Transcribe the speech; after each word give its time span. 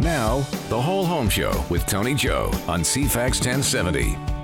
Now, 0.00 0.46
the 0.68 0.80
Whole 0.80 1.04
Home 1.04 1.28
Show 1.28 1.64
with 1.68 1.84
Tony 1.86 2.14
Joe 2.14 2.50
on 2.68 2.82
CFAX 2.82 3.44
1070. 3.44 4.37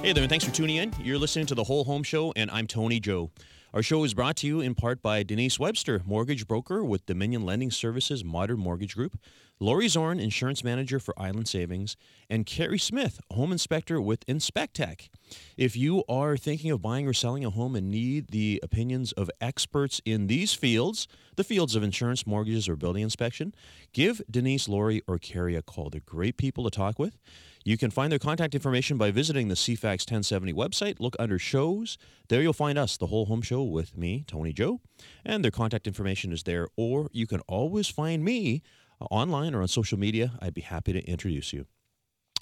Hey 0.00 0.12
there, 0.12 0.22
and 0.22 0.30
thanks 0.30 0.44
for 0.44 0.54
tuning 0.54 0.76
in. 0.76 0.94
You're 1.02 1.18
listening 1.18 1.46
to 1.46 1.56
the 1.56 1.64
Whole 1.64 1.82
Home 1.82 2.04
Show, 2.04 2.32
and 2.36 2.52
I'm 2.52 2.68
Tony 2.68 3.00
Joe. 3.00 3.32
Our 3.74 3.82
show 3.82 4.04
is 4.04 4.14
brought 4.14 4.36
to 4.36 4.46
you 4.46 4.60
in 4.60 4.76
part 4.76 5.02
by 5.02 5.24
Denise 5.24 5.58
Webster, 5.58 6.02
mortgage 6.06 6.46
broker 6.46 6.84
with 6.84 7.04
Dominion 7.04 7.44
Lending 7.44 7.72
Services 7.72 8.24
Modern 8.24 8.60
Mortgage 8.60 8.94
Group, 8.94 9.18
Lori 9.58 9.88
Zorn, 9.88 10.20
insurance 10.20 10.62
manager 10.62 11.00
for 11.00 11.20
Island 11.20 11.48
Savings, 11.48 11.96
and 12.30 12.46
Carrie 12.46 12.78
Smith, 12.78 13.20
home 13.32 13.50
inspector 13.50 14.00
with 14.00 14.24
Inspectech. 14.26 15.08
If 15.56 15.76
you 15.76 16.04
are 16.08 16.36
thinking 16.36 16.70
of 16.70 16.80
buying 16.80 17.08
or 17.08 17.12
selling 17.12 17.44
a 17.44 17.50
home 17.50 17.74
and 17.74 17.90
need 17.90 18.28
the 18.28 18.60
opinions 18.62 19.10
of 19.12 19.30
experts 19.40 20.00
in 20.04 20.28
these 20.28 20.54
fields, 20.54 21.08
the 21.34 21.44
fields 21.44 21.74
of 21.74 21.82
insurance, 21.82 22.24
mortgages, 22.24 22.68
or 22.68 22.76
building 22.76 23.02
inspection, 23.02 23.52
give 23.92 24.22
Denise, 24.30 24.68
Lori, 24.68 25.02
or 25.08 25.18
Carrie 25.18 25.56
a 25.56 25.62
call. 25.62 25.90
They're 25.90 26.00
great 26.00 26.36
people 26.36 26.62
to 26.64 26.70
talk 26.70 27.00
with. 27.00 27.18
You 27.68 27.76
can 27.76 27.90
find 27.90 28.10
their 28.10 28.18
contact 28.18 28.54
information 28.54 28.96
by 28.96 29.10
visiting 29.10 29.48
the 29.48 29.54
CFAX 29.54 30.10
1070 30.10 30.54
website. 30.54 31.00
Look 31.00 31.14
under 31.18 31.38
shows. 31.38 31.98
There 32.30 32.40
you'll 32.40 32.54
find 32.54 32.78
us, 32.78 32.96
the 32.96 33.08
whole 33.08 33.26
home 33.26 33.42
show 33.42 33.62
with 33.62 33.94
me, 33.94 34.24
Tony 34.26 34.54
Joe, 34.54 34.80
and 35.22 35.44
their 35.44 35.50
contact 35.50 35.86
information 35.86 36.32
is 36.32 36.44
there. 36.44 36.68
Or 36.78 37.10
you 37.12 37.26
can 37.26 37.40
always 37.40 37.86
find 37.86 38.24
me 38.24 38.62
uh, 39.02 39.04
online 39.10 39.54
or 39.54 39.60
on 39.60 39.68
social 39.68 39.98
media. 39.98 40.32
I'd 40.40 40.54
be 40.54 40.62
happy 40.62 40.94
to 40.94 41.06
introduce 41.06 41.52
you. 41.52 41.66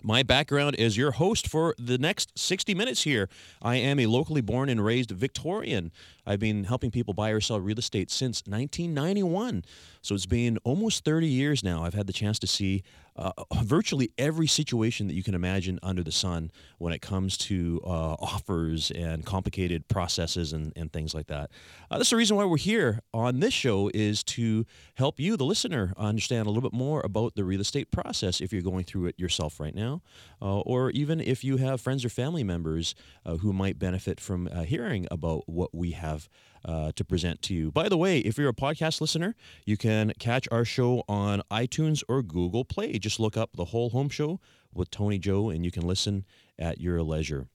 My 0.05 0.23
background 0.23 0.77
is 0.77 0.97
your 0.97 1.13
host 1.13 1.49
for 1.49 1.75
the 1.79 1.99
next 1.99 2.39
60 2.39 2.75
minutes 2.75 3.03
here. 3.03 3.29
I 3.63 3.77
am 3.77 3.99
a 3.99 4.07
locally 4.07 4.43
born 4.43 4.69
and 4.69 4.85
raised 4.85 5.11
Victorian. 5.11 5.91
I've 6.25 6.39
been 6.39 6.65
helping 6.65 6.91
people 6.91 7.15
buy 7.15 7.31
or 7.31 7.41
sell 7.41 7.61
real 7.61 7.79
estate 7.79 8.11
since 8.11 8.43
1991. 8.47 9.65
So 10.03 10.15
it's 10.15 10.27
been 10.27 10.59
almost 10.65 11.05
30 11.05 11.27
years 11.27 11.65
now. 11.65 11.83
I've 11.83 11.95
had 11.95 12.07
the 12.07 12.13
chance 12.13 12.39
to 12.41 12.47
see 12.47 12.85
uh, 13.17 13.33
virtually 13.63 14.13
every 14.19 14.47
situation 14.47 15.09
that 15.09 15.15
you 15.15 15.23
can 15.23 15.35
imagine 15.35 15.79
under 15.83 16.03
the 16.03 16.13
sun 16.13 16.51
when 16.79 16.93
it 16.93 17.01
comes 17.01 17.37
to 17.37 17.81
uh, 17.85 18.17
offers 18.19 18.91
and 18.91 19.25
complicated 19.25 19.89
processes 19.89 20.53
and, 20.53 20.73
and 20.77 20.93
things 20.93 21.15
like 21.15 21.27
that. 21.27 21.51
Uh, 21.91 21.99
that's 21.99 22.11
the 22.11 22.17
reason 22.17 22.37
why 22.37 22.45
we're 22.45 22.57
here 22.57 23.01
on 23.13 23.41
this 23.41 23.55
show 23.55 23.91
is 23.95 24.23
to 24.23 24.65
help 24.95 25.19
you, 25.19 25.37
the 25.37 25.45
listener, 25.45 25.93
understand 25.97 26.47
a 26.47 26.51
little 26.51 26.69
bit 26.69 26.77
more 26.77 27.01
about 27.05 27.35
the 27.35 27.45
real 27.45 27.61
estate 27.61 27.91
process 27.91 28.41
if 28.41 28.53
you're 28.53 28.63
going 28.63 28.85
through 28.85 29.07
it 29.07 29.19
yourself 29.19 29.59
right 29.59 29.75
now, 29.75 30.03
uh, 30.43 30.61
or 30.61 30.91
even 30.91 31.21
if 31.21 31.43
you 31.43 31.57
have 31.57 31.81
friends 31.81 32.05
or 32.05 32.09
family 32.09 32.45
members 32.45 32.95
uh, 33.25 33.37
who 33.37 33.53
might 33.53 33.79
benefit 33.79 34.21
from 34.21 34.49
uh, 34.53 34.63
hearing 34.63 35.07
about 35.11 35.49
what 35.49 35.75
we 35.75 35.93
have 35.93 36.29
uh, 36.67 36.93
to 36.97 37.05
present 37.05 37.41
to 37.43 37.55
you. 37.55 37.71
By 37.71 37.89
the 37.89 37.97
way, 37.97 38.19
if 38.19 38.37
you're 38.37 38.49
a 38.49 38.55
podcast 38.55 39.01
listener, 39.01 39.35
you 39.65 39.77
can 39.77 40.13
catch 40.19 40.49
our 40.51 40.65
show 40.65 41.05
on 41.09 41.43
iTunes 41.51 42.03
or 42.09 42.23
Google 42.23 42.65
Play. 42.65 42.99
Just 43.07 43.21
look 43.21 43.37
up 43.37 43.51
The 43.55 43.67
Whole 43.67 43.91
Home 43.91 44.09
Show 44.09 44.41
with 44.75 44.91
Tony 44.91 45.21
Joe, 45.21 45.49
and 45.49 45.65
you 45.65 45.71
can 45.71 45.87
listen 45.87 46.25
at 46.59 46.81
your 46.81 47.05
leisure. 47.05 47.47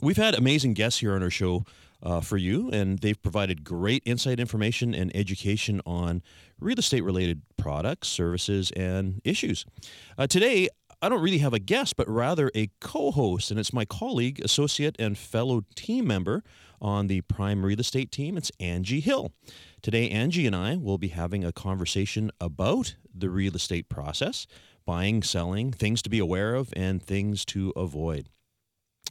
We've 0.00 0.16
had 0.16 0.34
amazing 0.34 0.72
guests 0.72 1.00
here 1.00 1.14
on 1.14 1.22
our 1.22 1.28
show 1.28 1.66
uh, 2.02 2.22
for 2.22 2.38
you, 2.38 2.70
and 2.70 2.98
they've 3.00 3.22
provided 3.22 3.62
great 3.62 4.02
insight, 4.06 4.40
information, 4.40 4.94
and 4.94 5.14
education 5.14 5.82
on 5.84 6.22
real 6.58 6.78
estate 6.78 7.02
related 7.04 7.42
products, 7.58 8.08
services, 8.08 8.70
and 8.70 9.20
issues. 9.22 9.66
Uh, 10.16 10.26
today, 10.26 10.70
I 11.02 11.10
don't 11.10 11.20
really 11.20 11.40
have 11.40 11.52
a 11.52 11.58
guest, 11.58 11.98
but 11.98 12.08
rather 12.08 12.50
a 12.54 12.70
co 12.80 13.10
host, 13.10 13.50
and 13.50 13.60
it's 13.60 13.74
my 13.74 13.84
colleague, 13.84 14.40
associate, 14.42 14.96
and 14.98 15.18
fellow 15.18 15.64
team 15.74 16.06
member 16.06 16.42
on 16.84 17.06
the 17.06 17.22
Prime 17.22 17.64
Real 17.64 17.80
Estate 17.80 18.12
team. 18.12 18.36
It's 18.36 18.52
Angie 18.60 19.00
Hill. 19.00 19.32
Today, 19.80 20.10
Angie 20.10 20.46
and 20.46 20.54
I 20.54 20.76
will 20.76 20.98
be 20.98 21.08
having 21.08 21.42
a 21.42 21.50
conversation 21.50 22.30
about 22.40 22.94
the 23.12 23.30
real 23.30 23.56
estate 23.56 23.88
process 23.88 24.46
buying, 24.84 25.22
selling, 25.22 25.72
things 25.72 26.02
to 26.02 26.10
be 26.10 26.18
aware 26.18 26.54
of, 26.54 26.70
and 26.76 27.02
things 27.02 27.46
to 27.46 27.72
avoid. 27.74 28.28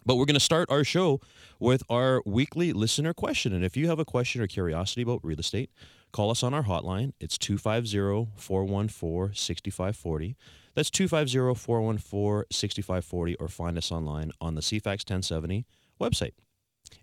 But 0.06 0.18
we're 0.18 0.26
going 0.26 0.36
to 0.36 0.40
start 0.40 0.70
our 0.70 0.84
show 0.84 1.20
with 1.60 1.82
our 1.90 2.22
weekly 2.28 2.74
listener 2.74 3.12
question. 3.12 3.54
And 3.54 3.66
if 3.66 3.76
you 3.76 3.88
have 3.88 3.98
a 3.98 4.06
question 4.06 4.42
or 4.42 4.48
curiosity 4.48 5.02
about 5.02 5.22
real 5.24 5.40
estate, 5.40 5.72
call 6.12 6.30
us 6.30 6.44
on 6.44 6.54
our 6.54 6.64
hotline. 6.64 7.14
It's 7.20 7.40
250 7.40 8.34
414 8.36 9.34
6540. 9.34 10.38
That's 10.76 10.92
250 10.92 11.60
414 11.60 12.44
6540, 12.52 13.36
or 13.38 13.48
find 13.48 13.80
us 13.80 13.92
online 13.92 14.32
on 14.40 14.54
the 14.54 14.62
CFAX 14.62 15.10
1070 15.10 15.66
website 16.00 16.34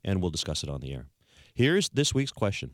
and 0.04 0.20
we'll 0.20 0.30
discuss 0.30 0.62
it 0.62 0.68
on 0.68 0.80
the 0.80 0.92
air. 0.92 1.06
Here's 1.54 1.88
this 1.90 2.14
week's 2.14 2.32
question. 2.32 2.72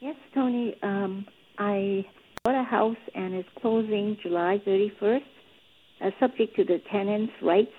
Yes, 0.00 0.16
Tony. 0.34 0.76
Um, 0.82 1.26
I 1.58 2.04
bought 2.44 2.54
a 2.54 2.64
house 2.64 2.96
and 3.14 3.34
it's 3.34 3.48
closing 3.60 4.16
July 4.22 4.60
31st, 4.66 5.22
uh, 6.00 6.10
subject 6.20 6.56
to 6.56 6.64
the 6.64 6.80
tenants' 6.90 7.32
rights, 7.42 7.72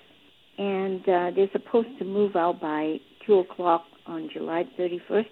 and 0.57 1.01
uh, 1.01 1.31
they're 1.35 1.49
supposed 1.51 1.97
to 1.99 2.05
move 2.05 2.35
out 2.35 2.59
by 2.59 2.97
2 3.25 3.39
o'clock 3.39 3.83
on 4.05 4.29
July 4.33 4.65
31st. 4.77 5.25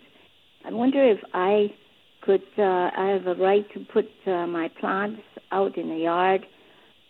I 0.65 0.71
wonder 0.71 1.03
if 1.03 1.19
I 1.33 1.73
could, 2.21 2.43
uh, 2.57 2.61
I 2.97 3.17
have 3.17 3.27
a 3.27 3.35
right 3.35 3.65
to 3.73 3.79
put 3.91 4.09
uh, 4.25 4.47
my 4.47 4.69
plants 4.79 5.21
out 5.51 5.77
in 5.77 5.89
the 5.89 5.97
yard 5.97 6.45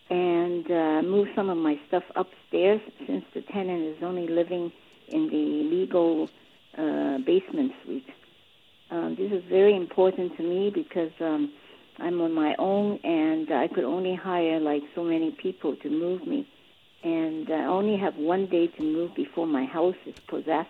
and 0.09 0.69
uh, 0.69 1.01
move 1.07 1.27
some 1.35 1.49
of 1.49 1.57
my 1.57 1.79
stuff 1.87 2.03
upstairs 2.15 2.81
since 3.07 3.23
the 3.33 3.41
tenant 3.41 3.83
is 3.83 4.03
only 4.03 4.27
living 4.27 4.71
in 5.09 5.27
the 5.29 5.75
legal 5.75 6.29
uh, 6.77 7.17
basement 7.25 7.71
suite. 7.83 8.07
Um, 8.91 9.15
this 9.17 9.31
is 9.31 9.43
very 9.49 9.75
important 9.75 10.37
to 10.37 10.43
me 10.43 10.71
because 10.73 11.11
um, 11.19 11.51
I'm 11.97 12.21
on 12.21 12.33
my 12.33 12.55
own 12.59 12.99
and 13.03 13.51
I 13.51 13.67
could 13.67 13.83
only 13.83 14.15
hire 14.15 14.59
like 14.59 14.83
so 14.93 15.03
many 15.03 15.31
people 15.31 15.75
to 15.77 15.89
move 15.89 16.27
me. 16.27 16.47
And 17.03 17.49
I 17.49 17.65
only 17.65 17.97
have 17.97 18.15
one 18.15 18.47
day 18.47 18.67
to 18.67 18.83
move 18.83 19.15
before 19.15 19.47
my 19.47 19.65
house 19.65 19.95
is 20.05 20.15
possessed 20.27 20.69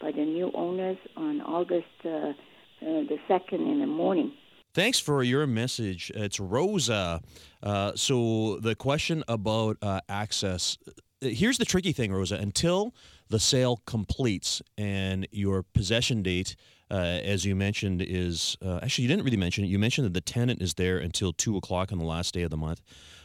by 0.00 0.12
the 0.12 0.24
new 0.24 0.50
owners 0.54 0.98
on 1.16 1.40
August 1.42 1.86
uh, 2.04 2.08
uh, 2.08 2.32
the 2.80 3.18
2nd 3.28 3.52
in 3.52 3.80
the 3.80 3.86
morning. 3.86 4.32
Thanks 4.74 4.98
for 4.98 5.22
your 5.22 5.46
message. 5.46 6.10
It's 6.14 6.40
Rosa. 6.40 7.20
Uh, 7.62 7.92
so, 7.94 8.58
the 8.58 8.74
question 8.74 9.22
about 9.28 9.76
uh, 9.80 10.00
access 10.08 10.76
here's 11.20 11.58
the 11.58 11.64
tricky 11.64 11.92
thing, 11.92 12.12
Rosa. 12.12 12.36
Until 12.36 12.94
the 13.28 13.38
sale 13.38 13.80
completes 13.86 14.62
and 14.76 15.26
your 15.30 15.62
possession 15.62 16.22
date, 16.22 16.56
uh, 16.90 16.94
as 16.94 17.44
you 17.44 17.56
mentioned, 17.56 18.02
is 18.02 18.56
uh, 18.64 18.80
actually 18.82 19.02
you 19.02 19.08
didn't 19.08 19.24
really 19.24 19.36
mention 19.36 19.64
it. 19.64 19.68
You 19.68 19.78
mentioned 19.78 20.06
that 20.06 20.14
the 20.14 20.20
tenant 20.20 20.60
is 20.62 20.74
there 20.74 20.98
until 20.98 21.32
two 21.32 21.56
o'clock 21.56 21.92
on 21.92 21.98
the 21.98 22.04
last 22.04 22.34
day 22.34 22.42
of 22.42 22.50
the 22.50 22.56
month. 22.56 22.80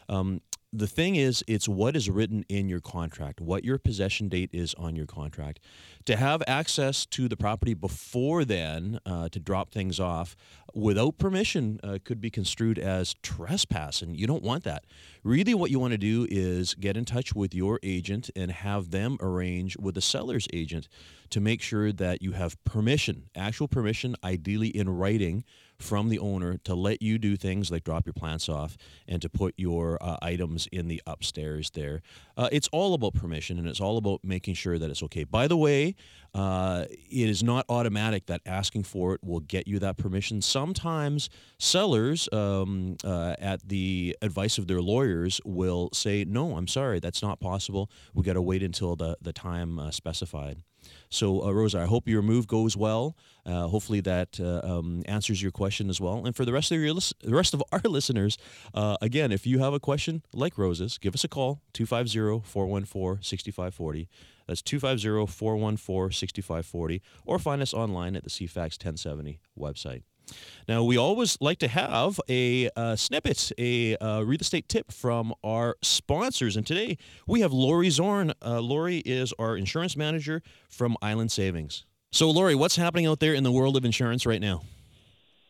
Um, 0.07 0.41
the 0.71 0.87
thing 0.87 1.15
is, 1.15 1.43
it's 1.47 1.67
what 1.67 1.95
is 1.95 2.09
written 2.09 2.45
in 2.47 2.69
your 2.69 2.79
contract, 2.79 3.41
what 3.41 3.65
your 3.65 3.79
possession 3.79 4.29
date 4.29 4.51
is 4.53 4.75
on 4.75 4.95
your 4.95 5.07
contract. 5.07 5.59
To 6.05 6.15
have 6.15 6.43
access 6.47 7.05
to 7.07 7.27
the 7.27 7.37
property 7.37 7.73
before 7.73 8.45
then, 8.45 8.99
uh, 9.05 9.29
to 9.29 9.39
drop 9.39 9.71
things 9.71 9.99
off 9.99 10.35
without 10.75 11.17
permission, 11.17 11.79
uh, 11.83 11.97
could 12.03 12.21
be 12.21 12.29
construed 12.29 12.77
as 12.77 13.15
trespass, 13.23 14.03
and 14.03 14.15
you 14.15 14.27
don't 14.27 14.43
want 14.43 14.63
that. 14.65 14.85
Really, 15.23 15.55
what 15.55 15.71
you 15.71 15.79
want 15.79 15.93
to 15.93 15.97
do 15.97 16.27
is 16.29 16.75
get 16.75 16.95
in 16.95 17.03
touch 17.03 17.33
with 17.33 17.55
your 17.55 17.79
agent 17.81 18.29
and 18.35 18.51
have 18.51 18.91
them 18.91 19.17
arrange 19.21 19.75
with 19.77 19.95
the 19.95 20.01
seller's 20.01 20.47
agent 20.53 20.87
to 21.31 21.39
make 21.39 21.61
sure 21.61 21.91
that 21.91 22.21
you 22.21 22.33
have 22.33 22.63
permission, 22.63 23.29
actual 23.35 23.67
permission, 23.67 24.15
ideally 24.23 24.67
in 24.67 24.89
writing 24.89 25.43
from 25.79 26.09
the 26.09 26.19
owner 26.19 26.57
to 26.65 26.75
let 26.75 27.01
you 27.01 27.17
do 27.17 27.35
things 27.35 27.71
like 27.71 27.83
drop 27.83 28.05
your 28.05 28.13
plants 28.13 28.49
off 28.49 28.77
and 29.07 29.21
to 29.21 29.29
put 29.29 29.53
your 29.57 29.97
uh, 30.01 30.17
items 30.21 30.67
in 30.71 30.87
the 30.87 31.01
upstairs 31.07 31.71
there. 31.71 32.01
Uh, 32.37 32.49
it's 32.51 32.67
all 32.71 32.93
about 32.93 33.13
permission 33.13 33.57
and 33.57 33.67
it's 33.67 33.79
all 33.79 33.97
about 33.97 34.19
making 34.23 34.53
sure 34.53 34.77
that 34.77 34.89
it's 34.89 35.03
okay. 35.03 35.23
By 35.23 35.47
the 35.47 35.57
way, 35.57 35.95
uh, 36.33 36.85
it 36.89 37.29
is 37.29 37.41
not 37.41 37.65
automatic 37.69 38.27
that 38.27 38.41
asking 38.45 38.83
for 38.83 39.13
it 39.15 39.23
will 39.23 39.39
get 39.39 39.67
you 39.67 39.79
that 39.79 39.97
permission. 39.97 40.41
Sometimes 40.41 41.29
sellers, 41.57 42.29
um, 42.31 42.97
uh, 43.03 43.35
at 43.39 43.67
the 43.67 44.15
advice 44.21 44.57
of 44.57 44.67
their 44.67 44.81
lawyers, 44.81 45.41
will 45.43 45.89
say, 45.93 46.25
No, 46.25 46.55
I'm 46.55 46.67
sorry, 46.67 46.99
that's 46.99 47.21
not 47.21 47.39
possible. 47.39 47.89
We 48.13 48.23
got 48.23 48.33
to 48.33 48.41
wait 48.41 48.63
until 48.63 48.95
the, 48.95 49.17
the 49.21 49.33
time 49.33 49.79
uh, 49.79 49.91
specified. 49.91 50.61
So, 51.09 51.43
uh, 51.43 51.51
Rosa, 51.51 51.81
I 51.81 51.85
hope 51.85 52.07
your 52.07 52.21
move 52.21 52.47
goes 52.47 52.77
well. 52.77 53.17
Uh, 53.45 53.67
hopefully, 53.67 53.99
that 54.01 54.39
uh, 54.39 54.61
um, 54.63 55.01
answers 55.05 55.41
your 55.41 55.51
question 55.51 55.89
as 55.89 55.99
well. 55.99 56.25
And 56.25 56.33
for 56.35 56.45
the 56.45 56.53
rest 56.53 56.71
of 56.71 56.79
your 56.79 56.93
lis- 56.93 57.13
the 57.23 57.35
rest 57.35 57.53
of 57.53 57.61
our 57.71 57.79
listeners, 57.83 58.37
uh, 58.73 58.97
again, 59.01 59.31
if 59.31 59.47
you 59.47 59.59
have 59.59 59.73
a 59.73 59.79
question 59.79 60.21
like 60.33 60.57
Rosa's, 60.57 60.97
give 60.99 61.13
us 61.15 61.23
a 61.23 61.27
call 61.27 61.61
250-414-6540. 61.73 64.07
That's 64.47 64.61
250-414-6540, 64.63 67.01
or 67.25 67.39
find 67.39 67.61
us 67.61 67.73
online 67.73 68.15
at 68.15 68.23
the 68.23 68.29
CFAX 68.29 68.83
1070 68.83 69.39
website. 69.57 70.03
Now, 70.67 70.83
we 70.83 70.97
always 70.97 71.37
like 71.41 71.59
to 71.59 71.67
have 71.67 72.19
a 72.29 72.69
uh, 72.75 72.95
snippet, 72.95 73.51
a 73.57 73.97
uh, 73.97 74.21
real 74.21 74.39
estate 74.39 74.69
tip 74.69 74.91
from 74.91 75.33
our 75.43 75.77
sponsors. 75.81 76.55
And 76.55 76.65
today 76.65 76.97
we 77.27 77.41
have 77.41 77.51
Lori 77.51 77.89
Zorn. 77.89 78.33
Uh, 78.45 78.59
Lori 78.59 78.97
is 78.99 79.33
our 79.39 79.57
insurance 79.57 79.97
manager 79.97 80.41
from 80.69 80.95
Island 81.01 81.31
Savings. 81.31 81.85
So, 82.11 82.29
Lori, 82.29 82.55
what's 82.55 82.75
happening 82.75 83.05
out 83.05 83.19
there 83.19 83.33
in 83.33 83.43
the 83.43 83.51
world 83.51 83.77
of 83.77 83.85
insurance 83.85 84.25
right 84.25 84.41
now? 84.41 84.63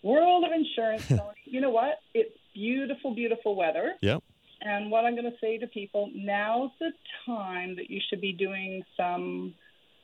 World 0.03 0.43
of 0.43 0.51
insurance, 0.51 1.09
you 1.45 1.61
know 1.61 1.69
what? 1.69 1.99
It's 2.13 2.35
beautiful, 2.53 3.13
beautiful 3.13 3.55
weather. 3.55 3.93
Yep. 4.01 4.23
And 4.61 4.91
what 4.91 5.05
I'm 5.05 5.15
going 5.15 5.31
to 5.31 5.37
say 5.39 5.57
to 5.57 5.67
people 5.67 6.11
now's 6.13 6.71
the 6.79 6.91
time 7.25 7.75
that 7.77 7.89
you 7.89 8.01
should 8.09 8.19
be 8.19 8.33
doing 8.33 8.83
some 8.97 9.53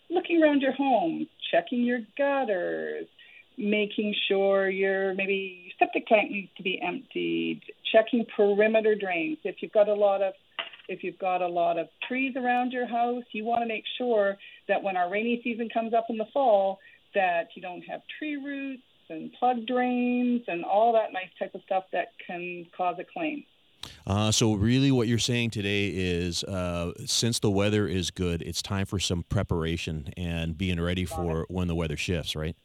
looking 0.10 0.42
around 0.42 0.62
your 0.62 0.74
home, 0.74 1.28
checking 1.52 1.84
your 1.84 2.00
gutters, 2.18 3.08
making 3.58 4.16
sure 4.28 4.70
your 4.70 5.14
maybe 5.16 5.74
septic 5.80 6.08
tank 6.08 6.32
needs 6.32 6.50
to 6.58 6.64
be 6.64 6.82
emptied, 6.82 7.62
checking 7.92 8.26
perimeter 8.36 8.96
drains. 8.96 9.38
If 9.44 9.58
you've 9.62 9.72
got 9.72 9.88
a 9.88 9.94
lot 9.94 10.22
of 10.22 10.34
if 10.88 11.04
you've 11.04 11.18
got 11.18 11.42
a 11.42 11.48
lot 11.48 11.80
of 11.80 11.88
trees 12.08 12.36
around 12.36 12.72
your 12.72 12.86
house, 12.86 13.24
you 13.32 13.44
want 13.44 13.64
to 13.64 13.68
make 13.68 13.84
sure 13.98 14.38
that 14.68 14.84
when 14.84 14.96
our 14.96 15.10
rainy 15.10 15.42
season 15.44 15.68
comes 15.74 15.94
up 15.94 16.06
in 16.10 16.18
the 16.18 16.28
fall, 16.32 16.80
that 17.16 17.48
you 17.56 17.62
don't 17.62 17.82
have 17.82 18.02
tree 18.20 18.36
roots 18.36 18.84
and 19.10 19.32
plug 19.34 19.66
drains 19.66 20.42
and 20.48 20.64
all 20.64 20.94
that 20.94 21.14
nice 21.14 21.30
type 21.40 21.56
of 21.56 21.62
stuff 21.66 21.86
that 21.92 22.10
can 22.26 22.66
cause 22.76 22.98
a 23.00 23.04
claim. 23.04 23.44
Uh, 24.08 24.32
so 24.32 24.54
really, 24.54 24.92
what 24.92 25.08
you're 25.08 25.20
saying 25.20 25.52
today 25.52 25.88
is, 25.88 26.44
uh, 26.44 26.92
since 27.06 27.40
the 27.40 27.52
weather 27.52 27.88
is 27.88 28.12
good, 28.12 28.42
it's 28.42 28.62
time 28.62 28.86
for 28.86 29.00
some 29.00 29.24
preparation 29.24 30.10
and 30.18 30.58
being 30.58 30.80
ready 30.80 31.06
for 31.06 31.46
when 31.50 31.68
the 31.68 31.76
weather 31.76 31.98
shifts, 31.98 32.36
right? 32.36 32.56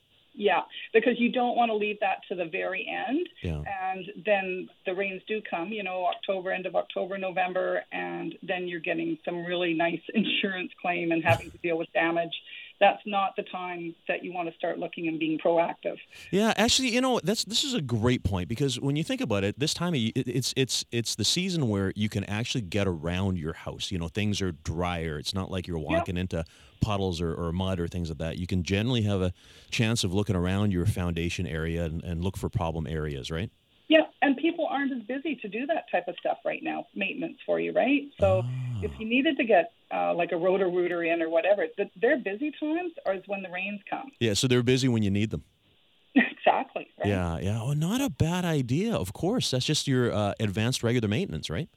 Yeah, 0.41 0.63
because 0.95 1.21
you 1.21 1.31
don't 1.31 1.55
want 1.55 1.69
to 1.69 1.75
leave 1.75 2.01
that 2.01 2.23
to 2.31 2.35
the 2.35 2.47
very 2.47 2.89
end. 2.89 3.29
Yeah. 3.43 3.63
And 3.85 4.07
then 4.25 4.71
the 4.87 4.95
rains 4.95 5.21
do 5.29 5.43
come, 5.43 5.69
you 5.69 5.83
know, 5.83 6.07
October, 6.07 6.51
end 6.51 6.65
of 6.65 6.75
October, 6.75 7.19
November, 7.19 7.83
and 7.93 8.35
then 8.43 8.67
you're 8.67 8.81
getting 8.81 9.19
some 9.23 9.45
really 9.45 9.75
nice 9.75 10.01
insurance 10.15 10.73
claim 10.81 11.13
and 11.13 11.23
having 11.23 11.51
to 11.51 11.59
deal 11.59 11.77
with 11.77 11.93
damage 11.93 12.33
that's 12.81 13.03
not 13.05 13.37
the 13.37 13.43
time 13.43 13.95
that 14.09 14.25
you 14.25 14.33
want 14.33 14.49
to 14.49 14.55
start 14.57 14.79
looking 14.79 15.07
and 15.07 15.19
being 15.19 15.39
proactive. 15.39 15.99
Yeah, 16.31 16.55
actually, 16.57 16.89
you 16.89 17.03
know, 17.03 17.21
that's 17.23 17.45
this 17.45 17.63
is 17.63 17.75
a 17.75 17.83
great 17.83 18.25
point 18.25 18.49
because 18.49 18.81
when 18.81 18.97
you 18.97 19.05
think 19.05 19.21
about 19.21 19.45
it, 19.45 19.59
this 19.59 19.75
time 19.75 19.95
of, 19.95 20.01
it's 20.01 20.55
it's 20.57 20.85
it's 20.91 21.15
the 21.15 21.25
season 21.25 21.69
where 21.69 21.93
you 21.95 22.09
can 22.09 22.25
actually 22.25 22.63
get 22.63 22.89
around 22.89 23.39
your 23.39 23.53
house. 23.53 23.93
You 23.93 23.99
know, 23.99 24.09
things 24.09 24.41
are 24.41 24.53
drier. 24.53 25.19
It's 25.19 25.35
not 25.35 25.51
like 25.51 25.67
you're 25.67 25.79
walking 25.79 26.17
yep. 26.17 26.23
into 26.23 26.45
puddles 26.81 27.21
or, 27.21 27.35
or 27.35 27.53
mud 27.53 27.79
or 27.79 27.87
things 27.87 28.09
like 28.09 28.19
that. 28.19 28.39
You 28.39 28.47
can 28.47 28.63
generally 28.63 29.03
have 29.03 29.21
a 29.21 29.33
chance 29.71 30.03
of 30.03 30.15
looking 30.15 30.35
around 30.35 30.73
your 30.73 30.87
foundation 30.87 31.47
area 31.47 31.85
and, 31.85 32.03
and 32.03 32.25
look 32.25 32.39
for 32.39 32.49
problem 32.49 32.87
areas, 32.87 33.31
right? 33.31 33.51
Yeah, 33.89 34.07
and 34.23 34.37
aren't 34.71 34.93
as 34.93 35.03
busy 35.03 35.37
to 35.37 35.49
do 35.49 35.67
that 35.67 35.85
type 35.91 36.09
of 36.09 36.15
stuff 36.19 36.39
right 36.45 36.63
now, 36.63 36.87
maintenance 36.95 37.39
for 37.45 37.61
you, 37.61 37.73
right? 37.73 38.03
So 38.19 38.43
oh. 38.45 38.81
if 38.83 38.93
you 38.99 39.07
needed 39.07 39.37
to 39.37 39.45
get 39.45 39.73
uh, 39.93 40.15
like 40.15 40.33
a 40.33 40.37
Roto-Rooter 40.37 41.03
in 41.03 41.21
or 41.21 41.29
whatever, 41.29 41.67
the, 41.77 41.91
their 42.01 42.19
busy 42.19 42.53
times 42.59 42.93
are 43.07 43.15
is 43.15 43.23
when 43.27 43.43
the 43.43 43.51
rains 43.51 43.81
come. 43.89 44.11
Yeah, 44.21 44.35
so 44.35 44.47
they're 44.47 44.63
busy 44.63 44.89
when 44.89 45.03
you 45.03 45.11
need 45.11 45.31
them. 45.31 45.45
exactly. 46.15 46.89
Right? 46.99 47.09
Yeah, 47.09 47.39
yeah. 47.39 47.61
Oh, 47.61 47.73
not 47.73 48.01
a 48.01 48.11
bad 48.11 48.45
idea. 48.45 48.95
Of 48.95 49.13
course, 49.13 49.51
that's 49.51 49.65
just 49.65 49.87
your 49.87 50.13
uh, 50.13 50.35
advanced 50.41 50.83
regular 50.83 51.09
maintenance, 51.09 51.51
right? 51.51 51.69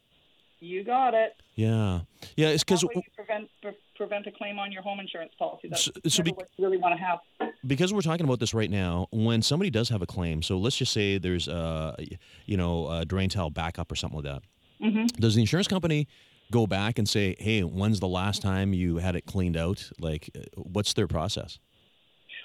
You 0.59 0.83
got 0.83 1.13
it. 1.13 1.33
Yeah, 1.55 2.01
yeah. 2.37 2.47
It's 2.47 2.63
because 2.63 2.85
prevent 3.15 3.49
prevent 3.95 4.27
a 4.27 4.31
claim 4.31 4.59
on 4.59 4.71
your 4.71 4.81
home 4.81 4.99
insurance 4.99 5.33
policy. 5.37 5.69
That's 5.69 5.85
so, 5.85 5.91
so 6.07 6.23
be, 6.23 6.31
what 6.31 6.49
you 6.57 6.65
really 6.65 6.77
want 6.77 6.97
to 6.97 7.03
have. 7.03 7.19
Because 7.65 7.93
we're 7.93 8.01
talking 8.01 8.25
about 8.25 8.39
this 8.39 8.53
right 8.53 8.69
now, 8.69 9.07
when 9.11 9.41
somebody 9.41 9.69
does 9.69 9.89
have 9.89 10.01
a 10.01 10.05
claim, 10.05 10.41
so 10.41 10.57
let's 10.57 10.77
just 10.77 10.93
say 10.93 11.17
there's 11.17 11.47
a, 11.47 11.95
you 12.45 12.57
know, 12.57 12.89
a 12.89 13.05
drain 13.05 13.29
tile 13.29 13.49
backup 13.49 13.91
or 13.91 13.95
something 13.95 14.23
like 14.23 14.33
that. 14.33 14.43
Mm-hmm. 14.85 15.05
Does 15.19 15.35
the 15.35 15.41
insurance 15.41 15.67
company 15.67 16.07
go 16.51 16.67
back 16.67 16.99
and 16.99 17.07
say, 17.07 17.35
"Hey, 17.39 17.61
when's 17.61 17.99
the 17.99 18.07
last 18.07 18.41
time 18.41 18.73
you 18.73 18.97
had 18.97 19.15
it 19.15 19.25
cleaned 19.25 19.55
out?" 19.55 19.89
Like, 19.99 20.29
uh, 20.35 20.41
what's 20.55 20.93
their 20.93 21.07
process? 21.07 21.59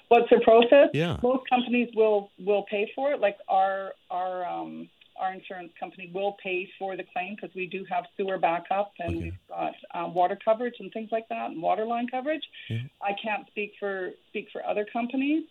What's 0.07 0.29
their 0.29 0.41
process? 0.41 0.89
Yeah. 0.93 1.17
Most 1.21 1.47
companies 1.49 1.89
will 1.95 2.31
will 2.39 2.65
pay 2.69 2.91
for 2.95 3.11
it. 3.11 3.19
Like 3.19 3.37
our 3.47 3.93
our 4.09 4.45
um, 4.45 4.89
our 5.19 5.33
insurance 5.33 5.71
company 5.79 6.09
will 6.13 6.37
pay 6.41 6.67
for 6.79 6.95
the 6.95 7.03
claim 7.13 7.35
because 7.35 7.53
we 7.55 7.65
do 7.65 7.85
have 7.89 8.05
sewer 8.17 8.37
backup 8.37 8.93
and 8.99 9.15
okay. 9.15 9.23
we've 9.23 9.47
got 9.49 9.73
um, 9.93 10.13
water 10.13 10.37
coverage 10.43 10.75
and 10.79 10.91
things 10.91 11.09
like 11.11 11.27
that, 11.29 11.51
and 11.51 11.61
water 11.61 11.85
line 11.85 12.07
coverage. 12.07 12.43
Yeah. 12.69 12.79
I 13.01 13.11
can't 13.21 13.45
speak 13.47 13.73
for 13.79 14.11
speak 14.29 14.47
for 14.51 14.65
other 14.65 14.85
companies. 14.91 15.43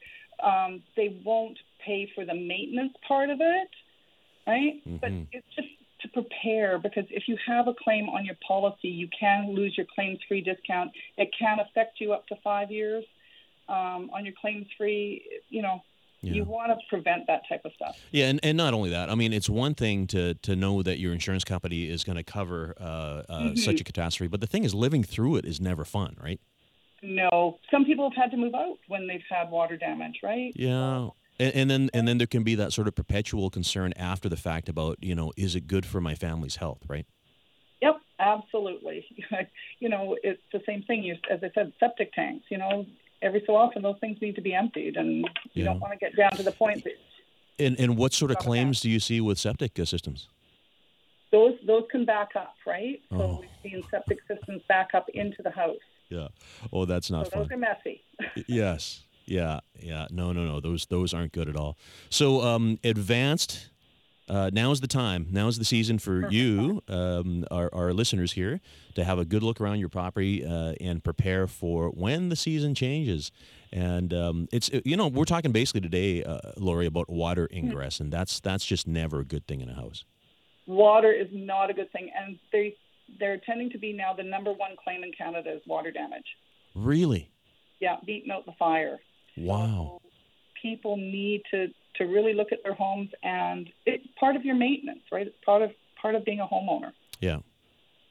Um, 0.43 0.83
they 0.97 1.21
won't 1.25 1.59
pay 1.85 2.11
for 2.15 2.25
the 2.25 2.35
maintenance 2.35 2.93
part 3.07 3.31
of 3.31 3.39
it, 3.41 3.69
right? 4.47 4.81
Mm-hmm. 4.87 4.97
But 4.97 5.11
it's 5.33 5.47
just 5.55 5.69
to 6.03 6.09
prepare 6.09 6.79
because 6.79 7.05
if 7.11 7.25
you 7.27 7.37
have 7.47 7.67
a 7.67 7.75
claim 7.75 8.09
on 8.09 8.25
your 8.25 8.37
policy, 8.47 8.89
you 8.89 9.09
can 9.19 9.55
lose 9.55 9.75
your 9.77 9.87
claims 9.95 10.19
free 10.29 10.41
discount. 10.41 10.93
It 11.17 11.31
can 11.39 11.59
affect 11.61 12.01
you 12.01 12.13
up 12.13 12.27
to 12.29 12.37
five 12.43 12.71
years 12.71 13.05
um, 13.69 14.11
on 14.15 14.25
your 14.25 14.35
claims 14.41 14.67
free. 14.77 15.25
You 15.49 15.63
know, 15.63 15.83
yeah. 16.21 16.33
You 16.33 16.45
want 16.45 16.73
to 16.73 16.79
prevent 16.89 17.27
that 17.29 17.43
type 17.49 17.61
of 17.65 17.73
stuff. 17.75 17.97
Yeah, 18.11 18.27
and, 18.27 18.41
and 18.43 18.57
not 18.57 18.75
only 18.75 18.91
that, 18.91 19.09
I 19.09 19.15
mean, 19.15 19.33
it's 19.33 19.49
one 19.49 19.75
thing 19.75 20.07
to, 20.09 20.35
to 20.35 20.57
know 20.57 20.83
that 20.83 20.99
your 20.99 21.13
insurance 21.13 21.45
company 21.45 21.89
is 21.89 22.03
going 22.03 22.17
to 22.17 22.25
cover 22.25 22.75
uh, 22.81 22.83
uh, 22.83 23.23
mm-hmm. 23.29 23.55
such 23.57 23.81
a 23.81 23.85
catastrophe, 23.85 24.29
but 24.29 24.41
the 24.41 24.47
thing 24.47 24.65
is, 24.65 24.75
living 24.75 25.05
through 25.05 25.37
it 25.37 25.45
is 25.45 25.61
never 25.61 25.85
fun, 25.85 26.17
right? 26.21 26.41
No, 27.03 27.59
some 27.71 27.85
people 27.85 28.11
have 28.11 28.17
had 28.17 28.31
to 28.33 28.37
move 28.37 28.55
out 28.55 28.79
when 28.89 29.07
they've 29.07 29.23
had 29.31 29.51
water 29.51 29.77
damage, 29.77 30.19
right? 30.23 30.53
Yeah. 30.57 31.11
And, 31.39 31.55
and 31.55 31.71
then 31.71 31.91
and 31.95 32.09
then 32.09 32.19
there 32.19 32.27
can 32.27 32.43
be 32.43 32.57
that 32.57 32.73
sort 32.73 32.89
of 32.89 32.97
perpetual 32.97 33.51
concern 33.51 33.93
after 33.97 34.29
the 34.29 34.37
fact 34.37 34.69
about 34.69 34.99
you 35.01 35.15
know 35.15 35.33
is 35.37 35.55
it 35.55 35.69
good 35.69 35.87
for 35.87 36.01
my 36.01 36.17
family's 36.17 36.57
health, 36.57 36.83
right? 36.89 37.07
Yep, 37.81 38.01
absolutely. 38.19 39.07
you 39.79 39.89
know, 39.89 40.17
it's 40.25 40.43
the 40.53 40.61
same 40.67 40.83
thing. 40.83 41.05
You, 41.05 41.17
as 41.31 41.39
I 41.45 41.51
said, 41.55 41.73
septic 41.79 42.13
tanks. 42.13 42.47
You 42.51 42.59
know, 42.59 42.87
every 43.23 43.43
so 43.47 43.57
often 43.57 43.83
those 43.83 43.99
things 44.01 44.19
need 44.21 44.35
to 44.37 44.41
be 44.41 44.55
emptied, 44.55 44.97
and 44.97 45.19
you 45.19 45.25
yeah. 45.53 45.65
don't 45.65 45.81
want 45.81 45.93
to 45.93 45.99
get 45.99 46.17
down 46.17 46.33
to 46.33 46.43
the 46.43 46.53
point 46.53 46.85
that. 46.85 46.93
And 47.59 47.79
and 47.79 47.97
what 47.97 48.13
sort 48.13 48.31
of 48.31 48.39
claims 48.39 48.81
do 48.81 48.89
you 48.89 49.01
see 49.01 49.21
with 49.21 49.39
septic 49.39 49.77
systems? 49.85 50.29
Those 51.31 51.55
those 51.67 51.85
can 51.91 52.05
back 52.05 52.31
up, 52.37 52.55
right? 52.67 53.01
Oh. 53.11 53.19
So 53.19 53.41
we've 53.41 53.73
seen 53.73 53.83
septic 53.91 54.19
systems 54.29 54.63
back 54.69 54.91
up 54.95 55.09
into 55.11 55.43
the 55.43 55.51
house. 55.51 55.77
Yeah. 56.09 56.29
Oh, 56.73 56.85
that's 56.85 57.11
not 57.11 57.27
so 57.27 57.31
fun. 57.31 57.43
Those 57.43 57.51
are 57.53 57.57
messy. 57.57 58.03
yes. 58.47 59.05
Yeah. 59.27 59.61
Yeah. 59.79 60.07
No. 60.11 60.33
No. 60.33 60.45
No. 60.45 60.61
Those 60.61 60.87
those 60.87 61.13
aren't 61.13 61.33
good 61.33 61.49
at 61.49 61.57
all. 61.57 61.77
So 62.09 62.43
um, 62.43 62.79
advanced 62.85 63.69
uh, 64.29 64.51
now's 64.53 64.81
the 64.81 64.87
time. 64.87 65.27
Now's 65.31 65.59
the 65.59 65.65
season 65.65 65.99
for 65.99 66.31
you, 66.31 66.83
um, 66.89 67.45
our, 67.51 67.71
our 67.73 67.93
listeners 67.93 68.33
here, 68.33 68.61
to 68.95 69.05
have 69.05 69.19
a 69.19 69.25
good 69.25 69.43
look 69.43 69.61
around 69.61 69.79
your 69.79 69.89
property 69.89 70.45
uh, 70.45 70.75
and 70.81 71.03
prepare 71.03 71.47
for 71.47 71.89
when 71.89 72.29
the 72.29 72.37
season 72.37 72.75
changes. 72.75 73.31
And 73.73 74.13
um, 74.15 74.49
it's 74.53 74.71
you 74.85 74.97
know 74.97 75.09
we're 75.09 75.25
talking 75.25 75.53
basically 75.53 75.83
today, 75.83 76.25
uh, 76.25 76.53
Lori, 76.57 76.87
about 76.87 77.11
water 77.11 77.49
hmm. 77.51 77.59
ingress, 77.59 78.01
and 78.01 78.13
that's 78.13 78.41
that's 78.41 78.65
just 78.65 78.87
never 78.87 79.21
a 79.21 79.25
good 79.25 79.47
thing 79.47 79.61
in 79.61 79.69
a 79.69 79.75
house. 79.75 80.05
Water 80.67 81.13
is 81.13 81.29
not 81.33 81.71
a 81.71 81.75
good 81.75 81.91
thing, 81.93 82.11
and 82.19 82.39
they 82.53 82.77
they're 83.19 83.41
tending 83.45 83.71
to 83.71 83.79
be 83.79 83.93
now 83.93 84.15
the 84.15 84.23
number 84.23 84.53
one 84.53 84.71
claim 84.83 85.05
in 85.05 85.13
Canada 85.13 85.53
is 85.53 85.63
water 85.67 85.91
damage. 85.91 86.25
Really? 86.75 87.31
Yeah, 87.81 87.97
beating 88.05 88.31
out 88.31 88.47
the 88.47 88.53
fire. 88.59 88.99
Wow. 89.37 90.01
So 90.03 90.09
people 90.61 90.97
need 90.97 91.43
to 91.51 91.69
to 91.99 92.05
really 92.05 92.35
look 92.35 92.53
at 92.53 92.63
their 92.63 92.75
homes, 92.75 93.11
and 93.23 93.69
it's 93.87 94.07
part 94.19 94.37
of 94.37 94.45
your 94.45 94.55
maintenance, 94.55 95.03
right? 95.13 95.27
It's 95.27 95.37
part 95.45 95.63
of 95.63 95.71
part 96.01 96.15
of 96.15 96.25
being 96.25 96.41
a 96.41 96.47
homeowner. 96.47 96.93
Yeah. 97.21 97.39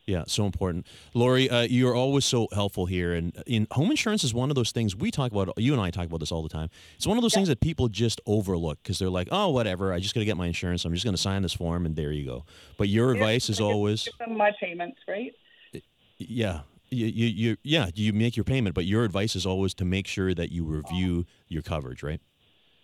Yeah, 0.08 0.24
so 0.26 0.46
important. 0.46 0.88
Lori, 1.14 1.50
uh, 1.50 1.64
you're 1.64 1.94
always 1.94 2.24
so 2.24 2.48
helpful 2.54 2.86
here. 2.86 3.14
And 3.14 3.44
in 3.46 3.68
home 3.72 3.92
insurance 3.92 4.24
is 4.24 4.34
one 4.34 4.50
of 4.50 4.56
those 4.56 4.72
things 4.72 4.96
we 4.96 5.12
talk 5.12 5.34
about. 5.34 5.52
You 5.58 5.74
and 5.74 5.82
I 5.82 5.92
talk 5.92 6.06
about 6.06 6.22
this 6.22 6.32
all 6.32 6.42
the 6.42 6.48
time. 6.48 6.70
It's 6.96 7.06
one 7.06 7.18
of 7.18 7.24
those 7.24 7.34
yeah. 7.34 7.40
things 7.40 7.50
that 7.50 7.60
people 7.60 7.90
just 7.90 8.22
overlook 8.26 8.80
because 8.82 9.00
they're 9.00 9.10
like, 9.10 9.28
"Oh, 9.32 9.50
whatever. 9.50 9.92
I 9.92 10.00
just 10.00 10.16
got 10.16 10.22
to 10.22 10.26
get 10.26 10.38
my 10.38 10.48
insurance. 10.48 10.86
I'm 10.86 10.94
just 10.94 11.04
going 11.04 11.16
to 11.16 11.22
sign 11.22 11.42
this 11.42 11.52
form, 11.52 11.86
and 11.86 11.94
there 11.98 12.14
you 12.14 12.26
go." 12.26 12.46
But 12.78 12.88
your 12.88 13.14
yeah, 13.14 13.20
advice 13.20 13.50
is 13.50 13.60
always 13.60 14.06
give 14.06 14.14
them 14.18 14.38
my 14.38 14.52
payments, 14.62 15.00
right? 15.10 15.34
Yeah, 16.20 16.62
you, 16.90 17.08
you, 17.08 17.26
you, 17.28 17.58
yeah, 17.64 17.90
you 17.94 18.14
make 18.14 18.38
your 18.38 18.46
payment, 18.46 18.76
but 18.76 18.86
your 18.86 19.04
advice 19.04 19.36
is 19.36 19.46
always 19.46 19.74
to 19.76 19.86
make 19.86 20.08
sure 20.08 20.34
that 20.34 20.54
you 20.54 20.64
review 20.64 21.26
your 21.50 21.62
coverage, 21.62 22.02
right? 22.02 22.22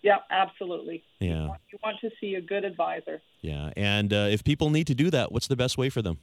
Yeah, 0.03 0.17
absolutely. 0.29 1.03
Yeah. 1.19 1.43
You 1.43 1.47
want, 1.47 1.61
you 1.71 1.79
want 1.83 1.97
to 2.01 2.09
see 2.19 2.35
a 2.35 2.41
good 2.41 2.65
advisor. 2.65 3.21
Yeah, 3.41 3.71
and 3.75 4.13
uh, 4.13 4.27
if 4.29 4.43
people 4.43 4.69
need 4.69 4.87
to 4.87 4.95
do 4.95 5.09
that, 5.09 5.31
what's 5.31 5.47
the 5.47 5.55
best 5.55 5.77
way 5.77 5.89
for 5.89 6.01
them? 6.01 6.19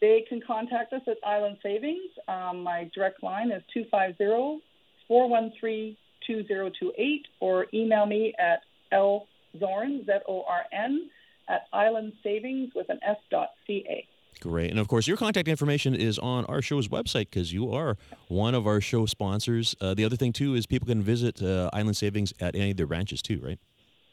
They 0.00 0.24
can 0.28 0.40
contact 0.46 0.92
us 0.92 1.02
at 1.08 1.16
Island 1.26 1.56
Savings. 1.62 2.10
Um, 2.28 2.62
my 2.62 2.88
direct 2.94 3.22
line 3.22 3.50
is 3.50 3.62
250 3.74 4.62
413 5.08 5.96
2028 6.26 7.26
or 7.40 7.66
email 7.72 8.06
me 8.06 8.34
at 8.38 8.60
lzorn, 8.92 10.04
Z 10.06 10.12
O 10.28 10.44
R 10.46 10.64
N, 10.72 11.08
at 11.48 11.62
Island 11.72 12.12
Savings 12.22 12.72
with 12.74 12.88
an 12.90 13.00
S 13.02 13.16
dot 13.30 13.50
C 13.66 13.84
A. 13.88 14.06
Great. 14.40 14.70
And 14.70 14.78
of 14.78 14.86
course, 14.86 15.06
your 15.06 15.16
contact 15.16 15.48
information 15.48 15.94
is 15.94 16.18
on 16.18 16.44
our 16.44 16.62
show's 16.62 16.88
website 16.88 17.30
because 17.30 17.52
you 17.52 17.72
are 17.72 17.96
one 18.28 18.54
of 18.54 18.66
our 18.66 18.80
show 18.80 19.04
sponsors. 19.06 19.74
Uh, 19.80 19.94
the 19.94 20.04
other 20.04 20.16
thing, 20.16 20.32
too, 20.32 20.54
is 20.54 20.66
people 20.66 20.86
can 20.86 21.02
visit 21.02 21.42
uh, 21.42 21.70
Island 21.72 21.96
Savings 21.96 22.32
at 22.40 22.54
any 22.54 22.70
of 22.70 22.76
their 22.76 22.86
branches, 22.86 23.20
too, 23.20 23.40
right? 23.42 23.58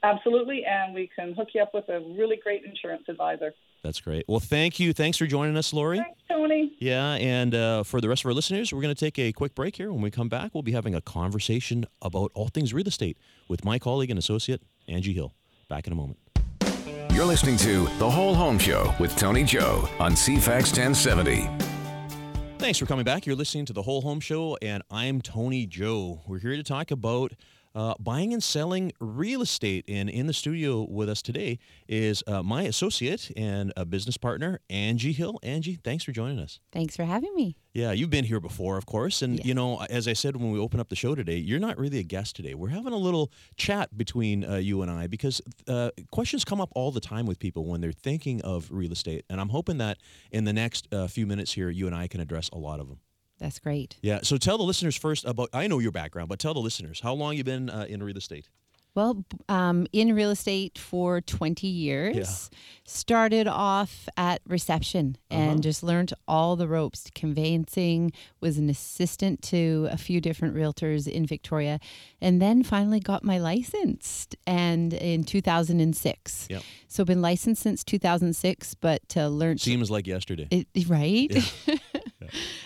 Absolutely. 0.02 0.64
And 0.66 0.94
we 0.94 1.10
can 1.16 1.34
hook 1.34 1.50
you 1.54 1.62
up 1.62 1.74
with 1.74 1.90
a 1.90 2.00
really 2.00 2.38
great 2.42 2.64
insurance 2.64 3.04
advisor. 3.08 3.54
That's 3.84 4.02
great. 4.02 4.26
Well, 4.28 4.40
thank 4.40 4.80
you. 4.80 4.94
Thanks 4.94 5.18
for 5.18 5.28
joining 5.28 5.58
us, 5.58 5.74
Lori. 5.74 5.98
Thanks, 5.98 6.20
Tony. 6.28 6.76
Yeah, 6.80 7.14
and 7.14 7.54
uh, 7.54 7.84
for 7.84 8.02
the 8.02 8.10
rest 8.10 8.24
of 8.24 8.28
our 8.28 8.34
listeners, 8.34 8.74
we're 8.74 8.82
going 8.82 8.94
to 8.94 9.00
take 9.00 9.20
a 9.20 9.32
quick 9.32 9.54
break 9.54 9.76
here. 9.76 9.92
When 9.92 10.02
we 10.02 10.12
come 10.12 10.30
back, 10.30 10.54
we'll 10.54 10.64
be 10.64 10.72
having 10.72 10.96
a 10.96 11.02
conversation 11.02 11.86
about 12.02 12.32
all 12.34 12.48
things 12.48 12.74
real 12.74 12.88
estate 12.88 13.18
with 13.48 13.64
my 13.64 13.78
colleague 13.78 14.10
and 14.10 14.18
associate, 14.18 14.64
Angie 14.88 15.14
Hill. 15.14 15.34
Back 15.70 15.86
in 15.88 15.94
a 15.94 15.96
moment. 15.96 16.18
You're 17.16 17.24
listening 17.24 17.56
to 17.60 17.86
The 17.98 18.10
Whole 18.10 18.36
Home 18.36 18.60
Show 18.60 18.94
with 19.00 19.16
Tony 19.16 19.46
Joe 19.46 19.88
on 20.00 20.16
CFAX 20.16 20.78
1070. 20.78 21.50
Thanks 22.58 22.78
for 22.78 22.86
coming 22.86 23.06
back. 23.06 23.26
You're 23.26 23.38
listening 23.38 23.66
to 23.68 23.72
the 23.72 23.84
Whole 23.84 24.02
Home 24.02 24.20
Show, 24.20 24.58
and 24.62 24.84
I'm 24.92 25.22
Tony 25.22 25.66
Joe. 25.66 26.20
We're 26.28 26.40
here 26.40 26.58
to 26.58 26.64
talk 26.64 26.92
about 26.92 27.32
uh, 27.76 27.94
buying 28.00 28.34
and 28.34 28.42
selling 28.42 28.92
real 29.00 29.42
estate. 29.42 29.86
And 29.88 30.10
in 30.10 30.28
the 30.28 30.34
studio 30.34 30.88
with 30.90 31.10
us 31.10 31.22
today 31.22 31.60
is 31.88 32.24
uh, 32.26 32.42
my 32.42 32.64
associate 32.64 33.32
and 33.36 33.72
a 33.78 33.86
business 33.86 34.18
partner, 34.18 34.62
Angie 34.70 35.12
Hill. 35.12 35.40
Angie, 35.44 35.76
thanks 35.84 36.04
for 36.04 36.12
joining 36.14 36.40
us. 36.40 36.60
Thanks 36.72 36.96
for 36.96 37.04
having 37.04 37.36
me. 37.36 37.56
Yeah, 37.74 37.92
you've 37.92 38.10
been 38.10 38.24
here 38.24 38.40
before, 38.40 38.78
of 38.78 38.86
course. 38.86 39.22
And, 39.22 39.36
Yes. 39.38 39.46
you 39.46 39.54
know, 39.54 39.82
as 39.90 40.08
I 40.08 40.14
said 40.14 40.38
when 40.38 40.52
we 40.52 40.60
opened 40.60 40.80
up 40.80 40.88
the 40.88 40.96
show 40.96 41.14
today, 41.14 41.36
you're 41.36 41.60
not 41.60 41.78
really 41.78 42.00
a 42.00 42.04
guest 42.04 42.36
today. 42.38 42.54
We're 42.54 42.70
having 42.70 42.94
a 42.94 42.98
little 42.98 43.32
chat 43.58 43.98
between 43.98 44.46
uh, 44.46 44.56
you 44.56 44.82
and 44.82 44.90
I 44.90 45.08
because 45.08 45.42
uh, 45.68 45.92
questions 46.10 46.46
come 46.46 46.62
up 46.62 46.70
all 46.74 46.92
the 46.94 47.02
time 47.02 47.26
with 47.26 47.38
people 47.38 47.66
when 47.66 47.82
they're 47.82 47.92
thinking 47.92 48.42
of 48.44 48.70
real 48.72 48.94
estate. 48.94 49.26
And 49.30 49.42
I'm 49.42 49.50
hoping 49.50 49.78
that 49.80 49.98
in 50.32 50.46
the 50.46 50.54
next 50.54 50.88
uh, 50.94 51.08
few 51.08 51.28
minutes 51.28 51.52
here, 51.52 51.70
you 51.70 51.86
and 51.88 51.96
I 51.96 52.08
can 52.08 52.22
address 52.22 52.50
a 52.54 52.58
lot 52.58 52.80
of 52.80 52.88
them. 52.88 53.00
That's 53.40 53.60
great. 53.60 53.98
Yeah. 54.02 54.20
So 54.24 54.38
tell 54.38 54.58
the 54.58 54.64
listeners 54.64 54.96
first 54.96 55.26
about, 55.26 55.50
I 55.54 55.68
know 55.68 55.80
your 55.80 55.92
background, 55.92 56.30
but 56.30 56.40
tell 56.40 56.54
the 56.54 56.60
listeners, 56.62 57.02
how 57.02 57.14
long 57.14 57.36
you've 57.36 57.46
been 57.46 57.70
uh, 57.70 57.86
in 57.90 58.02
real 58.02 58.18
estate? 58.18 58.50
Well, 58.96 59.26
um, 59.50 59.88
in 59.92 60.16
real 60.16 60.30
estate 60.32 60.78
for 60.78 61.20
20 61.20 61.68
years. 61.68 62.50
Started 62.86 63.46
off 63.46 64.08
at 64.16 64.42
reception 64.48 65.18
and 65.30 65.50
Uh-huh. 65.50 65.60
just 65.60 65.84
learned 65.84 66.14
all 66.30 66.56
the 66.56 66.66
ropes. 66.68 67.10
Conveyancing, 67.14 68.14
was 68.40 68.58
an 68.58 68.70
assistant 68.70 69.42
to 69.42 69.90
a 69.92 69.98
few 69.98 70.22
different 70.22 70.56
realtors 70.56 71.10
in 71.10 71.26
Victoria, 71.26 71.80
and 72.22 72.42
then 72.42 72.64
finally 72.64 73.02
got 73.02 73.22
my 73.24 73.38
license 73.38 74.28
and 74.48 74.94
in 74.94 75.26
2006. 75.26 76.48
Yep. 76.50 76.64
So 76.88 77.04
been 77.04 77.22
licensed 77.22 77.62
since 77.64 77.84
2006, 77.84 78.76
but 78.76 79.02
uh, 79.18 79.28
learned 79.28 79.60
Seems 79.60 79.92
like 79.92 80.08
yesterday. 80.08 80.48
It, 80.52 80.68
right? 80.88 81.32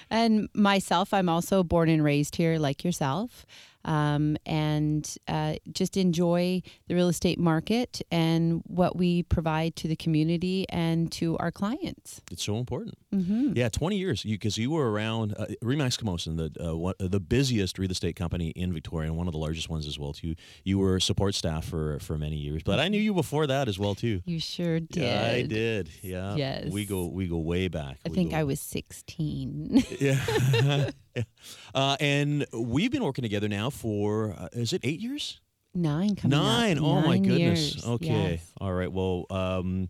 and 0.09 0.49
myself, 0.53 1.13
I'm 1.13 1.29
also 1.29 1.63
born 1.63 1.89
and 1.89 2.03
raised 2.03 2.35
here, 2.35 2.57
like 2.57 2.83
yourself, 2.83 3.45
um, 3.85 4.37
and 4.45 5.15
uh, 5.27 5.55
just 5.71 5.97
enjoy 5.97 6.61
the 6.87 6.95
real 6.95 7.07
estate 7.09 7.39
market 7.39 8.01
and 8.11 8.61
what 8.65 8.95
we 8.95 9.23
provide 9.23 9.75
to 9.77 9.87
the 9.87 9.95
community 9.95 10.65
and 10.69 11.11
to 11.13 11.37
our 11.37 11.51
clients. 11.51 12.21
It's 12.31 12.43
so 12.43 12.57
important. 12.57 12.95
hmm 13.13 13.53
Yeah, 13.55 13.69
20 13.69 13.97
years. 13.97 14.23
Because 14.23 14.57
you, 14.57 14.71
were 14.71 14.91
around 14.91 15.33
uh, 15.37 15.45
RE/MAX 15.61 15.97
Camosun, 15.97 16.37
the 16.37 16.69
uh, 16.69 16.75
one, 16.75 16.93
uh, 16.99 17.07
the 17.07 17.19
busiest 17.19 17.79
real 17.79 17.91
estate 17.91 18.15
company 18.15 18.49
in 18.49 18.73
Victoria 18.73 19.09
and 19.09 19.17
one 19.17 19.27
of 19.27 19.33
the 19.33 19.39
largest 19.39 19.69
ones 19.69 19.87
as 19.87 19.97
well, 19.97 20.13
too. 20.13 20.35
You 20.63 20.77
were 20.79 20.99
support 20.99 21.33
staff 21.35 21.65
for, 21.65 21.99
for 21.99 22.17
many 22.17 22.35
years. 22.35 22.61
But 22.63 22.79
I 22.79 22.87
knew 22.89 22.99
you 23.01 23.13
before 23.13 23.47
that 23.47 23.67
as 23.67 23.79
well, 23.79 23.95
too. 23.95 24.21
You 24.25 24.39
sure 24.39 24.79
did. 24.79 25.03
Yeah, 25.03 25.31
I 25.33 25.41
did. 25.43 25.89
Yeah. 26.01 26.35
Yes. 26.35 26.71
We 26.71 26.85
go 26.85 27.07
we 27.07 27.27
go 27.27 27.37
way 27.37 27.67
back. 27.67 27.97
I 28.05 28.09
We 28.09 28.15
think 28.15 28.31
go- 28.31 28.37
I 28.37 28.43
was 28.43 28.59
16. 28.59 29.83
Yeah. 29.99 30.89
Yeah. 31.19 31.23
uh, 31.75 31.97
and 31.99 32.45
we've 32.53 32.91
been 32.91 33.03
working 33.03 33.23
together 33.23 33.47
now 33.47 33.69
for 33.69 34.33
uh, 34.37 34.49
is 34.53 34.73
it 34.73 34.81
eight 34.83 34.99
years? 34.99 35.39
Nine 35.73 36.15
coming 36.15 36.37
up. 36.37 36.43
Nine. 36.43 36.79
Oh 36.79 37.01
my 37.01 37.17
goodness. 37.17 37.75
years. 37.75 37.85
Okay. 37.85 38.31
Yes. 38.31 38.51
All 38.59 38.73
right. 38.73 38.91
Well, 38.91 39.25
um, 39.29 39.89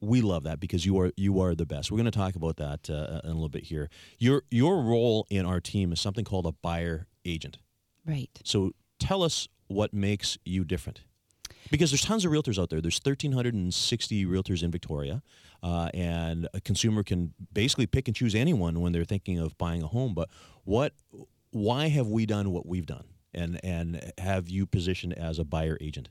we 0.00 0.20
love 0.20 0.44
that 0.44 0.60
because 0.60 0.86
you 0.86 0.98
are 1.00 1.12
you 1.16 1.40
are 1.40 1.54
the 1.54 1.66
best. 1.66 1.90
We're 1.90 1.98
going 1.98 2.04
to 2.06 2.10
talk 2.10 2.36
about 2.36 2.56
that 2.56 2.88
uh, 2.88 3.20
in 3.24 3.30
a 3.30 3.34
little 3.34 3.48
bit 3.48 3.64
here. 3.64 3.90
Your 4.18 4.42
your 4.50 4.82
role 4.82 5.26
in 5.30 5.46
our 5.46 5.60
team 5.60 5.92
is 5.92 6.00
something 6.00 6.24
called 6.24 6.46
a 6.46 6.52
buyer 6.52 7.06
agent. 7.24 7.58
Right. 8.06 8.30
So 8.44 8.72
tell 8.98 9.22
us 9.22 9.48
what 9.66 9.92
makes 9.92 10.38
you 10.44 10.64
different. 10.64 11.02
Because 11.70 11.90
there's 11.90 12.02
tons 12.02 12.24
of 12.24 12.32
realtors 12.32 12.60
out 12.60 12.70
there. 12.70 12.80
There's 12.80 13.00
1,360 13.02 14.26
realtors 14.26 14.62
in 14.62 14.70
Victoria, 14.70 15.22
uh, 15.62 15.88
and 15.94 16.48
a 16.54 16.60
consumer 16.60 17.02
can 17.02 17.34
basically 17.52 17.86
pick 17.86 18.08
and 18.08 18.16
choose 18.16 18.34
anyone 18.34 18.80
when 18.80 18.92
they're 18.92 19.04
thinking 19.04 19.38
of 19.38 19.56
buying 19.58 19.82
a 19.82 19.86
home. 19.86 20.14
But 20.14 20.28
what, 20.64 20.92
why 21.50 21.88
have 21.88 22.08
we 22.08 22.26
done 22.26 22.50
what 22.52 22.66
we've 22.66 22.86
done, 22.86 23.04
and 23.34 23.60
and 23.64 24.12
have 24.18 24.48
you 24.48 24.66
positioned 24.66 25.14
as 25.14 25.38
a 25.38 25.44
buyer 25.44 25.76
agent? 25.80 26.08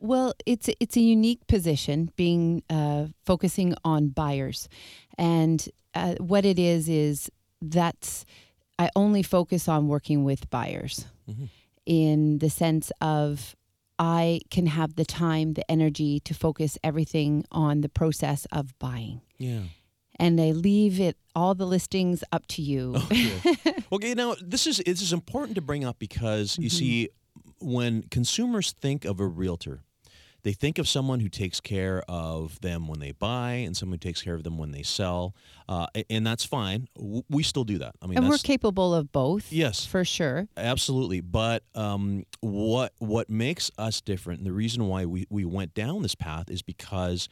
Well, 0.00 0.34
it's 0.46 0.68
it's 0.80 0.96
a 0.96 1.00
unique 1.00 1.46
position, 1.46 2.10
being 2.16 2.62
uh, 2.70 3.06
focusing 3.24 3.74
on 3.84 4.08
buyers, 4.08 4.68
and 5.16 5.68
uh, 5.94 6.14
what 6.20 6.44
it 6.44 6.58
is 6.58 6.88
is 6.88 7.30
that's 7.60 8.24
I 8.78 8.90
only 8.94 9.22
focus 9.24 9.66
on 9.68 9.88
working 9.88 10.22
with 10.24 10.48
buyers, 10.50 11.06
Mhm. 11.28 11.48
in 11.84 12.38
the 12.38 12.48
sense 12.50 12.92
of 13.00 13.56
I 13.98 14.40
can 14.50 14.66
have 14.66 14.94
the 14.94 15.04
time, 15.04 15.54
the 15.54 15.68
energy 15.70 16.20
to 16.20 16.34
focus 16.34 16.78
everything 16.84 17.44
on 17.50 17.80
the 17.80 17.88
process 17.88 18.46
of 18.52 18.78
buying, 18.78 19.22
Yeah. 19.38 19.62
and 20.18 20.40
I 20.40 20.52
leave 20.52 21.00
it 21.00 21.16
all 21.34 21.54
the 21.54 21.66
listings 21.66 22.22
up 22.32 22.46
to 22.48 22.62
you. 22.62 22.94
Oh, 22.96 23.08
okay. 23.10 23.74
okay. 23.92 24.14
Now 24.14 24.36
this 24.40 24.66
is 24.66 24.78
this 24.78 25.02
is 25.02 25.12
important 25.12 25.54
to 25.56 25.62
bring 25.62 25.84
up 25.84 25.98
because 25.98 26.58
you 26.58 26.68
mm-hmm. 26.68 26.78
see, 26.78 27.08
when 27.60 28.02
consumers 28.02 28.72
think 28.72 29.04
of 29.04 29.20
a 29.20 29.26
realtor, 29.26 29.82
they 30.42 30.52
think 30.52 30.78
of 30.78 30.88
someone 30.88 31.20
who 31.20 31.28
takes 31.28 31.60
care 31.60 32.02
of 32.08 32.60
them 32.60 32.86
when 32.88 33.00
they 33.00 33.12
buy 33.12 33.52
and 33.52 33.76
someone 33.76 33.94
who 33.94 34.08
takes 34.08 34.22
care 34.22 34.34
of 34.34 34.44
them 34.44 34.56
when 34.56 34.70
they 34.70 34.82
sell, 34.82 35.34
uh, 35.68 35.86
and 36.08 36.26
that's 36.26 36.44
fine. 36.44 36.88
We 37.28 37.42
still 37.42 37.64
do 37.64 37.78
that. 37.78 37.96
I 38.00 38.06
mean, 38.06 38.18
and 38.18 38.28
we're 38.28 38.38
capable 38.38 38.94
of 38.94 39.12
both. 39.12 39.52
Yes. 39.52 39.84
for 39.84 40.04
sure. 40.04 40.48
Absolutely, 40.56 41.20
but 41.20 41.64
um, 41.74 42.24
what 42.40 42.92
what 42.98 43.28
makes 43.28 43.70
us 43.78 44.00
different, 44.00 44.40
and 44.40 44.46
the 44.46 44.52
reason 44.52 44.86
why 44.86 45.04
we, 45.04 45.26
we 45.28 45.44
went 45.44 45.74
down 45.74 46.02
this 46.02 46.14
path 46.14 46.50
is 46.50 46.62
because 46.62 47.28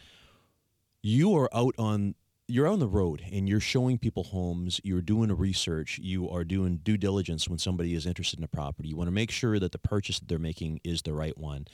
you 1.02 1.36
are 1.36 1.48
out 1.54 1.74
on 1.78 2.14
you're 2.48 2.68
on 2.68 2.78
the 2.78 2.88
road 2.88 3.22
and 3.32 3.48
you're 3.48 3.60
showing 3.60 3.98
people 3.98 4.24
homes. 4.24 4.80
You're 4.84 5.02
doing 5.02 5.32
research. 5.36 5.98
You 5.98 6.30
are 6.30 6.44
doing 6.44 6.78
due 6.78 6.96
diligence 6.96 7.48
when 7.48 7.58
somebody 7.58 7.94
is 7.94 8.06
interested 8.06 8.38
in 8.38 8.44
a 8.44 8.48
property. 8.48 8.88
You 8.88 8.96
want 8.96 9.08
to 9.08 9.12
make 9.12 9.30
sure 9.30 9.58
that 9.58 9.72
the 9.72 9.78
purchase 9.78 10.20
that 10.20 10.28
they're 10.28 10.38
making 10.38 10.80
is 10.84 11.02
the 11.02 11.12
right 11.12 11.36
one. 11.36 11.66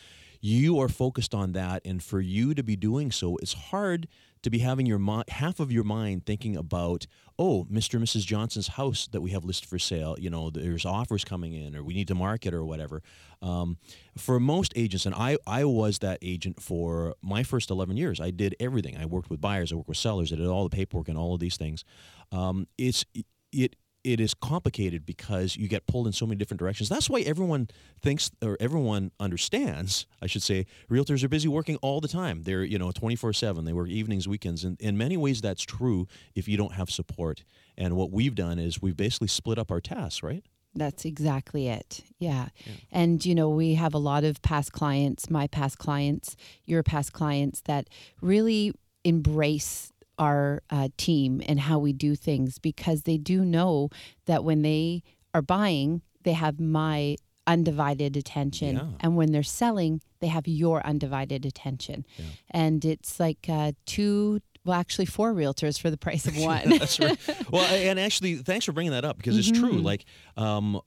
You 0.44 0.80
are 0.80 0.88
focused 0.88 1.34
on 1.34 1.52
that, 1.52 1.82
and 1.84 2.02
for 2.02 2.20
you 2.20 2.52
to 2.52 2.64
be 2.64 2.74
doing 2.74 3.12
so, 3.12 3.36
it's 3.36 3.52
hard 3.52 4.08
to 4.42 4.50
be 4.50 4.58
having 4.58 4.86
your 4.86 4.98
mi- 4.98 5.22
half 5.28 5.60
of 5.60 5.70
your 5.70 5.84
mind 5.84 6.26
thinking 6.26 6.56
about, 6.56 7.06
oh, 7.38 7.64
Mr. 7.70 7.94
and 7.94 8.02
Mrs. 8.02 8.26
Johnson's 8.26 8.66
house 8.66 9.06
that 9.12 9.20
we 9.20 9.30
have 9.30 9.44
listed 9.44 9.68
for 9.68 9.78
sale. 9.78 10.16
You 10.18 10.30
know, 10.30 10.50
there's 10.50 10.84
offers 10.84 11.24
coming 11.24 11.54
in, 11.54 11.76
or 11.76 11.84
we 11.84 11.94
need 11.94 12.08
to 12.08 12.16
market, 12.16 12.54
or 12.54 12.64
whatever. 12.64 13.04
Um, 13.40 13.78
for 14.18 14.40
most 14.40 14.72
agents, 14.74 15.06
and 15.06 15.14
I, 15.14 15.38
I 15.46 15.64
was 15.64 16.00
that 16.00 16.18
agent 16.22 16.60
for 16.60 17.14
my 17.22 17.44
first 17.44 17.70
11 17.70 17.96
years. 17.96 18.20
I 18.20 18.32
did 18.32 18.56
everything. 18.58 18.96
I 18.96 19.06
worked 19.06 19.30
with 19.30 19.40
buyers, 19.40 19.70
I 19.70 19.76
worked 19.76 19.88
with 19.90 19.98
sellers, 19.98 20.32
I 20.32 20.36
did 20.36 20.48
all 20.48 20.68
the 20.68 20.74
paperwork 20.74 21.08
and 21.08 21.16
all 21.16 21.34
of 21.34 21.40
these 21.40 21.56
things. 21.56 21.84
Um, 22.32 22.66
it's 22.76 23.04
it 23.52 23.76
it 24.04 24.20
is 24.20 24.34
complicated 24.34 25.06
because 25.06 25.56
you 25.56 25.68
get 25.68 25.86
pulled 25.86 26.06
in 26.06 26.12
so 26.12 26.26
many 26.26 26.36
different 26.36 26.58
directions. 26.58 26.88
That's 26.88 27.08
why 27.08 27.20
everyone 27.20 27.68
thinks 28.00 28.30
or 28.42 28.56
everyone 28.60 29.12
understands, 29.20 30.06
I 30.20 30.26
should 30.26 30.42
say, 30.42 30.66
realtors 30.90 31.22
are 31.22 31.28
busy 31.28 31.48
working 31.48 31.76
all 31.76 32.00
the 32.00 32.08
time. 32.08 32.42
They're, 32.42 32.64
you 32.64 32.78
know, 32.78 32.90
24/7. 32.90 33.64
They 33.64 33.72
work 33.72 33.88
evenings, 33.88 34.26
weekends, 34.26 34.64
and 34.64 34.80
in 34.80 34.96
many 34.96 35.16
ways 35.16 35.40
that's 35.40 35.62
true 35.62 36.08
if 36.34 36.48
you 36.48 36.56
don't 36.56 36.74
have 36.74 36.90
support. 36.90 37.44
And 37.78 37.96
what 37.96 38.10
we've 38.10 38.34
done 38.34 38.58
is 38.58 38.82
we've 38.82 38.96
basically 38.96 39.28
split 39.28 39.58
up 39.58 39.70
our 39.70 39.80
tasks, 39.80 40.22
right? 40.22 40.44
That's 40.74 41.04
exactly 41.04 41.68
it. 41.68 42.02
Yeah. 42.18 42.48
And, 42.90 43.24
you 43.26 43.34
know, 43.34 43.50
we 43.50 43.74
have 43.74 43.92
a 43.92 43.98
lot 43.98 44.24
of 44.24 44.40
past 44.40 44.72
clients, 44.72 45.28
my 45.28 45.46
past 45.46 45.78
clients, 45.78 46.34
your 46.64 46.82
past 46.82 47.12
clients 47.12 47.60
that 47.66 47.88
really 48.22 48.72
embrace 49.04 49.92
our 50.22 50.62
uh, 50.70 50.88
team 50.96 51.30
and 51.48 51.58
how 51.68 51.78
we 51.86 51.92
do 51.92 52.14
things 52.14 52.58
because 52.58 53.02
they 53.02 53.18
do 53.18 53.38
know 53.44 53.88
that 54.26 54.44
when 54.44 54.62
they 54.62 55.02
are 55.34 55.42
buying, 55.42 56.02
they 56.22 56.34
have 56.34 56.60
my 56.60 57.16
undivided 57.46 58.16
attention. 58.16 58.76
Yeah. 58.76 58.86
And 59.00 59.16
when 59.16 59.32
they're 59.32 59.42
selling, 59.62 60.00
they 60.20 60.28
have 60.28 60.46
your 60.46 60.84
undivided 60.86 61.44
attention. 61.44 62.06
Yeah. 62.16 62.24
And 62.50 62.84
it's 62.84 63.18
like 63.18 63.46
uh, 63.48 63.72
two, 63.84 64.40
well, 64.64 64.78
actually, 64.78 65.06
four 65.06 65.34
realtors 65.34 65.80
for 65.80 65.90
the 65.90 65.96
price 65.96 66.24
of 66.26 66.36
one. 66.52 66.68
That's 66.78 67.00
right. 67.00 67.18
Well, 67.50 67.64
and 67.88 67.98
actually, 67.98 68.36
thanks 68.36 68.64
for 68.64 68.72
bringing 68.72 68.92
that 68.92 69.04
up 69.04 69.16
because 69.16 69.36
it's 69.36 69.50
true. 69.50 69.72
Mhm. 69.80 69.84
Like 69.84 70.04
um, 70.36 70.80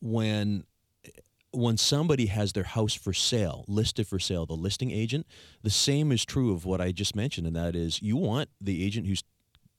when 0.00 0.62
when 1.56 1.76
somebody 1.76 2.26
has 2.26 2.52
their 2.52 2.64
house 2.64 2.94
for 2.94 3.12
sale, 3.12 3.64
listed 3.66 4.06
for 4.06 4.18
sale, 4.18 4.46
the 4.46 4.54
listing 4.54 4.90
agent, 4.90 5.26
the 5.62 5.70
same 5.70 6.12
is 6.12 6.24
true 6.24 6.52
of 6.52 6.64
what 6.64 6.80
I 6.80 6.92
just 6.92 7.16
mentioned, 7.16 7.46
and 7.46 7.56
that 7.56 7.74
is 7.74 8.02
you 8.02 8.16
want 8.16 8.50
the 8.60 8.84
agent 8.84 9.06
who's 9.06 9.22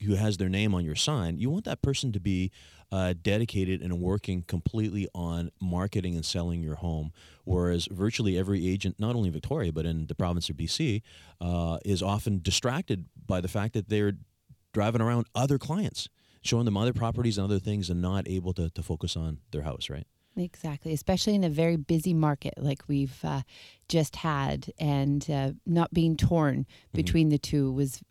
who 0.03 0.13
has 0.13 0.38
their 0.38 0.50
name 0.50 0.75
on 0.75 0.86
your 0.86 0.96
sign, 0.96 1.39
you 1.39 1.50
want 1.50 1.65
that 1.65 1.81
person 1.81 2.12
to 2.12 2.19
be 2.19 2.51
uh, 2.91 3.13
dedicated 3.22 3.81
and 3.81 4.00
working 4.00 4.43
completely 4.43 5.07
on 5.15 5.50
marketing 5.60 6.15
and 6.15 6.24
selling 6.24 6.62
your 6.62 6.75
home. 6.75 7.12
Whereas 7.46 7.88
virtually 7.89 8.38
every 8.38 8.67
agent, 8.67 9.00
not 9.00 9.15
only 9.15 9.27
in 9.27 9.34
Victoria 9.34 9.74
but 9.74 9.86
in 9.86 10.07
the 10.07 10.15
province 10.15 10.50
of 10.50 10.55
BC, 10.55 11.01
uh, 11.41 11.79
is 11.84 12.03
often 12.03 12.41
distracted 12.41 13.05
by 13.25 13.41
the 13.41 13.48
fact 13.48 13.74
that 13.74 13.89
they're 13.89 14.13
driving 14.72 15.01
around 15.01 15.25
other 15.34 15.57
clients, 15.57 16.10
showing 16.41 16.65
them 16.65 16.77
other 16.77 16.93
properties 16.93 17.38
and 17.38 17.46
other 17.46 17.60
things, 17.60 17.89
and 17.89 18.01
not 18.01 18.27
able 18.27 18.53
to, 18.53 18.69
to 18.69 18.84
focus 18.84 19.17
on 19.17 19.39
their 19.51 19.63
house. 19.63 19.89
Right? 19.89 20.05
Exactly, 20.38 20.94
especially 20.94 21.34
in 21.36 21.44
a 21.44 21.50
very 21.50 21.77
busy 21.77 22.13
market 22.13 22.53
like 22.58 22.84
we've 22.88 23.24
uh, 23.25 23.41
just 23.89 24.17
had, 24.17 24.72
and 24.79 25.27
uh, 25.29 25.51
not 25.65 25.94
being 25.94 26.15
torn 26.15 26.58
Mm-hmm. 26.58 26.96
between 26.96 27.29
the 27.29 27.38
two 27.39 27.72
was 27.72 28.01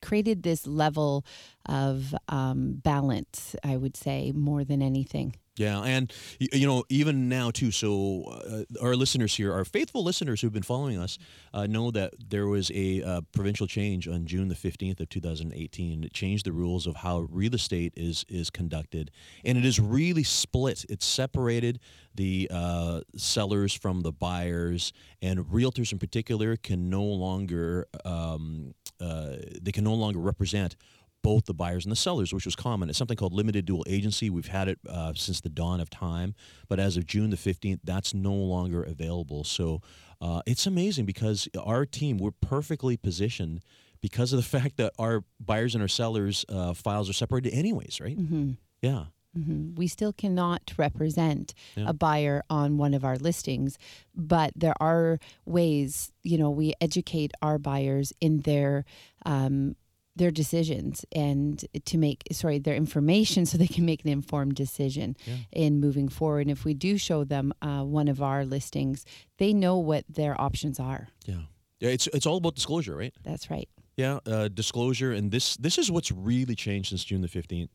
created 0.00 0.42
this 0.42 0.66
level 0.66 1.24
of 1.68 2.14
um, 2.28 2.80
balance. 2.82 3.54
I 3.62 3.76
would 3.76 3.96
say 3.96 4.32
more 4.34 4.64
than 4.64 4.82
anything. 4.82 5.34
Yeah, 5.58 5.82
and 5.82 6.12
you 6.38 6.68
know, 6.68 6.84
even 6.88 7.28
now 7.28 7.50
too. 7.50 7.72
So, 7.72 8.24
uh, 8.24 8.62
our 8.80 8.94
listeners 8.94 9.34
here, 9.34 9.52
our 9.52 9.64
faithful 9.64 10.04
listeners 10.04 10.40
who've 10.40 10.52
been 10.52 10.62
following 10.62 10.98
us, 10.98 11.18
uh, 11.52 11.66
know 11.66 11.90
that 11.90 12.14
there 12.30 12.46
was 12.46 12.70
a 12.72 13.02
uh, 13.02 13.20
provincial 13.32 13.66
change 13.66 14.06
on 14.06 14.24
June 14.26 14.46
the 14.46 14.54
fifteenth 14.54 15.00
of 15.00 15.08
two 15.08 15.20
thousand 15.20 15.52
eighteen. 15.54 16.04
It 16.04 16.12
changed 16.12 16.46
the 16.46 16.52
rules 16.52 16.86
of 16.86 16.96
how 16.96 17.26
real 17.28 17.56
estate 17.56 17.92
is 17.96 18.24
is 18.28 18.50
conducted, 18.50 19.10
and 19.44 19.58
it 19.58 19.64
is 19.64 19.80
really 19.80 20.22
split. 20.22 20.84
It's 20.88 21.04
separated 21.04 21.80
the 22.14 22.48
uh, 22.52 23.00
sellers 23.16 23.74
from 23.74 24.02
the 24.02 24.12
buyers, 24.12 24.92
and 25.20 25.40
realtors 25.40 25.90
in 25.90 25.98
particular 25.98 26.56
can 26.56 26.88
no 26.88 27.02
longer 27.02 27.88
um, 28.04 28.74
uh, 29.00 29.36
they 29.60 29.72
can 29.72 29.82
no 29.82 29.94
longer 29.94 30.20
represent 30.20 30.76
both 31.22 31.44
the 31.46 31.54
buyers 31.54 31.84
and 31.84 31.92
the 31.92 31.96
sellers, 31.96 32.32
which 32.32 32.44
was 32.44 32.54
common. 32.56 32.88
It's 32.88 32.98
something 32.98 33.16
called 33.16 33.32
limited 33.34 33.64
dual 33.66 33.84
agency. 33.88 34.30
We've 34.30 34.46
had 34.48 34.68
it 34.68 34.78
uh, 34.88 35.12
since 35.14 35.40
the 35.40 35.48
dawn 35.48 35.80
of 35.80 35.90
time, 35.90 36.34
but 36.68 36.78
as 36.78 36.96
of 36.96 37.06
June 37.06 37.30
the 37.30 37.36
15th, 37.36 37.80
that's 37.84 38.14
no 38.14 38.32
longer 38.34 38.82
available. 38.82 39.44
So 39.44 39.80
uh, 40.20 40.42
it's 40.46 40.66
amazing 40.66 41.04
because 41.06 41.48
our 41.62 41.84
team, 41.86 42.18
we're 42.18 42.30
perfectly 42.30 42.96
positioned 42.96 43.60
because 44.00 44.32
of 44.32 44.36
the 44.38 44.48
fact 44.58 44.76
that 44.76 44.92
our 44.98 45.24
buyers 45.40 45.74
and 45.74 45.82
our 45.82 45.88
sellers 45.88 46.44
uh, 46.48 46.72
files 46.72 47.10
are 47.10 47.14
separated 47.14 47.52
anyways, 47.52 48.00
right? 48.00 48.18
Mm-hmm. 48.18 48.52
Yeah. 48.80 49.06
hmm 49.34 49.74
We 49.74 49.88
still 49.88 50.12
cannot 50.12 50.72
represent 50.76 51.52
Yeah. 51.76 51.86
a 51.88 51.92
buyer 51.92 52.42
on 52.48 52.78
one 52.78 52.94
of 52.94 53.04
our 53.04 53.16
listings, 53.16 53.76
but 54.14 54.52
there 54.54 54.74
are 54.80 55.18
ways. 55.44 56.12
You 56.22 56.38
know, 56.38 56.50
we 56.50 56.74
educate 56.80 57.32
our 57.42 57.58
buyers 57.58 58.12
in 58.20 58.40
their 58.42 58.84
um, 59.26 59.74
their 60.18 60.30
decisions 60.30 61.04
and 61.12 61.64
to 61.84 61.98
make 61.98 62.22
sorry 62.32 62.58
their 62.58 62.74
information 62.76 63.46
so 63.48 63.56
they 63.58 63.66
can 63.66 63.84
make 63.86 64.04
an 64.04 64.10
informed 64.10 64.54
decision 64.54 65.16
Yeah. 65.26 65.34
in 65.52 65.80
moving 65.80 66.08
forward. 66.08 66.42
And 66.42 66.50
if 66.50 66.64
we 66.64 66.74
do 66.74 66.98
show 66.98 67.24
them 67.24 67.52
uh, 67.62 67.82
one 67.82 68.08
of 68.08 68.20
our 68.22 68.44
listings, 68.44 69.04
they 69.38 69.52
know 69.52 69.78
what 69.78 70.04
their 70.08 70.38
options 70.40 70.78
are. 70.80 71.08
Yeah. 71.26 71.42
Yeah, 71.80 71.90
it's 71.90 72.08
it's 72.08 72.26
all 72.26 72.36
about 72.38 72.56
disclosure, 72.56 72.96
right? 72.96 73.14
That's 73.22 73.50
right. 73.50 73.68
Yeah, 73.96 74.18
uh, 74.26 74.48
disclosure, 74.48 75.12
and 75.12 75.30
this 75.30 75.56
this 75.56 75.78
is 75.78 75.90
what's 75.90 76.10
really 76.12 76.54
changed 76.56 76.88
since 76.90 77.04
June 77.04 77.20
the 77.20 77.28
fifteenth. 77.28 77.70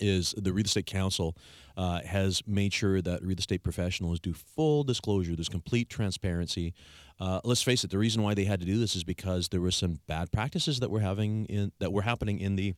Is 0.00 0.34
the 0.36 0.52
real 0.52 0.64
estate 0.64 0.86
council 0.86 1.36
uh, 1.76 2.00
has 2.02 2.42
made 2.46 2.72
sure 2.72 3.00
that 3.02 3.22
real 3.22 3.38
estate 3.38 3.62
professionals 3.62 4.18
do 4.20 4.32
full 4.32 4.82
disclosure. 4.84 5.34
There's 5.36 5.48
complete 5.48 5.88
transparency. 5.88 6.74
Uh, 7.18 7.40
let's 7.44 7.62
face 7.62 7.84
it. 7.84 7.90
The 7.90 7.98
reason 7.98 8.22
why 8.22 8.32
they 8.34 8.44
had 8.44 8.60
to 8.60 8.66
do 8.66 8.78
this 8.78 8.96
is 8.96 9.04
because 9.04 9.48
there 9.50 9.60
were 9.60 9.70
some 9.70 10.00
bad 10.06 10.32
practices 10.32 10.80
that 10.80 10.90
were 10.90 11.00
having 11.00 11.44
in 11.46 11.72
that 11.78 11.92
were 11.92 12.02
happening 12.02 12.40
in 12.40 12.56
the 12.56 12.74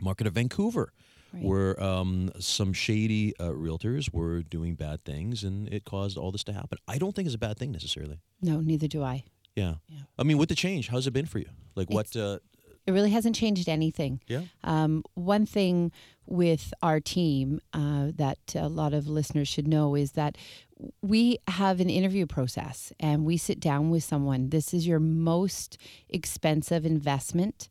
market 0.00 0.26
of 0.26 0.34
Vancouver, 0.34 0.92
Right. 1.34 1.42
where 1.44 1.82
um, 1.82 2.30
some 2.38 2.74
shady 2.74 3.32
uh, 3.40 3.44
realtors 3.44 4.12
were 4.12 4.42
doing 4.42 4.74
bad 4.74 5.02
things, 5.02 5.42
and 5.44 5.66
it 5.72 5.86
caused 5.86 6.18
all 6.18 6.30
this 6.30 6.44
to 6.44 6.52
happen. 6.52 6.76
I 6.86 6.98
don't 6.98 7.16
think 7.16 7.24
it's 7.24 7.34
a 7.34 7.38
bad 7.38 7.56
thing 7.58 7.72
necessarily. 7.72 8.20
No, 8.42 8.60
neither 8.60 8.86
do 8.86 9.02
I. 9.02 9.24
Yeah. 9.56 9.76
Yeah. 9.88 10.00
I 10.18 10.24
mean, 10.24 10.36
with 10.36 10.50
the 10.50 10.54
change, 10.54 10.88
how's 10.88 11.06
it 11.06 11.12
been 11.12 11.24
for 11.24 11.38
you? 11.38 11.48
Like, 11.74 11.88
what? 11.88 12.14
Uh, 12.14 12.38
It 12.86 12.92
really 12.92 13.10
hasn't 13.10 13.36
changed 13.36 13.68
anything. 13.68 14.20
yeah. 14.26 14.42
Um, 14.64 15.04
one 15.14 15.46
thing 15.46 15.92
with 16.26 16.72
our 16.82 17.00
team 17.00 17.60
uh, 17.72 18.08
that 18.16 18.38
a 18.54 18.68
lot 18.68 18.94
of 18.94 19.06
listeners 19.08 19.48
should 19.48 19.68
know 19.68 19.94
is 19.94 20.12
that 20.12 20.36
we 21.00 21.38
have 21.48 21.80
an 21.80 21.90
interview 21.90 22.26
process 22.26 22.92
and 22.98 23.24
we 23.24 23.36
sit 23.36 23.60
down 23.60 23.90
with 23.90 24.02
someone. 24.02 24.50
This 24.50 24.74
is 24.74 24.86
your 24.86 24.98
most 24.98 25.78
expensive 26.08 26.84
investment. 26.84 27.68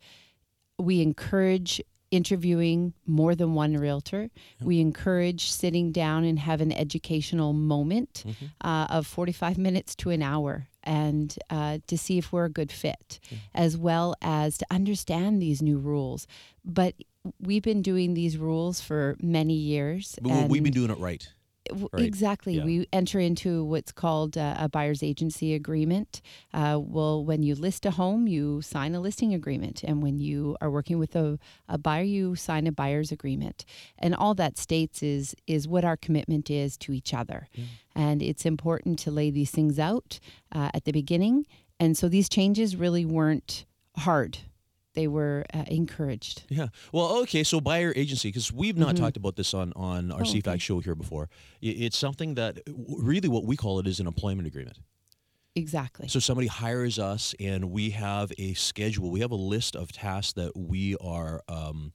We 0.80 1.02
encourage 1.02 1.82
interviewing 2.12 2.94
more 3.06 3.36
than 3.36 3.54
one 3.54 3.76
realtor. 3.78 4.30
We 4.62 4.82
encourage 4.82 5.50
sitting 5.50 5.92
down 5.94 6.26
and 6.26 6.38
have 6.40 6.60
an 6.62 6.72
educational 6.72 7.54
moment 7.54 8.26
uh, 8.62 8.88
of 8.90 9.08
45 9.08 9.58
minutes 9.58 9.96
to 9.98 10.10
an 10.10 10.22
hour 10.22 10.68
and 10.84 11.38
uh, 11.50 11.80
to 11.88 11.98
see 11.98 12.18
if 12.18 12.32
we're 12.32 12.46
a 12.46 12.50
good 12.50 12.72
fit, 12.72 13.20
as 13.54 13.78
well 13.78 14.16
as 14.22 14.58
to 14.60 14.66
understand 14.72 15.42
these 15.42 15.62
new 15.62 15.78
rules. 15.78 16.28
But 16.66 16.96
we've 17.40 17.64
been 17.64 17.82
doing 17.82 18.14
these 18.14 18.38
rules 18.38 18.82
for 18.82 19.16
many 19.22 19.54
years. 19.54 20.18
But 20.22 20.32
we- 20.32 20.48
we've 20.48 20.64
been 20.64 20.74
doing 20.74 20.92
it 20.92 20.98
right. 21.00 21.28
Right. 21.94 22.04
Exactly. 22.04 22.56
Yeah. 22.56 22.66
We 22.66 22.88
enter 22.92 23.20
into 23.20 23.64
what's 23.64 23.92
called 23.92 24.38
uh, 24.38 24.56
a 24.58 24.68
buyer's 24.68 25.04
agency 25.04 25.54
agreement. 25.54 26.22
Uh, 26.54 26.80
well, 26.82 27.24
when 27.24 27.44
you 27.44 27.56
list 27.56 27.86
a 27.86 27.92
home, 27.92 28.28
you 28.28 28.62
sign 28.62 28.96
a 28.96 29.00
listing 29.00 29.34
agreement. 29.34 29.84
And 29.84 30.02
when 30.02 30.20
you 30.20 30.58
are 30.60 30.72
working 30.72 30.98
with 30.98 31.16
a, 31.16 31.38
a 31.70 31.78
buyer, 31.78 32.04
you 32.04 32.36
sign 32.36 32.68
a 32.68 32.72
buyer's 32.72 33.12
agreement. 33.12 33.64
And 34.00 34.16
all 34.16 34.34
that 34.36 34.58
states 34.58 35.04
is, 35.04 35.36
is 35.46 35.68
what 35.68 35.86
our 35.86 35.98
commitment 35.98 36.50
is 36.50 36.78
to 36.78 36.94
each 36.94 37.14
other. 37.14 37.48
And 37.96 38.22
it's 38.22 38.46
important 38.46 38.98
to 39.00 39.12
lay 39.12 39.30
these 39.30 39.52
things 39.52 39.78
out 39.78 40.20
uh, 40.52 40.72
at 40.74 40.86
the 40.86 40.92
beginning. 40.92 41.46
And 41.80 41.98
so 41.98 42.10
these 42.10 42.28
changes 42.28 42.76
really 42.76 43.06
weren't 43.06 43.66
hard, 43.98 44.40
they 44.94 45.08
were 45.08 45.46
uh, 45.54 45.64
encouraged. 45.68 46.44
Yeah. 46.50 46.68
Well, 46.92 47.20
okay. 47.24 47.44
So 47.44 47.62
buyer 47.62 47.94
agency, 47.96 48.30
because 48.30 48.52
we've 48.52 48.78
not 48.78 48.96
Mhm. 48.96 49.00
talked 49.00 49.18
about 49.18 49.36
this 49.36 49.54
on 49.54 49.72
on 49.76 50.12
our 50.12 50.22
Oh, 50.22 50.26
CFAX 50.26 50.48
okay. 50.48 50.58
show 50.60 50.80
here 50.80 50.96
before. 50.96 51.30
It's 51.62 51.98
something 51.98 52.36
that 52.36 52.60
really 52.68 53.30
what 53.30 53.46
we 53.46 53.56
call 53.56 53.80
it 53.80 53.88
is 53.88 54.00
an 54.00 54.08
employment 54.08 54.48
agreement. 54.48 54.78
Exactly. 55.56 56.08
So 56.08 56.20
somebody 56.20 56.48
hires 56.48 56.98
us, 56.98 57.36
and 57.40 57.72
we 57.72 57.90
have 57.92 58.32
a 58.38 58.54
schedule. 58.54 59.12
We 59.12 59.20
have 59.20 59.32
a 59.32 59.36
list 59.36 59.76
of 59.76 59.92
tasks 59.92 60.34
that 60.34 60.56
we 60.56 60.96
are 60.98 61.42
um, 61.50 61.92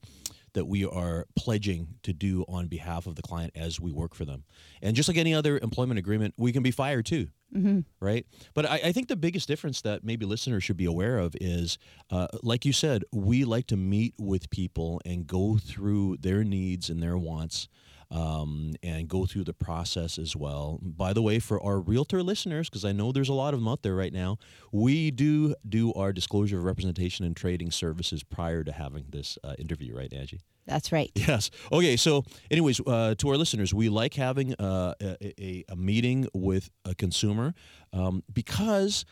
that 0.52 0.66
we 0.66 0.87
are 0.87 1.26
pledging 1.37 1.87
to 2.02 2.14
do 2.14 2.42
on 2.48 2.66
behalf 2.66 3.06
of 3.06 3.14
the 3.14 3.20
client 3.22 3.52
as 3.54 3.78
we 3.78 3.92
work 3.92 4.14
for 4.14 4.24
them. 4.24 4.44
And 4.80 4.96
just 4.96 5.06
like 5.06 5.18
any 5.18 5.35
other 5.35 5.59
employment 5.59 5.98
agreement, 5.98 6.35
we 6.38 6.50
can 6.50 6.62
be 6.62 6.70
fired 6.70 7.04
too. 7.04 7.28
Hmm 7.52 7.80
right? 8.00 8.26
But 8.54 8.66
I, 8.66 8.80
I 8.87 8.92
think 8.92 9.09
the 9.09 9.16
biggest 9.16 9.48
difference 9.48 9.80
that 9.82 10.04
maybe 10.04 10.26
listeners 10.26 10.64
should 10.64 10.76
be 10.76 10.85
aware 10.85 11.18
of 11.18 11.35
is, 11.40 11.78
uh, 12.11 12.28
like 12.42 12.64
you 12.64 12.72
said, 12.72 13.04
we 13.12 13.44
like 13.44 13.66
to 13.68 13.76
meet 13.76 14.14
with 14.18 14.50
people 14.50 15.00
and 15.04 15.26
go 15.26 15.56
through 15.56 16.18
their 16.20 16.44
needs 16.44 16.90
and 16.90 17.02
their 17.02 17.16
wants. 17.16 17.68
Um, 18.08 18.74
and 18.84 19.08
go 19.08 19.26
through 19.26 19.44
the 19.44 19.52
process 19.52 20.16
as 20.16 20.36
well. 20.36 20.78
By 20.80 21.12
the 21.12 21.22
way, 21.22 21.40
for 21.40 21.60
our 21.60 21.80
realtor 21.80 22.22
listeners, 22.22 22.70
because 22.70 22.84
I 22.84 22.92
know 22.92 23.10
there's 23.10 23.28
a 23.28 23.34
lot 23.34 23.52
of 23.52 23.58
them 23.58 23.66
out 23.68 23.82
there 23.82 23.96
right 23.96 24.12
now, 24.12 24.38
we 24.70 25.10
do 25.10 25.56
do 25.68 25.92
our 25.94 26.12
disclosure 26.12 26.58
of 26.58 26.64
representation 26.64 27.24
and 27.24 27.36
trading 27.36 27.72
services 27.72 28.22
prior 28.22 28.62
to 28.62 28.70
having 28.70 29.06
this 29.10 29.38
uh, 29.42 29.54
interview, 29.58 29.96
right, 29.96 30.12
Angie? 30.12 30.40
That's 30.66 30.92
right. 30.92 31.10
Yes. 31.14 31.50
Okay. 31.72 31.96
So, 31.96 32.24
anyways, 32.50 32.80
uh, 32.86 33.14
to 33.18 33.28
our 33.28 33.36
listeners, 33.36 33.72
we 33.74 33.88
like 33.88 34.14
having 34.14 34.54
uh, 34.54 34.94
a, 35.00 35.42
a, 35.42 35.64
a 35.68 35.76
meeting 35.76 36.28
with 36.32 36.70
a 36.84 36.94
consumer 36.94 37.54
um, 37.92 38.22
because 38.32 39.04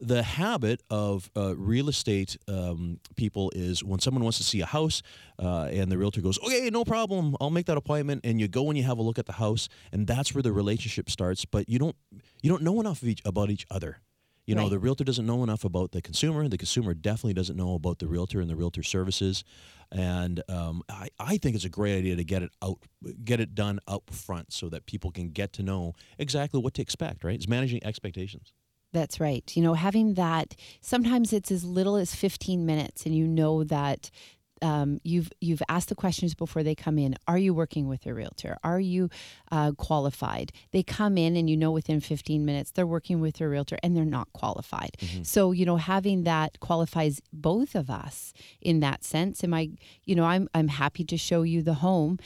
the 0.00 0.22
habit 0.22 0.82
of 0.90 1.30
uh, 1.36 1.56
real 1.56 1.88
estate 1.88 2.36
um, 2.46 3.00
people 3.16 3.50
is 3.54 3.82
when 3.82 3.98
someone 4.00 4.22
wants 4.22 4.38
to 4.38 4.44
see 4.44 4.60
a 4.60 4.66
house 4.66 5.02
uh, 5.38 5.64
and 5.72 5.90
the 5.90 5.98
realtor 5.98 6.20
goes, 6.20 6.38
okay, 6.44 6.70
no 6.70 6.84
problem, 6.84 7.36
I'll 7.40 7.50
make 7.50 7.66
that 7.66 7.76
appointment, 7.76 8.20
and 8.24 8.40
you 8.40 8.46
go 8.48 8.68
and 8.68 8.78
you 8.78 8.84
have 8.84 8.98
a 8.98 9.02
look 9.02 9.18
at 9.18 9.26
the 9.26 9.32
house, 9.32 9.68
and 9.92 10.06
that's 10.06 10.34
where 10.34 10.42
the 10.42 10.52
relationship 10.52 11.10
starts. 11.10 11.44
But 11.44 11.68
you 11.68 11.78
don't 11.78 11.96
you 12.42 12.50
don't 12.50 12.62
know 12.62 12.80
enough 12.80 13.02
of 13.02 13.08
each, 13.08 13.22
about 13.24 13.50
each 13.50 13.66
other. 13.70 14.00
You 14.46 14.54
know, 14.54 14.62
Right. 14.62 14.70
the 14.70 14.78
realtor 14.78 15.04
doesn't 15.04 15.26
know 15.26 15.42
enough 15.42 15.62
about 15.64 15.92
the 15.92 16.00
consumer. 16.00 16.48
The 16.48 16.56
consumer 16.56 16.94
definitely 16.94 17.34
doesn't 17.34 17.56
know 17.56 17.74
about 17.74 17.98
the 17.98 18.06
realtor 18.06 18.40
and 18.40 18.48
the 18.48 18.56
realtor 18.56 18.82
services. 18.82 19.44
And 19.92 20.42
um, 20.48 20.82
I, 20.88 21.08
I 21.18 21.36
think 21.36 21.54
it's 21.54 21.66
a 21.66 21.68
great 21.68 21.98
idea 21.98 22.16
to 22.16 22.24
get 22.24 22.42
it 22.42 22.50
out, 22.62 22.78
get 23.24 23.40
it 23.40 23.54
done 23.54 23.78
up 23.86 24.10
front, 24.10 24.54
so 24.54 24.70
that 24.70 24.86
people 24.86 25.10
can 25.10 25.30
get 25.30 25.52
to 25.54 25.62
know 25.62 25.92
exactly 26.18 26.60
what 26.60 26.72
to 26.74 26.82
expect. 26.82 27.24
Right? 27.24 27.34
It's 27.34 27.48
managing 27.48 27.84
expectations. 27.84 28.54
That's 28.92 29.20
right. 29.20 29.44
You 29.54 29.62
know, 29.62 29.74
having 29.74 30.14
that 30.14 30.54
sometimes 30.80 31.32
it's 31.32 31.50
as 31.50 31.64
little 31.64 31.96
as 31.96 32.14
15 32.14 32.64
minutes, 32.64 33.04
and 33.04 33.14
you 33.14 33.26
know 33.26 33.64
that 33.64 34.10
um, 34.62 34.98
you've 35.04 35.30
you've 35.40 35.62
asked 35.68 35.88
the 35.88 35.94
questions 35.94 36.34
before 36.34 36.62
they 36.62 36.74
come 36.74 36.98
in. 36.98 37.14
Are 37.26 37.38
you 37.38 37.54
working 37.54 37.86
with 37.88 38.06
a 38.06 38.14
realtor? 38.14 38.56
Are 38.64 38.80
you 38.80 39.08
uh, 39.52 39.72
qualified? 39.72 40.52
They 40.72 40.82
come 40.82 41.16
in, 41.18 41.36
and 41.36 41.48
you 41.48 41.56
know 41.56 41.70
within 41.70 42.00
15 42.00 42.44
minutes 42.44 42.70
they're 42.70 42.86
working 42.86 43.20
with 43.20 43.40
a 43.40 43.48
realtor, 43.48 43.78
and 43.82 43.96
they're 43.96 44.04
not 44.04 44.32
qualified. 44.32 44.96
So 45.22 45.52
you 45.52 45.66
know, 45.66 45.76
having 45.76 46.24
that 46.24 46.58
qualifies 46.60 47.20
both 47.32 47.74
of 47.74 47.90
us 47.90 48.32
in 48.60 48.80
that 48.80 49.04
sense. 49.04 49.44
Am 49.44 49.54
I? 49.54 49.70
You 50.04 50.14
know, 50.14 50.24
I'm 50.24 50.48
I'm 50.54 50.68
happy 50.68 51.04
to 51.04 51.16
show 51.16 51.42
you 51.42 51.62
the 51.62 51.74
home, 51.74 52.18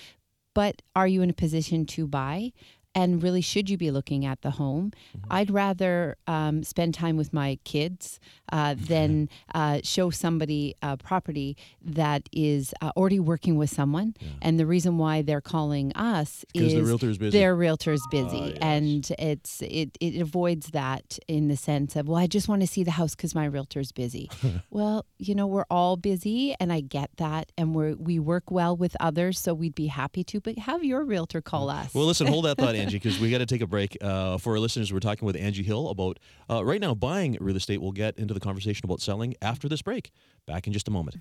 but 0.54 0.80
are 0.94 1.06
you 1.06 1.22
in 1.22 1.30
a 1.30 1.34
position 1.34 1.86
to 1.86 2.06
buy? 2.06 2.52
And 2.94 3.22
really 3.22 3.40
should 3.40 3.70
you 3.70 3.76
be 3.76 3.90
looking 3.90 4.24
at 4.24 4.42
the 4.42 4.52
home? 4.52 4.92
Mm-hmm. 5.16 5.32
i'd 5.32 5.50
rather 5.50 6.16
um, 6.26 6.62
spend 6.62 6.94
time 6.94 7.16
with 7.16 7.32
my 7.32 7.58
kids 7.64 8.20
uh, 8.52 8.74
than 8.78 9.28
uh, 9.54 9.80
show 9.82 10.10
somebody 10.10 10.74
a 10.82 10.96
property 10.96 11.56
that 11.82 12.28
is 12.32 12.74
uh, 12.82 12.90
already 12.96 13.18
working 13.18 13.56
with 13.56 13.70
someone. 13.70 14.14
And 14.42 14.60
the 14.60 14.66
reason 14.66 14.98
why 14.98 15.22
they're 15.22 15.40
calling 15.40 15.92
us 15.94 16.44
is 16.54 16.74
the 16.74 16.82
realtor's 16.82 17.16
busy. 17.18 17.38
their 17.38 17.56
realtor's 17.56 18.02
busy. 18.10 18.38
Ah, 18.42 18.46
yes. 18.46 18.58
and 18.60 19.10
it's 19.18 19.62
it, 19.62 19.96
it 20.00 20.20
avoids 20.20 20.68
that 20.70 21.18
in 21.28 21.48
the 21.48 21.56
sense 21.56 21.96
of 21.96 22.08
well 22.08 22.18
i 22.18 22.26
just 22.26 22.48
want 22.48 22.60
to 22.60 22.66
see 22.66 22.84
the 22.84 22.90
house 22.92 23.14
because 23.14 23.34
my 23.34 23.44
realtor's 23.46 23.92
busy. 23.92 24.30
Well 24.70 25.06
you 25.18 25.34
know 25.34 25.46
we're 25.46 25.66
all 25.70 25.96
busy 25.96 26.54
and 26.60 26.72
i 26.72 26.80
get 26.80 27.10
that 27.16 27.52
and 27.56 27.74
we 27.74 27.94
we 27.94 28.18
work 28.18 28.50
well 28.50 28.76
with 28.76 28.96
others 29.00 29.38
so 29.38 29.54
we'd 29.54 29.74
be 29.74 29.86
happy 29.86 30.24
to 30.24 30.40
but 30.40 30.58
have 30.58 30.84
your 30.84 31.04
realtor 31.04 31.40
call 31.40 31.70
us. 31.70 31.94
Well, 31.94 32.04
listen, 32.06 32.26
hold 32.26 32.44
that 32.44 32.56
thought, 32.58 32.74
Angie, 32.82 32.96
because 32.96 33.20
we 33.20 33.30
got 33.30 33.38
to 33.38 33.46
take 33.46 33.60
a 33.60 33.66
break. 33.66 33.96
Uh, 34.00 34.38
for 34.38 34.54
our 34.54 34.58
listeners, 34.58 34.92
we're 34.92 34.98
talking 34.98 35.24
with 35.24 35.36
Angie 35.36 35.62
Hill 35.62 35.88
about 35.88 36.18
uh, 36.50 36.64
right 36.64 36.80
now 36.80 36.94
buying 36.94 37.38
real 37.40 37.56
estate. 37.56 37.80
We'll 37.80 37.92
get 37.92 38.18
into 38.18 38.34
the 38.34 38.40
conversation 38.40 38.84
about 38.84 39.00
selling 39.00 39.34
after 39.40 39.68
this 39.68 39.82
break. 39.82 40.10
Back 40.46 40.66
in 40.66 40.72
just 40.72 40.88
a 40.88 40.90
moment. 40.90 41.18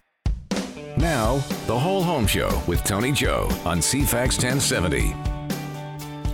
Now, 0.98 1.36
the 1.68 1.78
Whole 1.78 2.02
Home 2.02 2.26
Show 2.26 2.62
with 2.68 2.84
Tony 2.84 3.12
Joe 3.12 3.48
on 3.64 3.78
CFAX 3.78 4.42
1070. 4.44 5.16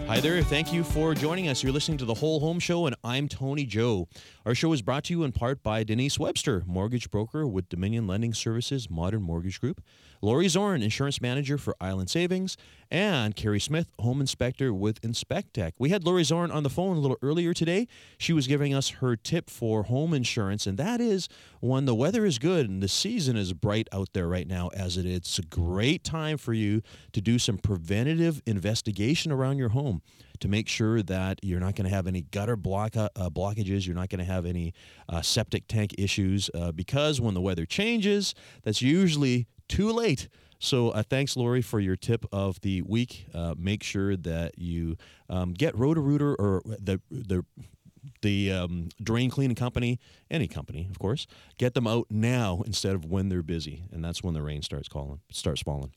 Hi 0.07 0.21
there. 0.21 0.41
Thank 0.41 0.71
you 0.71 0.85
for 0.85 1.13
joining 1.13 1.49
us. 1.49 1.61
You're 1.61 1.73
listening 1.73 1.97
to 1.97 2.05
the 2.05 2.13
Whole 2.13 2.39
Home 2.39 2.59
Show, 2.59 2.85
and 2.85 2.95
I'm 3.03 3.27
Tony 3.27 3.65
Joe. 3.65 4.07
Our 4.47 4.55
show 4.55 4.71
is 4.71 4.81
brought 4.81 5.03
to 5.03 5.13
you 5.13 5.25
in 5.25 5.33
part 5.33 5.61
by 5.61 5.83
Denise 5.83 6.17
Webster, 6.17 6.63
mortgage 6.65 7.11
broker 7.11 7.45
with 7.45 7.67
Dominion 7.67 8.07
Lending 8.07 8.33
Services 8.33 8.89
Modern 8.89 9.21
Mortgage 9.21 9.59
Group, 9.59 9.83
Lori 10.21 10.47
Zorn, 10.47 10.81
insurance 10.81 11.19
manager 11.19 11.57
for 11.57 11.75
Island 11.81 12.09
Savings, 12.09 12.55
and 12.89 13.35
Carrie 13.35 13.59
Smith, 13.59 13.89
home 13.99 14.21
inspector 14.21 14.73
with 14.73 15.01
Inspectech. 15.01 15.73
We 15.77 15.89
had 15.89 16.05
Lori 16.05 16.23
Zorn 16.23 16.49
on 16.49 16.63
the 16.63 16.69
phone 16.69 16.95
a 16.95 16.99
little 17.01 17.17
earlier 17.21 17.53
today. 17.53 17.89
She 18.17 18.31
was 18.31 18.47
giving 18.47 18.73
us 18.73 18.87
her 18.87 19.17
tip 19.17 19.49
for 19.49 19.83
home 19.83 20.13
insurance, 20.13 20.65
and 20.65 20.77
that 20.77 21.01
is 21.01 21.27
when 21.59 21.83
the 21.83 21.93
weather 21.93 22.25
is 22.25 22.39
good 22.39 22.69
and 22.69 22.81
the 22.81 22.87
season 22.87 23.35
is 23.35 23.51
bright 23.51 23.89
out 23.91 24.13
there 24.13 24.29
right 24.29 24.47
now, 24.47 24.69
as 24.69 24.95
it 24.95 25.05
is. 25.05 25.17
It's 25.17 25.39
a 25.39 25.41
great 25.41 26.05
time 26.05 26.37
for 26.37 26.53
you 26.53 26.81
to 27.11 27.19
do 27.19 27.37
some 27.37 27.57
preventative 27.57 28.41
investigation 28.45 29.29
around 29.33 29.57
your 29.57 29.69
home 29.69 30.01
to 30.39 30.47
make 30.47 30.67
sure 30.67 31.01
that 31.03 31.39
you're 31.43 31.59
not 31.59 31.75
going 31.75 31.89
to 31.89 31.95
have 31.95 32.07
any 32.07 32.21
gutter 32.21 32.55
block 32.55 32.95
uh, 32.95 33.09
blockages, 33.29 33.85
you're 33.85 33.95
not 33.95 34.09
going 34.09 34.19
to 34.19 34.31
have 34.31 34.45
any 34.45 34.73
uh, 35.09 35.21
septic 35.21 35.67
tank 35.67 35.95
issues, 35.97 36.49
uh, 36.53 36.71
because 36.71 37.21
when 37.21 37.33
the 37.33 37.41
weather 37.41 37.65
changes, 37.65 38.35
that's 38.63 38.81
usually 38.81 39.47
too 39.67 39.91
late. 39.91 40.29
So 40.59 40.89
uh, 40.89 41.03
thanks, 41.03 41.37
Lori, 41.37 41.61
for 41.61 41.79
your 41.79 41.95
tip 41.95 42.25
of 42.31 42.59
the 42.61 42.81
week. 42.81 43.27
Uh, 43.33 43.53
make 43.57 43.83
sure 43.83 44.15
that 44.17 44.57
you 44.57 44.97
um, 45.29 45.53
get 45.53 45.77
Roto-Rooter 45.77 46.35
or 46.35 46.61
the 46.65 46.99
the 47.11 47.45
the 48.21 48.51
um, 48.51 48.89
drain 49.03 49.29
cleaning 49.29 49.55
company, 49.55 49.99
any 50.31 50.47
company, 50.47 50.87
of 50.89 50.97
course, 50.97 51.27
get 51.57 51.73
them 51.73 51.85
out 51.85 52.07
now 52.09 52.63
instead 52.65 52.95
of 52.95 53.05
when 53.05 53.29
they're 53.29 53.43
busy, 53.43 53.83
and 53.91 54.03
that's 54.03 54.23
when 54.23 54.33
the 54.33 54.41
rain 54.41 54.61
starts 54.61 54.87
calling, 54.87 55.19
starts 55.29 55.61
falling. 55.61 55.91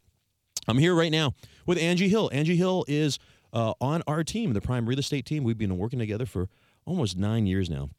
I'm 0.68 0.78
here 0.78 0.94
right 0.94 1.12
now 1.12 1.34
with 1.66 1.78
Angie 1.78 2.08
Hill. 2.08 2.28
Angie 2.32 2.56
Hill 2.56 2.84
is 2.86 3.18
uh, 3.52 3.74
on 3.80 4.02
our 4.06 4.24
team, 4.24 4.52
the 4.52 4.60
Prime 4.60 4.86
Real 4.86 4.98
Estate 4.98 5.26
team. 5.26 5.44
We've 5.44 5.58
been 5.58 5.76
working 5.76 5.98
together 5.98 6.26
for 6.26 6.48
almost 6.84 7.16
nine 7.16 7.46
years 7.46 7.68
now, 7.70 7.90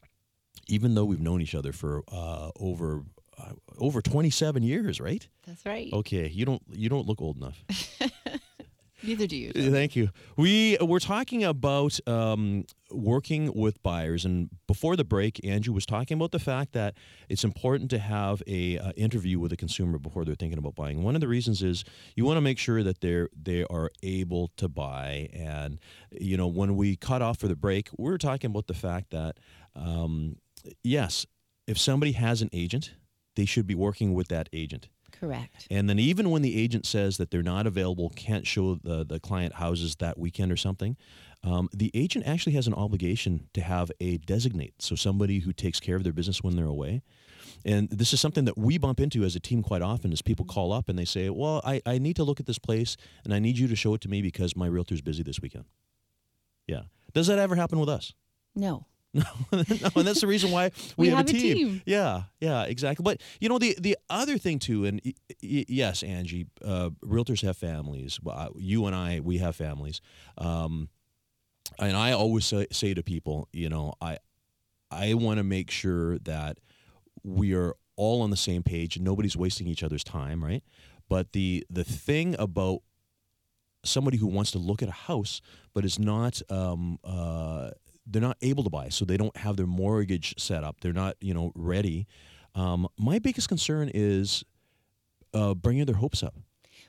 even 0.68 0.96
though 0.96 1.06
we've 1.06 1.20
known 1.22 1.42
each 1.42 1.56
other 1.56 1.72
for 1.72 2.04
uh, 2.12 2.52
over 2.60 3.04
uh, 3.38 3.54
over 3.78 4.02
27 4.02 4.64
years, 4.64 5.00
right? 5.00 5.28
that's 5.48 5.66
right 5.66 5.90
Okay, 5.94 6.28
you 6.28 6.46
don't 6.46 6.62
you 6.72 6.90
don't 6.90 7.08
look 7.08 7.22
old 7.22 7.38
enough. 7.38 7.64
neither 9.04 9.28
do 9.28 9.36
you 9.36 9.52
Thank 9.52 9.96
you. 9.96 10.10
We 10.38 10.78
we're 10.82 11.00
talking 11.00 11.44
about 11.44 12.00
um, 12.08 12.66
working 12.92 13.54
with 13.54 13.82
buyers, 13.84 14.26
and 14.26 14.50
before 14.68 14.96
the 14.96 15.04
break, 15.04 15.44
Andrew 15.46 15.74
was 15.74 15.86
talking 15.86 16.16
about 16.16 16.32
the 16.32 16.40
fact 16.40 16.74
that 16.74 16.96
it's 17.30 17.44
important 17.44 17.90
to 17.92 18.00
have 18.00 18.42
a 18.48 18.78
uh, 18.78 18.92
interview 18.92 19.40
with 19.40 19.52
a 19.52 19.58
consumer 19.58 19.98
before 19.98 20.26
they're 20.26 20.36
thinking 20.36 20.58
about 20.58 20.76
buying. 20.76 21.04
One 21.04 21.16
of 21.16 21.22
the 21.22 21.28
reasons 21.28 21.62
is 21.62 21.84
you 22.16 22.26
want 22.26 22.38
to 22.38 22.42
make 22.42 22.58
sure 22.58 22.84
that 22.84 23.02
they're 23.02 23.30
they 23.36 23.64
are 23.66 23.92
able 24.04 24.50
to 24.58 24.68
buy. 24.68 25.30
And 25.34 25.80
you 26.12 26.38
know, 26.38 26.48
when 26.48 26.76
we 26.76 26.96
cut 26.96 27.22
off 27.22 27.40
for 27.40 27.48
the 27.48 27.56
break, 27.56 27.90
we 27.98 28.10
were 28.10 28.18
talking 28.18 28.52
about 28.52 28.68
the 28.68 28.74
fact 28.74 29.12
that 29.12 29.38
um, 29.76 30.38
yes, 30.84 31.26
if 31.68 31.78
somebody 31.78 32.14
has 32.14 32.42
an 32.42 32.50
agent, 32.54 32.94
they 33.36 33.46
should 33.46 33.68
be 33.68 33.76
working 33.76 34.14
with 34.14 34.28
that 34.28 34.50
agent. 34.54 34.90
Correct 35.22 35.68
And 35.70 35.88
then 35.88 36.00
even 36.00 36.32
when 36.32 36.42
the 36.42 36.60
agent 36.60 36.86
says 36.86 37.18
that 37.18 37.30
they're 37.30 37.44
not 37.44 37.68
available, 37.68 38.10
can't 38.10 38.46
show 38.48 38.76
the, 38.76 39.06
the 39.06 39.20
client 39.20 39.54
houses 39.54 39.96
that 39.98 40.18
weekend 40.18 40.52
or 40.52 40.58
something, 40.58 40.98
um, 41.44 41.70
the 41.74 41.92
agent 41.94 42.28
actually 42.28 42.54
has 42.54 42.68
an 42.68 42.74
obligation 42.74 43.48
to 43.54 43.62
have 43.62 43.92
a 44.00 44.18
designate, 44.18 44.74
so 44.80 44.96
somebody 44.96 45.40
who 45.40 45.54
takes 45.54 45.80
care 45.80 45.96
of 45.96 46.04
their 46.04 46.14
business 46.14 46.44
when 46.44 46.56
they're 46.56 46.66
away. 46.66 47.02
And 47.64 47.90
this 47.90 48.14
is 48.14 48.20
something 48.20 48.46
that 48.46 48.58
we 48.58 48.78
bump 48.78 49.00
into 49.00 49.24
as 49.24 49.36
a 49.36 49.40
team 49.40 49.62
quite 49.62 49.82
often 49.84 50.12
is 50.12 50.22
people 50.22 50.46
call 50.46 50.72
up 50.72 50.90
and 50.90 50.98
they 50.98 51.06
say, 51.06 51.30
well, 51.30 51.62
I, 51.64 51.82
I 51.86 52.00
need 52.00 52.16
to 52.16 52.24
look 52.24 52.40
at 52.40 52.48
this 52.48 52.60
place 52.60 52.98
and 53.24 53.34
I 53.34 53.40
need 53.40 53.58
you 53.58 53.68
to 53.68 53.76
show 53.76 53.94
it 53.94 54.02
to 54.02 54.10
me 54.10 54.22
because 54.22 54.56
my 54.56 54.66
realtor's 54.66 55.02
busy 55.02 55.22
this 55.22 55.40
weekend. 55.42 55.66
Yeah. 56.68 56.84
Does 57.14 57.28
that 57.28 57.38
ever 57.38 57.56
happen 57.56 57.80
with 57.80 57.90
us? 57.90 58.14
no 58.56 58.86
no, 59.14 59.24
and 59.52 60.08
that's 60.08 60.22
the 60.22 60.28
reason 60.28 60.52
why 60.52 60.72
we, 60.98 61.08
We 61.08 61.08
have, 61.10 61.18
have 61.28 61.30
a 61.30 61.32
team. 61.34 61.58
team. 61.58 61.82
Yeah, 61.86 62.24
yeah, 62.40 62.64
exactly. 62.64 63.04
But 63.04 63.22
you 63.42 63.50
know, 63.50 63.60
the 63.60 63.76
the 63.80 63.98
other 64.10 64.38
thing 64.38 64.58
too, 64.60 64.86
and 64.86 65.02
y- 65.04 65.14
y- 65.44 65.66
yes, 65.68 66.02
Angie, 66.04 66.48
uh, 66.64 66.92
realtors 67.04 67.42
have 67.42 67.58
families. 67.58 68.20
You 68.56 68.86
and 68.86 68.96
I, 68.96 69.20
we 69.20 69.40
have 69.40 69.56
families. 69.56 70.00
Um, 70.38 70.88
and 71.80 71.96
I 71.98 72.12
always 72.14 72.46
say, 72.46 72.68
say 72.72 72.94
to 72.94 73.04
people, 73.04 73.48
you 73.52 73.68
know, 73.70 73.94
I 74.02 74.18
I 74.90 75.14
want 75.16 75.38
to 75.40 75.44
make 75.44 75.72
sure 75.72 76.18
that 76.20 76.60
we 77.24 77.54
are 77.54 77.76
all 77.98 78.22
on 78.22 78.30
the 78.30 78.38
same 78.38 78.64
page. 78.64 78.96
And 78.96 79.04
nobody's 79.06 79.36
wasting 79.38 79.68
each 79.68 79.84
other's 79.84 80.04
time, 80.04 80.44
right? 80.44 80.64
But 81.10 81.34
the 81.34 81.66
the 81.70 81.84
thing 81.84 82.36
about 82.40 82.80
somebody 83.84 84.18
who 84.18 84.28
wants 84.28 84.52
to 84.52 84.60
look 84.60 84.82
at 84.84 84.88
a 84.90 84.94
house 84.94 85.42
but 85.74 85.84
is 85.84 85.98
not 86.00 86.42
um, 86.50 87.00
uh, 87.04 87.72
they're 88.12 88.22
not 88.22 88.38
able 88.42 88.64
to 88.64 88.70
buy, 88.70 88.90
so 88.90 89.06
they 89.06 89.18
don't 89.18 89.36
have 89.38 89.58
their 89.58 89.68
mortgage 89.68 90.36
set 90.38 90.64
up. 90.64 90.82
They're 90.82 90.94
not 90.94 91.16
you 91.22 91.34
know 91.34 91.52
ready. 91.56 92.08
Um, 92.56 92.88
my 92.98 93.20
biggest 93.20 93.48
concern 93.48 93.90
is 93.94 94.44
uh, 95.34 95.54
bringing 95.54 95.86
their 95.86 95.96
hopes 95.96 96.24
up. 96.24 96.36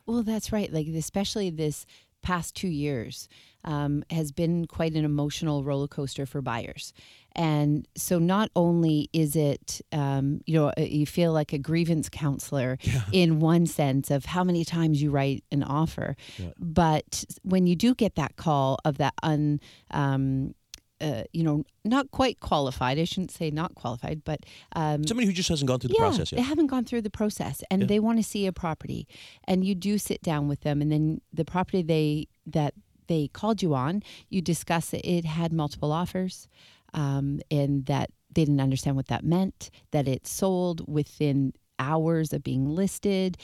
Well, 0.06 0.22
that's 0.22 0.52
right. 0.52 0.72
Like 0.72 0.88
especially 0.88 1.50
this 1.50 1.86
past 2.22 2.54
two 2.54 2.68
years 2.68 3.28
um, 3.64 4.04
has 4.10 4.30
been 4.30 4.64
quite 4.66 4.94
an 4.94 5.04
emotional 5.04 5.64
roller 5.64 5.88
coaster 5.88 6.26
for 6.26 6.40
buyers, 6.40 6.92
and 7.32 7.86
so 7.96 8.18
not 8.18 8.50
only 8.56 9.08
is 9.12 9.36
it 9.36 9.80
um, 9.92 10.40
you 10.46 10.54
know 10.54 10.68
uh, 10.76 10.80
you 10.82 11.06
feel 11.06 11.32
like 11.32 11.52
a 11.52 11.58
grievance 11.58 12.08
counselor 12.08 12.78
in 13.12 13.38
one 13.40 13.66
sense 13.66 14.10
of 14.10 14.24
how 14.24 14.42
many 14.42 14.64
times 14.64 15.00
you 15.00 15.10
write 15.10 15.44
an 15.52 15.62
offer, 15.62 16.16
but 16.58 17.24
when 17.42 17.66
you 17.66 17.76
do 17.76 17.94
get 17.94 18.16
that 18.16 18.36
call 18.36 18.78
of 18.84 18.98
that 18.98 19.14
un 19.22 19.60
um, 19.92 20.54
uh, 21.02 21.24
you 21.32 21.42
know, 21.42 21.64
not 21.84 22.10
quite 22.10 22.40
qualified. 22.40 22.98
I 22.98 23.04
shouldn't 23.04 23.30
say 23.32 23.50
not 23.50 23.74
qualified, 23.74 24.22
but 24.24 24.40
um, 24.76 25.04
Somebody 25.04 25.26
who 25.26 25.32
just 25.32 25.48
hasn't 25.48 25.68
gone 25.68 25.80
through 25.80 25.88
the 25.88 25.94
yeah, 25.98 26.06
process 26.06 26.32
yet. 26.32 26.36
They 26.36 26.42
haven't 26.44 26.68
gone 26.68 26.84
through 26.84 27.02
the 27.02 27.10
process 27.10 27.62
and 27.70 27.82
Yeah. 27.82 27.86
they 27.88 28.00
want 28.00 28.18
to 28.18 28.22
see 28.22 28.46
a 28.46 28.52
property. 28.52 29.06
And 29.44 29.64
you 29.64 29.74
do 29.74 29.98
sit 29.98 30.22
down 30.22 30.48
with 30.48 30.60
them 30.60 30.80
and 30.80 30.90
then 30.92 31.20
the 31.32 31.44
property 31.44 31.82
they 31.82 32.28
that 32.46 32.74
they 33.08 33.28
called 33.28 33.62
you 33.62 33.74
on, 33.74 34.02
you 34.30 34.40
discuss 34.40 34.94
it, 34.94 35.04
it 35.04 35.24
had 35.24 35.52
multiple 35.52 35.92
offers, 35.92 36.48
um, 36.94 37.40
and 37.50 37.84
that 37.86 38.10
they 38.32 38.44
didn't 38.44 38.60
understand 38.60 38.96
what 38.96 39.08
that 39.08 39.24
meant, 39.24 39.70
that 39.90 40.06
it 40.08 40.26
sold 40.26 40.86
within 40.88 41.52
hours 41.78 42.32
of 42.32 42.42
being 42.42 42.68
listed. 42.68 43.36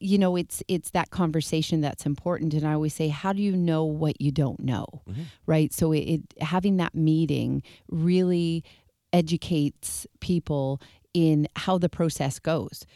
You 0.00 0.18
know, 0.18 0.36
it's 0.36 0.62
it's 0.68 0.90
that 0.90 1.10
conversation 1.10 1.80
that's 1.80 2.06
important. 2.06 2.54
And 2.54 2.64
I 2.66 2.74
always 2.74 2.94
say, 2.94 3.08
how 3.08 3.32
do 3.32 3.42
you 3.42 3.56
know 3.56 3.84
what 3.84 4.20
you 4.20 4.30
don't 4.30 4.60
know? 4.60 4.86
Mm-hmm. 5.08 5.22
Right. 5.46 5.72
So 5.72 5.92
it, 5.92 5.98
it 6.00 6.22
having 6.42 6.76
that 6.76 6.94
meeting 6.94 7.62
really 7.90 8.64
educates 9.12 10.06
people 10.20 10.80
in 11.12 11.48
how 11.56 11.78
the 11.78 11.88
process 11.88 12.38
goes. 12.38 12.86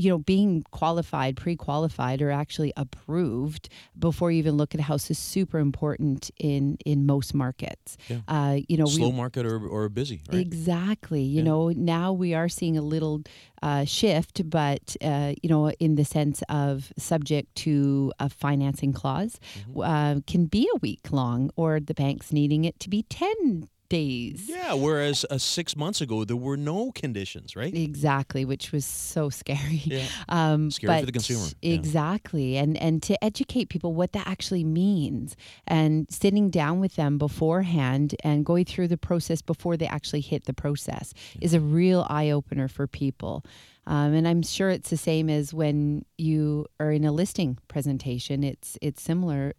You 0.00 0.08
know, 0.12 0.18
being 0.18 0.64
qualified, 0.70 1.36
pre 1.36 1.56
qualified, 1.56 2.22
or 2.22 2.30
actually 2.30 2.72
approved 2.84 3.68
before 3.98 4.30
you 4.32 4.38
even 4.38 4.56
look 4.56 4.74
at 4.74 4.80
a 4.80 4.84
house 4.92 5.10
is 5.10 5.18
super 5.18 5.58
important 5.58 6.30
in 6.38 6.78
in 6.86 7.04
most 7.04 7.34
markets. 7.34 7.98
Yeah. 8.08 8.20
Uh, 8.26 8.56
you 8.68 8.76
know, 8.78 8.84
we, 8.86 9.00
Slow 9.02 9.12
market 9.12 9.44
or, 9.44 9.58
or 9.76 9.88
busy, 9.90 10.22
right? 10.32 10.40
Exactly. 10.40 11.22
You 11.22 11.38
Yeah. 11.42 11.50
know, 11.50 11.68
now 11.96 12.12
we 12.14 12.32
are 12.34 12.48
seeing 12.48 12.76
a 12.78 12.82
little 12.94 13.16
uh, 13.62 13.84
shift, 13.84 14.48
but, 14.48 14.96
uh, 15.02 15.34
you 15.42 15.48
know, 15.50 15.70
in 15.86 15.96
the 15.96 16.04
sense 16.04 16.38
of 16.48 16.92
subject 16.96 17.54
to 17.66 18.10
a 18.18 18.28
financing 18.30 18.92
clause, 19.00 19.38
Mm-hmm. 19.58 19.80
uh, 19.82 20.14
can 20.26 20.46
be 20.46 20.64
a 20.74 20.78
week 20.80 21.12
long, 21.12 21.50
or 21.56 21.78
the 21.80 21.94
bank's 21.94 22.32
needing 22.32 22.64
it 22.64 22.76
to 22.80 22.88
be 22.88 23.02
10 23.02 23.68
days. 23.90 24.44
Yeah, 24.46 24.72
whereas 24.72 25.26
uh, 25.28 25.36
six 25.36 25.76
months 25.76 26.00
ago 26.00 26.24
there 26.24 26.36
were 26.36 26.56
no 26.56 26.92
conditions, 26.92 27.54
right? 27.54 27.74
Exactly, 27.74 28.46
which 28.46 28.72
was 28.72 28.86
so 28.86 29.28
scary. 29.28 29.82
Yeah. 29.84 30.06
Um, 30.28 30.70
Scary 30.70 31.00
for 31.00 31.06
the 31.06 31.12
consumer, 31.12 31.46
yeah. 31.60 31.74
Exactly, 31.74 32.56
and 32.56 32.76
and 32.76 33.02
to 33.02 33.22
educate 33.22 33.68
people 33.68 33.94
what 33.94 34.12
that 34.12 34.26
actually 34.28 34.62
means, 34.64 35.36
and 35.66 36.06
sitting 36.08 36.50
down 36.50 36.78
with 36.78 36.94
them 36.94 37.18
beforehand 37.18 38.14
and 38.22 38.44
going 38.44 38.64
through 38.64 38.88
the 38.88 38.96
process 38.96 39.42
before 39.42 39.76
they 39.76 39.86
actually 39.86 40.20
hit 40.20 40.44
the 40.44 40.52
process 40.52 41.12
is 41.40 41.52
a 41.52 41.60
real 41.60 42.06
eye 42.08 42.30
opener 42.30 42.68
for 42.68 42.86
people. 42.86 43.44
Um, 43.86 44.14
and 44.14 44.28
I'm 44.28 44.42
sure 44.42 44.70
it's 44.70 44.90
the 44.90 44.96
same 44.96 45.28
as 45.28 45.52
when 45.52 46.04
you 46.16 46.66
are 46.78 46.92
in 46.92 47.04
a 47.04 47.12
listing 47.12 47.58
presentation. 47.66 48.44
It's 48.44 48.78
it's 48.80 49.02
similar. 49.02 49.54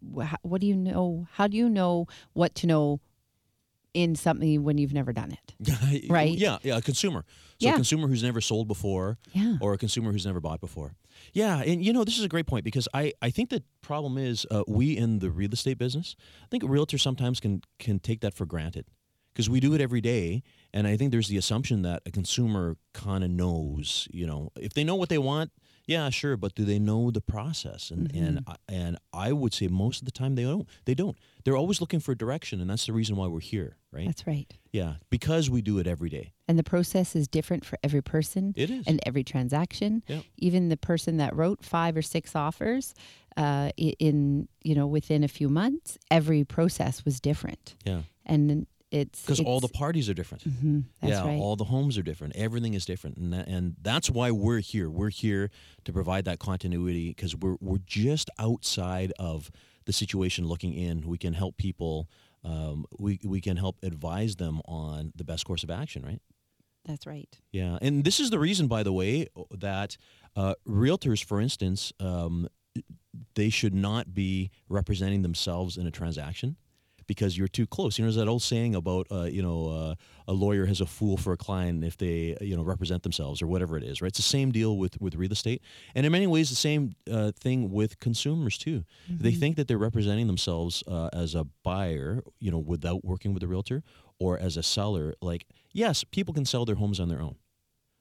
What 0.00 0.60
do 0.60 0.66
you 0.66 0.74
know? 0.74 1.26
How 1.32 1.46
do 1.48 1.56
you 1.56 1.68
know 1.68 2.06
what 2.32 2.54
to 2.56 2.66
know 2.66 3.00
in 3.94 4.14
something 4.16 4.62
when 4.64 4.78
you've 4.78 4.92
never 4.94 5.12
done 5.12 5.32
it? 5.32 5.54
Right. 6.10 6.32
Yeah, 6.32 6.58
yeah, 6.62 6.76
a 6.78 6.82
consumer. 6.82 7.24
So 7.60 7.66
Yeah. 7.68 7.72
a 7.72 7.74
consumer 7.76 8.08
who's 8.08 8.22
never 8.22 8.40
sold 8.40 8.66
before 8.68 9.18
Yeah. 9.32 9.56
or 9.60 9.72
a 9.74 9.78
consumer 9.78 10.10
who's 10.12 10.26
never 10.26 10.40
bought 10.40 10.60
before. 10.60 10.94
Yeah, 11.32 11.60
and 11.62 11.84
you 11.84 11.92
know, 11.92 12.02
this 12.04 12.18
is 12.18 12.24
a 12.24 12.28
great 12.28 12.46
point 12.46 12.64
because 12.64 12.88
I, 12.94 13.12
I 13.22 13.30
think 13.30 13.50
the 13.50 13.62
problem 13.82 14.18
is 14.18 14.46
uh, 14.50 14.64
we 14.66 14.96
in 14.96 15.18
the 15.20 15.30
real 15.30 15.52
estate 15.52 15.78
business, 15.78 16.16
I 16.42 16.46
think 16.50 16.62
realtors 16.64 17.00
sometimes 17.00 17.38
can 17.40 17.62
can 17.78 17.98
take 18.00 18.20
that 18.20 18.34
for 18.34 18.46
granted 18.46 18.86
because 19.32 19.48
we 19.48 19.60
do 19.60 19.74
it 19.74 19.80
every 19.80 20.00
day. 20.00 20.42
And 20.74 20.86
I 20.86 20.96
think 20.96 21.10
there's 21.12 21.28
the 21.28 21.36
assumption 21.36 21.82
that 21.82 22.02
a 22.06 22.10
consumer 22.10 22.76
kind 22.94 23.22
of 23.22 23.30
knows, 23.30 24.08
you 24.10 24.26
know, 24.26 24.50
if 24.56 24.72
they 24.74 24.84
know 24.84 24.94
what 24.96 25.10
they 25.10 25.18
want, 25.18 25.52
yeah, 25.86 26.10
sure, 26.10 26.36
but 26.36 26.54
do 26.54 26.64
they 26.64 26.78
know 26.78 27.10
the 27.10 27.20
process? 27.20 27.90
And 27.90 28.10
and 28.14 28.38
Mm-hmm. 28.38 28.50
I- 28.50 28.56
and 28.68 28.96
I 29.12 29.32
would 29.32 29.52
say 29.54 29.68
most 29.68 30.00
of 30.00 30.04
the 30.06 30.12
time 30.12 30.34
they 30.36 30.44
don't. 30.44 30.66
They 30.84 30.94
don't. 30.94 31.16
They're 31.44 31.56
always 31.56 31.80
looking 31.80 32.00
for 32.00 32.14
direction, 32.14 32.60
and 32.60 32.70
that's 32.70 32.86
the 32.86 32.92
reason 32.92 33.16
why 33.16 33.26
we're 33.26 33.40
here, 33.40 33.76
right? 33.90 34.06
That's 34.06 34.26
right. 34.26 34.50
yeah, 34.72 34.94
because 35.10 35.50
we 35.50 35.60
do 35.62 35.78
it 35.78 35.86
every 35.86 36.08
day. 36.08 36.32
And 36.48 36.58
the 36.58 36.62
process 36.64 37.14
is 37.16 37.26
different 37.28 37.64
for 37.64 37.78
every 37.82 38.02
person 38.02 38.52
It 38.56 38.70
is. 38.70 38.86
and 38.86 39.00
every 39.06 39.24
transaction. 39.24 40.02
Yep. 40.06 40.24
Even 40.38 40.68
the 40.68 40.76
person 40.76 41.16
that 41.18 41.34
wrote 41.34 41.64
five 41.64 41.96
or 41.96 42.02
six 42.02 42.34
offers 42.36 42.94
uh, 43.36 43.70
in, 43.76 44.48
you 44.62 44.74
know, 44.74 44.86
within 44.86 45.24
a 45.24 45.28
few 45.28 45.48
months, 45.48 45.98
every 46.10 46.44
process 46.44 47.04
was 47.04 47.20
different. 47.20 47.74
Yeah. 47.84 48.02
And 48.24 48.66
it's 48.92 49.22
because 49.22 49.40
all 49.40 49.58
the 49.58 49.68
parties 49.68 50.08
are 50.10 50.14
different. 50.14 50.44
Mhm, 50.44 50.84
that's 51.00 51.12
yeah, 51.12 51.24
right. 51.24 51.40
all 51.40 51.56
the 51.56 51.64
homes 51.64 51.96
are 51.96 52.02
different. 52.02 52.36
Everything 52.36 52.74
is 52.74 52.84
different, 52.84 53.16
and 53.16 53.32
that, 53.32 53.48
and 53.48 53.74
that's 53.80 54.10
why 54.10 54.30
we're 54.30 54.60
here. 54.60 54.90
We're 54.90 55.08
here 55.08 55.50
to 55.84 55.92
provide 55.92 56.26
that 56.26 56.38
continuity 56.38 57.08
because 57.08 57.34
we're 57.34 57.56
we're 57.60 57.78
just 57.86 58.28
outside 58.38 59.12
of 59.18 59.50
the 59.86 59.92
situation 59.92 60.46
looking 60.46 60.74
in. 60.74 61.08
We 61.08 61.18
can 61.18 61.32
help 61.32 61.56
people. 61.56 62.08
Um, 62.44 62.84
we 62.98 63.18
we 63.24 63.40
can 63.40 63.56
help 63.56 63.78
advise 63.82 64.36
them 64.36 64.60
on 64.66 65.12
the 65.16 65.24
best 65.24 65.46
course 65.46 65.64
of 65.64 65.70
action. 65.70 66.04
Right. 66.04 66.20
That's 66.84 67.06
right. 67.06 67.28
Yeah, 67.52 67.78
and 67.80 68.04
this 68.04 68.20
is 68.20 68.30
the 68.30 68.38
reason, 68.38 68.66
by 68.66 68.82
the 68.82 68.92
way, 68.92 69.28
that 69.52 69.96
uh, 70.36 70.54
realtors, 70.68 71.24
for 71.24 71.40
instance, 71.40 71.92
um, 72.00 72.48
they 73.36 73.48
should 73.50 73.74
not 73.74 74.12
be 74.12 74.50
representing 74.68 75.22
themselves 75.22 75.76
in 75.76 75.86
a 75.86 75.90
transaction 75.90 76.56
because 77.06 77.36
you're 77.36 77.48
too 77.48 77.66
close. 77.66 77.98
You 77.98 78.04
know, 78.04 78.06
there's 78.06 78.16
that 78.16 78.28
old 78.28 78.42
saying 78.42 78.74
about, 78.74 79.06
uh, 79.10 79.24
you 79.24 79.42
know, 79.42 79.68
uh, 79.68 79.94
a 80.28 80.32
lawyer 80.32 80.66
has 80.66 80.80
a 80.80 80.86
fool 80.86 81.16
for 81.16 81.32
a 81.32 81.36
client 81.36 81.84
if 81.84 81.96
they, 81.96 82.36
you 82.40 82.56
know, 82.56 82.62
represent 82.62 83.02
themselves 83.02 83.42
or 83.42 83.46
whatever 83.46 83.76
it 83.76 83.82
is, 83.82 84.00
right? 84.00 84.08
It's 84.08 84.18
the 84.18 84.22
same 84.22 84.52
deal 84.52 84.76
with, 84.78 85.00
with 85.00 85.14
real 85.14 85.32
estate. 85.32 85.62
And 85.94 86.06
in 86.06 86.12
many 86.12 86.26
ways, 86.26 86.50
the 86.50 86.56
same 86.56 86.94
uh, 87.10 87.32
thing 87.32 87.70
with 87.70 87.98
consumers, 88.00 88.58
too. 88.58 88.84
They 89.08 89.32
think 89.32 89.56
that 89.56 89.68
they're 89.68 89.78
representing 89.78 90.26
themselves 90.26 90.82
uh, 90.86 91.08
as 91.12 91.34
a 91.34 91.44
buyer, 91.64 92.22
you 92.38 92.50
know, 92.50 92.58
without 92.58 93.04
working 93.04 93.34
with 93.34 93.42
a 93.42 93.46
realtor 93.46 93.82
or 94.18 94.38
as 94.38 94.56
a 94.56 94.62
seller. 94.62 95.14
Like, 95.20 95.46
yes, 95.72 96.04
people 96.04 96.32
can 96.34 96.44
sell 96.44 96.64
their 96.64 96.76
homes 96.76 97.00
on 97.00 97.08
their 97.08 97.20
own. 97.20 97.36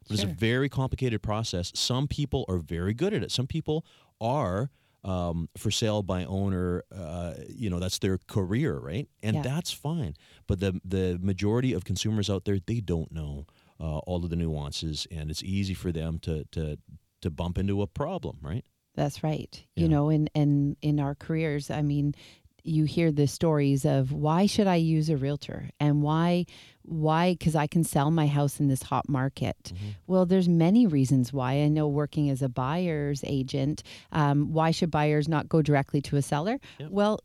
But 0.08 0.16
it's 0.16 0.24
a 0.24 0.28
very 0.28 0.68
complicated 0.68 1.22
process. 1.22 1.72
Some 1.76 2.08
people 2.08 2.44
are 2.50 2.58
very 2.58 2.94
good 2.94 3.14
at 3.14 3.24
it. 3.24 3.32
Some 3.32 3.48
people 3.48 3.86
are 4.20 4.70
um, 5.04 5.50
for 5.58 5.72
sale 5.72 6.04
by 6.04 6.26
owner. 6.26 6.84
Uh, 6.96 7.34
you 7.50 7.70
know, 7.70 7.80
that's 7.80 8.00
their 8.00 8.18
career, 8.28 8.78
right? 8.78 9.08
And 9.24 9.38
Yeah. 9.38 9.42
that's 9.42 9.72
fine. 9.72 10.16
But 10.48 10.60
the 10.60 10.80
the 10.86 11.18
majority 11.22 11.74
of 11.74 11.84
consumers 11.86 12.30
out 12.30 12.46
there, 12.46 12.60
they 12.66 12.80
don't 12.82 13.12
know 13.12 13.46
uh, 13.80 13.98
all 14.00 14.24
of 14.24 14.30
the 14.30 14.36
nuances, 14.36 15.08
and 15.12 15.32
it's 15.32 15.44
easy 15.44 15.74
for 15.74 15.92
them 15.92 16.20
to 16.20 16.46
to 16.52 16.78
to 17.22 17.30
bump 17.32 17.58
into 17.58 17.82
a 17.82 17.88
problem, 17.88 18.38
right? 18.42 18.66
That's 18.94 19.24
right. 19.24 19.64
Yeah. 19.76 19.84
You 19.84 19.90
know, 19.90 20.10
in, 20.10 20.28
in 20.36 20.76
in 20.82 21.00
our 21.00 21.16
careers, 21.16 21.70
I 21.72 21.82
mean, 21.82 22.14
you 22.64 22.86
hear 22.86 23.12
the 23.12 23.28
stories 23.28 23.86
of 23.86 24.12
why 24.12 24.46
should 24.46 24.68
I 24.68 24.76
use 24.76 25.10
a 25.10 25.18
realtor 25.18 25.70
and 25.80 26.02
why 26.02 26.46
why 26.84 27.38
cuz 27.40 27.56
I 27.56 27.68
can 27.68 27.84
sell 27.84 28.12
my 28.12 28.28
house 28.28 28.60
in 28.60 28.68
this 28.68 28.84
hot 28.84 29.08
market. 29.08 29.58
Mm-hmm. 29.66 29.90
Well, 30.08 30.26
there's 30.26 30.50
many 30.50 30.88
reasons 30.88 31.32
why. 31.32 31.54
I 31.54 31.68
know 31.68 31.88
working 31.88 32.30
as 32.30 32.42
a 32.42 32.50
buyer's 32.50 33.24
agent, 33.26 33.84
um, 34.12 34.52
why 34.52 34.72
should 34.72 34.92
buyers 34.92 35.28
not 35.28 35.48
go 35.48 35.62
directly 35.62 36.02
to 36.02 36.18
a 36.18 36.22
seller? 36.22 36.60
Yep. 36.80 36.90
Well, 36.92 37.20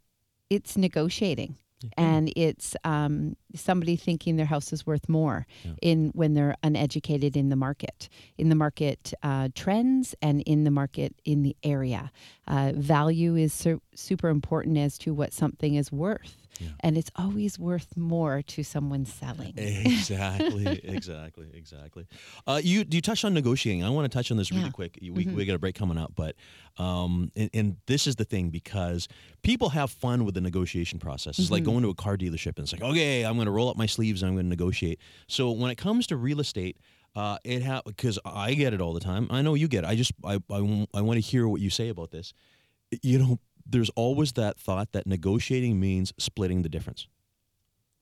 it's 0.50 0.76
negotiating. 0.76 1.56
And 1.96 2.32
it's 2.36 2.74
um, 2.84 3.36
somebody 3.54 3.96
thinking 3.96 4.36
their 4.36 4.46
house 4.46 4.72
is 4.72 4.86
worth 4.86 5.08
more 5.08 5.46
Yeah. 5.64 5.72
in 5.82 6.10
when 6.14 6.34
they're 6.34 6.56
uneducated 6.62 7.36
in 7.36 7.48
the 7.50 7.56
market, 7.56 8.08
in 8.38 8.48
the 8.48 8.54
market 8.54 9.12
uh, 9.22 9.48
trends, 9.54 10.14
and 10.22 10.40
in 10.42 10.64
the 10.64 10.70
market 10.70 11.14
in 11.24 11.42
the 11.42 11.54
area. 11.62 12.10
Uh, 12.48 12.72
value 12.74 13.36
is 13.36 13.52
su- 13.52 13.82
super 13.94 14.28
important 14.28 14.78
as 14.78 14.96
to 14.98 15.12
what 15.12 15.32
something 15.32 15.74
is 15.74 15.92
worth, 15.92 16.45
Yeah. 16.60 16.68
and 16.80 16.96
it's 16.96 17.10
always 17.16 17.58
worth 17.58 17.96
more 17.96 18.42
to 18.42 18.62
someone 18.62 19.04
selling. 19.06 19.54
Exactly, 19.56 20.66
exactly, 20.84 21.48
exactly. 21.54 22.06
Uh, 22.46 22.60
you 22.62 22.84
you 22.90 23.00
touched 23.00 23.24
on 23.24 23.34
negotiating. 23.34 23.84
I 23.84 23.90
want 23.90 24.10
to 24.10 24.16
touch 24.16 24.30
on 24.30 24.36
this 24.36 24.50
really 24.50 24.64
Yeah. 24.64 24.70
quick. 24.70 24.98
We 25.02 25.26
we 25.26 25.44
got 25.44 25.54
a 25.54 25.58
break 25.58 25.74
coming 25.74 25.98
up, 25.98 26.12
but 26.14 26.34
um, 26.78 27.30
and, 27.36 27.50
and 27.54 27.76
this 27.86 28.06
is 28.06 28.16
the 28.16 28.24
thing 28.24 28.50
because 28.50 29.08
people 29.42 29.70
have 29.70 29.90
fun 29.90 30.24
with 30.24 30.34
the 30.34 30.40
negotiation 30.40 30.98
process. 30.98 31.38
It's 31.38 31.50
like 31.50 31.64
going 31.64 31.82
to 31.82 31.88
a 31.90 31.94
car 31.94 32.16
dealership 32.16 32.56
and 32.56 32.60
it's 32.60 32.72
like, 32.72 32.82
okay, 32.82 33.24
I'm 33.24 33.34
going 33.34 33.46
to 33.46 33.52
roll 33.52 33.68
up 33.68 33.76
my 33.76 33.86
sleeves 33.86 34.22
and 34.22 34.28
I'm 34.28 34.34
going 34.34 34.46
to 34.46 34.50
negotiate. 34.50 35.00
So 35.26 35.50
when 35.50 35.70
it 35.70 35.76
comes 35.76 36.06
to 36.08 36.16
real 36.16 36.40
estate. 36.40 36.76
Uh, 37.14 37.38
it 37.44 37.62
ha- 37.64 37.80
because 37.86 38.18
I 38.26 38.52
get 38.52 38.74
it 38.74 38.82
all 38.82 38.92
the 38.92 39.00
time. 39.00 39.26
I 39.30 39.40
know 39.40 39.54
you 39.54 39.68
get 39.68 39.84
it. 39.84 39.86
I 39.86 39.94
just 39.96 40.12
I, 40.22 40.34
I, 40.50 40.60
want 40.60 41.14
to 41.14 41.20
hear 41.20 41.48
what 41.48 41.62
you 41.62 41.70
say 41.70 41.88
about 41.88 42.10
this. 42.10 42.34
You 43.02 43.18
know, 43.18 43.38
there's 43.68 43.90
always 43.90 44.32
that 44.32 44.58
thought 44.58 44.92
that 44.92 45.06
negotiating 45.06 45.78
means 45.80 46.12
splitting 46.18 46.62
the 46.62 46.68
difference 46.68 47.08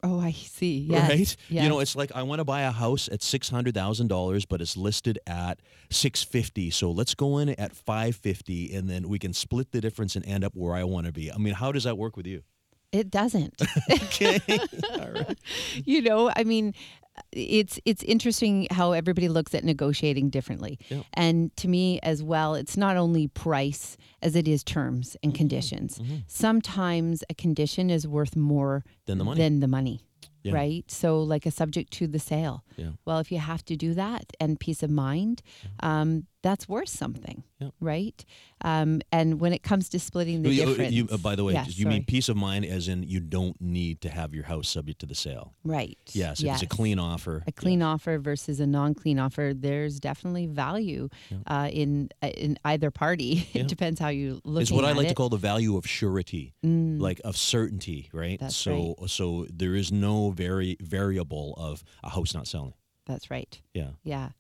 Oh, 0.07 0.21
I 0.21 0.33
see. 0.33 0.81
Yes. 0.91 1.09
right? 1.09 1.37
You 1.49 1.67
know, 1.67 1.81
it's 1.81 1.97
like 1.97 2.13
I 2.15 2.25
want 2.25 2.41
to 2.41 2.45
buy 2.45 2.61
a 2.63 2.71
house 2.71 3.09
at 3.11 3.23
six 3.23 3.49
hundred 3.49 3.73
thousand 3.75 4.09
dollars, 4.09 4.45
but 4.45 4.61
it's 4.61 4.77
listed 4.77 5.19
at 5.27 5.61
six 5.89 6.23
fifty. 6.23 6.69
So 6.69 6.91
let's 6.91 7.15
go 7.15 7.39
in 7.39 7.49
at 7.49 7.75
five 7.75 8.15
fifty, 8.15 8.75
and 8.75 8.87
then 8.91 9.09
we 9.09 9.19
can 9.19 9.33
split 9.33 9.73
the 9.73 9.81
difference 9.81 10.15
and 10.15 10.27
end 10.27 10.45
up 10.45 10.53
where 10.55 10.75
I 10.75 10.85
want 10.85 11.07
to 11.07 11.13
be. 11.13 11.33
I 11.33 11.39
mean, 11.39 11.55
how 11.55 11.73
does 11.73 11.85
that 11.85 11.97
work 11.97 12.19
with 12.19 12.27
you? 12.27 12.43
It 12.93 13.11
doesn't. 13.11 13.55
Okay, 13.91 14.41
all 14.93 15.11
right. 15.11 15.39
you 15.87 16.03
know, 16.03 16.31
I 16.37 16.45
mean, 16.45 16.75
it's 17.33 17.79
it's 17.85 18.03
interesting 18.03 18.67
how 18.71 18.93
everybody 18.93 19.29
looks 19.29 19.55
at 19.55 19.65
negotiating 19.65 20.31
differently. 20.31 20.79
Yeah. 20.89 21.03
And 21.15 21.55
to 21.59 21.69
me 21.69 22.01
as 22.03 22.23
well, 22.23 22.55
it's 22.55 22.77
not 22.77 22.97
only 22.97 23.29
price 23.29 23.97
as 24.23 24.35
it 24.37 24.49
is 24.49 24.65
terms 24.65 25.11
Mm-hmm. 25.11 25.19
and 25.23 25.35
conditions. 25.35 26.01
Sometimes 26.27 27.23
a 27.31 27.35
condition 27.35 27.91
is 27.91 28.07
worth 28.07 28.35
more 28.37 28.85
Then 29.07 29.19
the 29.19 29.25
money. 29.25 29.41
than 29.41 29.61
the 29.61 29.69
money. 29.69 30.01
Yeah. 30.43 30.53
Right? 30.55 30.85
So 30.91 31.23
like 31.23 31.47
a 31.47 31.51
subject 31.51 31.91
to 31.95 32.07
the 32.07 32.19
sale. 32.19 32.65
Yeah. 32.77 32.91
Well, 33.07 33.19
if 33.19 33.33
you 33.33 33.39
have 33.39 33.65
to 33.67 33.77
do 33.77 33.95
that 33.95 34.25
and 34.41 34.61
peace 34.61 34.83
of 34.83 34.91
mind, 34.91 35.41
um, 35.81 36.27
that's 36.45 36.69
worth 36.69 36.91
something. 36.91 37.43
Yeah. 37.59 37.71
Right? 37.81 38.23
Um, 38.61 39.01
and 39.11 39.41
when 39.41 39.53
it 39.55 39.63
comes 39.63 39.89
to 39.91 39.99
splitting 39.99 40.43
the 40.43 40.51
You- 40.53 40.67
difference. 40.67 40.93
you- 40.93 41.09
uh, 41.11 41.17
by 41.17 41.35
the 41.37 41.43
way, 41.45 41.55
Yeah, 41.55 41.65
you 41.67 41.87
mean 41.87 42.05
peace 42.05 42.29
of 42.29 42.37
mind, 42.37 42.67
as 42.67 42.87
in 42.87 43.03
you 43.03 43.21
don't 43.21 43.59
need 43.61 44.03
to 44.03 44.11
have 44.11 44.35
your 44.35 44.45
house 44.45 44.69
subject 44.69 44.99
to 45.01 45.07
the 45.07 45.15
sale. 45.15 45.55
Right. 45.65 45.99
Yes, 46.13 46.43
if 46.43 46.53
it's 46.53 46.63
a 46.63 46.67
clean 46.67 46.99
offer. 46.99 47.43
a 47.47 47.53
clean 47.53 47.81
offer 47.83 48.19
versus 48.19 48.61
a 48.61 48.67
non-clean 48.67 49.19
offer, 49.19 49.53
there's 49.57 49.99
definitely 49.99 50.47
value 50.47 51.09
uh, 51.47 51.71
in 51.73 52.11
uh, 52.23 52.27
in 52.37 52.59
either 52.65 52.91
party. 52.91 53.49
It 53.55 53.67
depends 53.69 53.99
how 53.99 54.09
you 54.09 54.41
look. 54.45 54.57
At 54.57 54.61
it. 54.61 54.63
It's 54.63 54.71
what 54.73 54.85
I 54.85 54.93
like 54.93 55.07
it. 55.07 55.09
to 55.11 55.15
call 55.15 55.31
the 55.31 55.39
value 55.39 55.77
of 55.79 55.87
surety, 55.89 56.53
Mm, 56.63 57.01
like 57.01 57.21
of 57.25 57.37
certainty, 57.39 58.11
right? 58.13 58.39
That's 58.39 58.55
so, 58.57 58.97
so 59.07 59.47
there 59.51 59.75
is 59.75 59.91
no 59.91 60.31
very 60.33 60.77
variable 60.81 61.55
of 61.57 61.83
a 62.03 62.11
house 62.11 62.35
not 62.35 62.47
selling. 62.47 62.75
that's 63.07 63.31
right. 63.31 63.61
Yeah. 63.73 63.91
Yeah. 64.03 64.31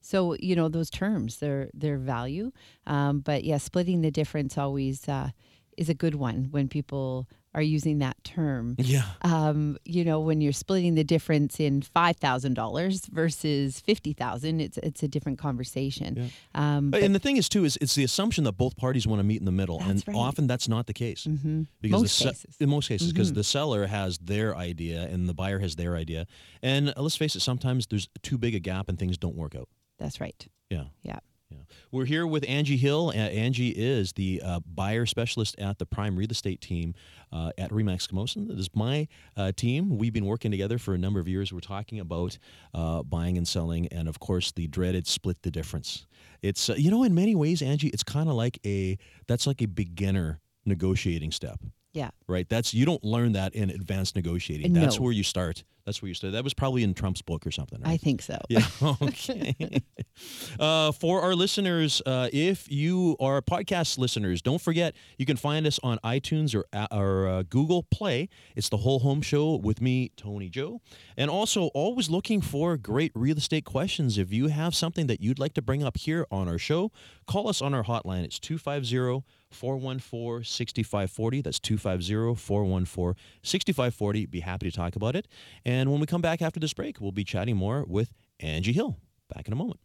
So 0.00 0.34
you 0.40 0.56
know 0.56 0.68
those 0.68 0.90
terms, 0.90 1.38
they're 1.38 1.68
their 1.74 1.98
value, 1.98 2.52
um, 2.86 3.20
but 3.20 3.44
yeah, 3.44 3.58
splitting 3.58 4.00
the 4.02 4.10
difference 4.10 4.56
always 4.58 5.08
uh, 5.08 5.30
is 5.76 5.88
a 5.88 5.94
good 5.94 6.14
one 6.14 6.48
when 6.50 6.68
people 6.68 7.28
are 7.52 7.62
using 7.62 7.98
that 7.98 8.16
term. 8.22 8.76
Yeah. 8.78 9.02
Um, 9.22 9.76
you 9.84 10.04
know, 10.04 10.20
when 10.20 10.40
you're 10.40 10.52
splitting 10.52 10.94
the 10.94 11.02
difference 11.02 11.58
in 11.58 11.82
five 11.82 12.16
thousand 12.16 12.54
dollars 12.54 13.06
versus 13.06 13.80
fifty 13.80 14.12
thousand, 14.12 14.60
it's 14.60 14.78
it's 14.78 15.02
a 15.02 15.08
different 15.08 15.38
conversation. 15.38 16.30
Um, 16.54 16.92
and 16.94 17.12
the 17.14 17.18
thing 17.18 17.36
is 17.36 17.48
too 17.48 17.64
is 17.64 17.76
it's 17.80 17.94
the 17.96 18.04
assumption 18.04 18.44
that 18.44 18.52
both 18.52 18.76
parties 18.76 19.04
want 19.06 19.18
to 19.18 19.24
meet 19.24 19.40
in 19.40 19.46
the 19.46 19.52
middle, 19.52 19.80
and 19.82 20.02
right. 20.06 20.16
often 20.16 20.46
that's 20.46 20.68
not 20.68 20.86
the 20.86 20.94
case. 20.94 21.26
mhm. 21.28 21.66
Because 21.80 22.02
Most 22.02 22.18
the 22.18 22.24
se- 22.24 22.30
cases. 22.30 22.56
in 22.60 22.68
most 22.70 22.88
cases, 22.88 23.12
because 23.12 23.32
Mhm. 23.32 23.34
the 23.34 23.44
seller 23.44 23.86
has 23.86 24.18
their 24.18 24.56
idea 24.56 25.02
and 25.10 25.28
the 25.28 25.34
buyer 25.34 25.58
has 25.58 25.74
their 25.76 25.96
idea, 25.96 26.26
and 26.62 26.90
uh, 26.96 27.02
let's 27.02 27.16
face 27.16 27.34
it, 27.36 27.40
sometimes 27.40 27.88
there's 27.88 28.08
too 28.22 28.38
big 28.38 28.54
a 28.54 28.60
gap 28.60 28.88
and 28.88 28.96
things 28.98 29.18
don't 29.18 29.36
work 29.36 29.54
out. 29.56 29.68
That's 30.00 30.20
right. 30.20 30.46
Yeah. 30.70 30.84
Yeah. 31.02 31.18
Yeah. 31.50 31.58
We're 31.90 32.04
here 32.04 32.26
with 32.28 32.44
Angie 32.48 32.76
Hill. 32.76 33.08
Uh, 33.08 33.18
Angie 33.18 33.70
is 33.70 34.12
the 34.12 34.40
uh, 34.44 34.60
buyer 34.72 35.04
specialist 35.04 35.58
at 35.58 35.78
the 35.78 35.86
Prime 35.86 36.16
Real 36.16 36.30
Estate 36.30 36.60
team 36.60 36.94
uh, 37.32 37.50
at 37.58 37.72
RE/MAX 37.72 38.06
Camosun. 38.06 38.46
This 38.48 38.58
is 38.60 38.70
my 38.72 39.08
uh, 39.36 39.50
team. 39.50 39.98
We've 39.98 40.12
been 40.12 40.26
working 40.26 40.52
together 40.52 40.78
for 40.78 40.94
a 40.94 40.98
number 40.98 41.18
of 41.18 41.26
years. 41.26 41.52
We're 41.52 41.58
talking 41.58 41.98
about 41.98 42.38
uh, 42.72 43.02
buying 43.02 43.36
and 43.36 43.46
selling, 43.48 43.88
and 43.88 44.08
of 44.08 44.20
course, 44.20 44.52
the 44.52 44.68
dreaded 44.68 45.08
split 45.08 45.42
the 45.42 45.50
difference. 45.50 46.06
It's 46.40 46.70
uh, 46.70 46.74
you 46.76 46.88
know, 46.90 47.02
in 47.02 47.14
many 47.16 47.34
ways, 47.34 47.62
Angie, 47.62 47.88
it's 47.88 48.04
kind 48.04 48.28
of 48.28 48.36
like 48.36 48.58
a 48.64 48.96
that's 49.26 49.46
like 49.48 49.60
a 49.60 49.66
beginner 49.66 50.40
negotiating 50.64 51.32
step 51.32 51.58
Yeah. 51.94 52.10
right? 52.28 52.48
That's 52.48 52.72
you 52.74 52.86
don't 52.86 53.02
learn 53.02 53.32
that 53.32 53.54
in 53.56 53.70
advanced 53.70 54.14
negotiating. 54.14 54.72
That's 54.72 54.96
No. 54.98 55.02
where 55.04 55.12
you 55.12 55.24
start. 55.24 55.64
That's 55.90 56.02
where 56.02 56.08
you 56.08 56.14
start. 56.14 56.34
That 56.34 56.44
was 56.44 56.54
probably 56.54 56.84
in 56.84 56.94
Trump's 56.94 57.20
book 57.20 57.44
or 57.44 57.50
something. 57.50 57.80
Right? 57.80 57.94
I 57.94 57.96
think 57.96 58.22
so. 58.22 58.38
yeah. 58.48 58.64
Okay. 59.02 59.56
uh, 60.60 60.92
for 60.92 61.20
our 61.20 61.34
listeners, 61.34 62.00
uh, 62.06 62.28
if 62.32 62.70
you 62.70 63.16
are 63.18 63.42
podcast 63.42 63.98
listeners, 63.98 64.40
don't 64.40 64.60
forget 64.60 64.94
you 65.18 65.26
can 65.26 65.36
find 65.36 65.66
us 65.66 65.80
on 65.82 65.98
iTunes 66.04 66.54
or 66.54 66.64
uh, 66.72 66.86
or 66.92 67.26
uh, 67.26 67.42
Google 67.42 67.82
Play. 67.82 68.28
It's 68.54 68.68
the 68.68 68.76
Whole 68.76 69.00
Home 69.00 69.20
Show 69.20 69.56
with 69.56 69.80
me, 69.80 70.12
Tony 70.16 70.48
Joe, 70.48 70.80
and 71.16 71.28
also 71.28 71.66
always 71.74 72.08
looking 72.08 72.40
for 72.40 72.76
great 72.76 73.10
real 73.16 73.38
estate 73.38 73.64
questions. 73.64 74.16
If 74.16 74.32
you 74.32 74.46
have 74.46 74.76
something 74.76 75.08
that 75.08 75.20
you'd 75.20 75.40
like 75.40 75.54
to 75.54 75.62
bring 75.62 75.82
up 75.82 75.96
here 75.96 76.24
on 76.30 76.46
our 76.46 76.58
show, 76.58 76.92
call 77.26 77.48
us 77.48 77.60
on 77.60 77.74
our 77.74 77.82
hotline. 77.82 78.22
It's 78.22 78.38
250 78.38 79.24
414 79.50 80.44
6540. 80.44 81.42
That's 81.42 81.58
250 81.58 82.40
414 82.40 83.20
6540. 83.42 84.26
Be 84.26 84.40
happy 84.40 84.70
to 84.70 84.76
talk 84.76 84.96
about 84.96 85.16
it. 85.16 85.26
And 85.64 85.79
when 85.88 86.00
we 86.00 86.06
come 86.06 86.20
back 86.20 86.42
after 86.42 86.58
this 86.58 86.74
break, 86.74 87.00
we'll 87.00 87.12
be 87.12 87.22
chatting 87.22 87.56
more 87.56 87.84
with 87.86 88.12
Angie 88.40 88.72
Hill. 88.72 88.98
Back 89.32 89.46
in 89.46 89.52
a 89.52 89.56
moment. 89.56 89.78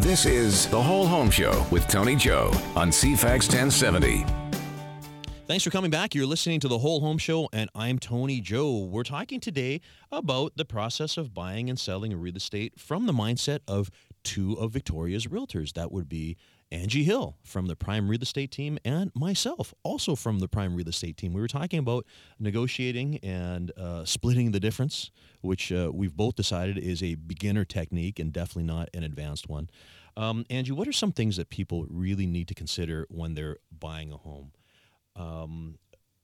This 0.00 0.26
is 0.26 0.66
The 0.68 0.80
Whole 0.80 1.06
Home 1.06 1.30
Show 1.30 1.66
with 1.70 1.88
Tony 1.88 2.16
Joe 2.16 2.50
on 2.76 2.90
CFAX 2.90 3.48
1070. 3.48 4.24
Thanks 5.46 5.64
for 5.64 5.70
coming 5.70 5.90
back. 5.90 6.14
You're 6.14 6.26
listening 6.26 6.60
to 6.60 6.68
the 6.68 6.78
Whole 6.78 7.00
Home 7.00 7.18
Show, 7.18 7.48
and 7.52 7.68
I'm 7.74 7.98
Tony 7.98 8.40
Joe. 8.40 8.78
We're 8.84 9.02
talking 9.02 9.40
today 9.40 9.80
about 10.12 10.52
the 10.56 10.64
process 10.64 11.16
of 11.16 11.34
buying 11.34 11.68
and 11.68 11.76
selling 11.76 12.14
real 12.14 12.36
estate 12.36 12.78
from 12.78 13.06
the 13.06 13.12
mindset 13.12 13.58
of 13.66 13.90
two 14.22 14.54
of 14.54 14.70
Victoria's 14.70 15.26
realtors. 15.26 15.72
That 15.72 15.90
would 15.90 16.08
be 16.08 16.36
Angie 16.72 17.02
Hill 17.04 17.36
from 17.42 17.66
the 17.66 17.74
Prime 17.74 18.08
Real 18.08 18.22
Estate 18.22 18.50
team 18.52 18.78
and 18.84 19.10
myself, 19.14 19.74
also 19.82 20.14
from 20.14 20.38
the 20.38 20.48
Prime 20.48 20.74
Real 20.74 20.88
Estate 20.88 21.16
team. 21.16 21.32
We 21.32 21.40
were 21.40 21.48
talking 21.48 21.78
about 21.78 22.06
negotiating 22.38 23.18
and 23.18 23.72
uh, 23.76 24.04
splitting 24.04 24.52
the 24.52 24.60
difference, 24.60 25.10
which 25.40 25.72
uh, 25.72 25.90
we've 25.92 26.16
both 26.16 26.36
decided 26.36 26.78
is 26.78 27.02
a 27.02 27.16
beginner 27.16 27.64
technique 27.64 28.18
and 28.18 28.32
definitely 28.32 28.64
not 28.64 28.88
an 28.94 29.02
advanced 29.02 29.48
one. 29.48 29.68
Um, 30.16 30.44
Angie, 30.50 30.72
what 30.72 30.86
are 30.86 30.92
some 30.92 31.12
things 31.12 31.36
that 31.38 31.50
people 31.50 31.86
really 31.88 32.26
need 32.26 32.46
to 32.48 32.54
consider 32.54 33.06
when 33.10 33.34
they're 33.34 33.56
buying 33.76 34.12
a 34.12 34.16
home? 34.16 34.52
um, 35.16 35.78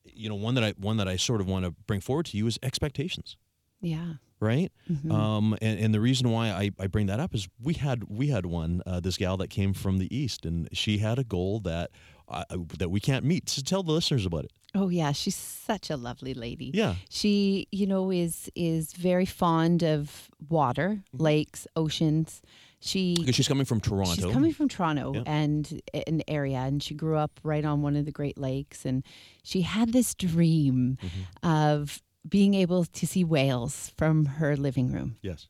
you 0.05 0.29
know, 0.29 0.37
one 0.37 0.55
that 0.55 0.63
I 0.65 0.71
one 0.79 0.97
that 0.99 1.09
I 1.09 1.17
sort 1.17 1.41
of 1.41 1.49
want 1.49 1.65
to 1.65 1.73
bring 1.73 2.01
forward 2.01 2.27
to 2.27 2.37
you 2.37 2.47
is 2.47 2.59
expectations, 2.63 3.37
Yeah. 3.81 4.15
Right? 4.41 4.71
Mhm. 4.91 5.11
Um, 5.13 5.57
and, 5.63 5.79
and 5.81 5.95
the 5.95 6.01
reason 6.01 6.31
why 6.31 6.49
I, 6.51 6.71
I 6.79 6.87
bring 6.87 7.07
that 7.07 7.21
up 7.21 7.35
is 7.35 7.49
we 7.63 7.75
had 7.75 8.05
we 8.09 8.29
had 8.29 8.47
one 8.47 8.83
uh, 8.87 9.01
this 9.01 9.17
gal 9.17 9.37
that 9.39 9.49
came 9.51 9.73
from 9.73 9.99
the 9.99 10.15
east, 10.17 10.45
and 10.47 10.69
she 10.73 10.99
had 10.99 11.19
a 11.19 11.25
goal 11.25 11.61
that 11.61 11.91
I, 12.29 12.45
that 12.79 12.91
we 12.91 13.01
can't 13.01 13.25
meet. 13.25 13.49
So 13.49 13.63
tell 13.63 13.83
the 13.83 13.93
listeners 13.93 14.27
about 14.27 14.45
it. 14.45 14.53
Oh 14.75 14.89
yeah, 14.89 15.13
she's 15.13 15.37
such 15.37 15.89
a 15.91 15.97
lovely 15.97 16.35
lady. 16.35 16.71
Yeah, 16.75 16.97
She, 17.09 17.67
you 17.73 17.87
know, 17.87 18.11
is 18.11 18.51
is 18.55 18.93
very 18.93 19.25
fond 19.27 19.83
of 19.83 20.29
water, 20.49 20.89
Mm-hmm. 21.15 21.23
lakes, 21.23 21.67
oceans. 21.77 22.43
She 22.79 23.15
because 23.19 23.35
she's 23.35 23.49
coming 23.49 23.65
from 23.65 23.81
Toronto. 23.81 24.15
She's 24.15 24.33
coming 24.33 24.53
from 24.53 24.69
Toronto 24.69 25.15
Yeah. 25.15 25.23
and 25.27 25.81
an 26.07 26.23
area, 26.29 26.59
and 26.59 26.83
she 26.83 26.95
grew 26.95 27.17
up 27.17 27.41
right 27.43 27.65
on 27.65 27.81
one 27.81 27.97
of 27.97 28.05
the 28.05 28.13
Great 28.13 28.37
Lakes, 28.37 28.85
and 28.85 29.03
she 29.43 29.63
had 29.63 29.93
this 29.95 30.15
dream 30.15 30.99
Mm-hmm. 31.03 31.49
of 31.49 32.03
being 32.29 32.55
able 32.55 32.85
to 32.85 33.07
see 33.07 33.25
whales 33.25 33.93
from 33.97 34.25
her 34.27 34.57
living 34.57 34.91
room, 34.93 35.17
yes, 35.23 35.49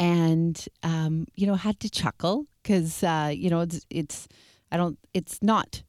and 0.00 0.66
um, 0.82 1.26
you 1.34 1.46
know 1.46 1.54
had 1.54 1.80
to 1.80 1.90
chuckle 1.90 2.46
because 2.62 3.02
uh, 3.02 3.30
you 3.34 3.50
know 3.50 3.60
it's 3.60 3.84
it's 3.90 4.28
I 4.70 4.76
don't 4.76 4.98
it's 5.14 5.38
not 5.42 5.82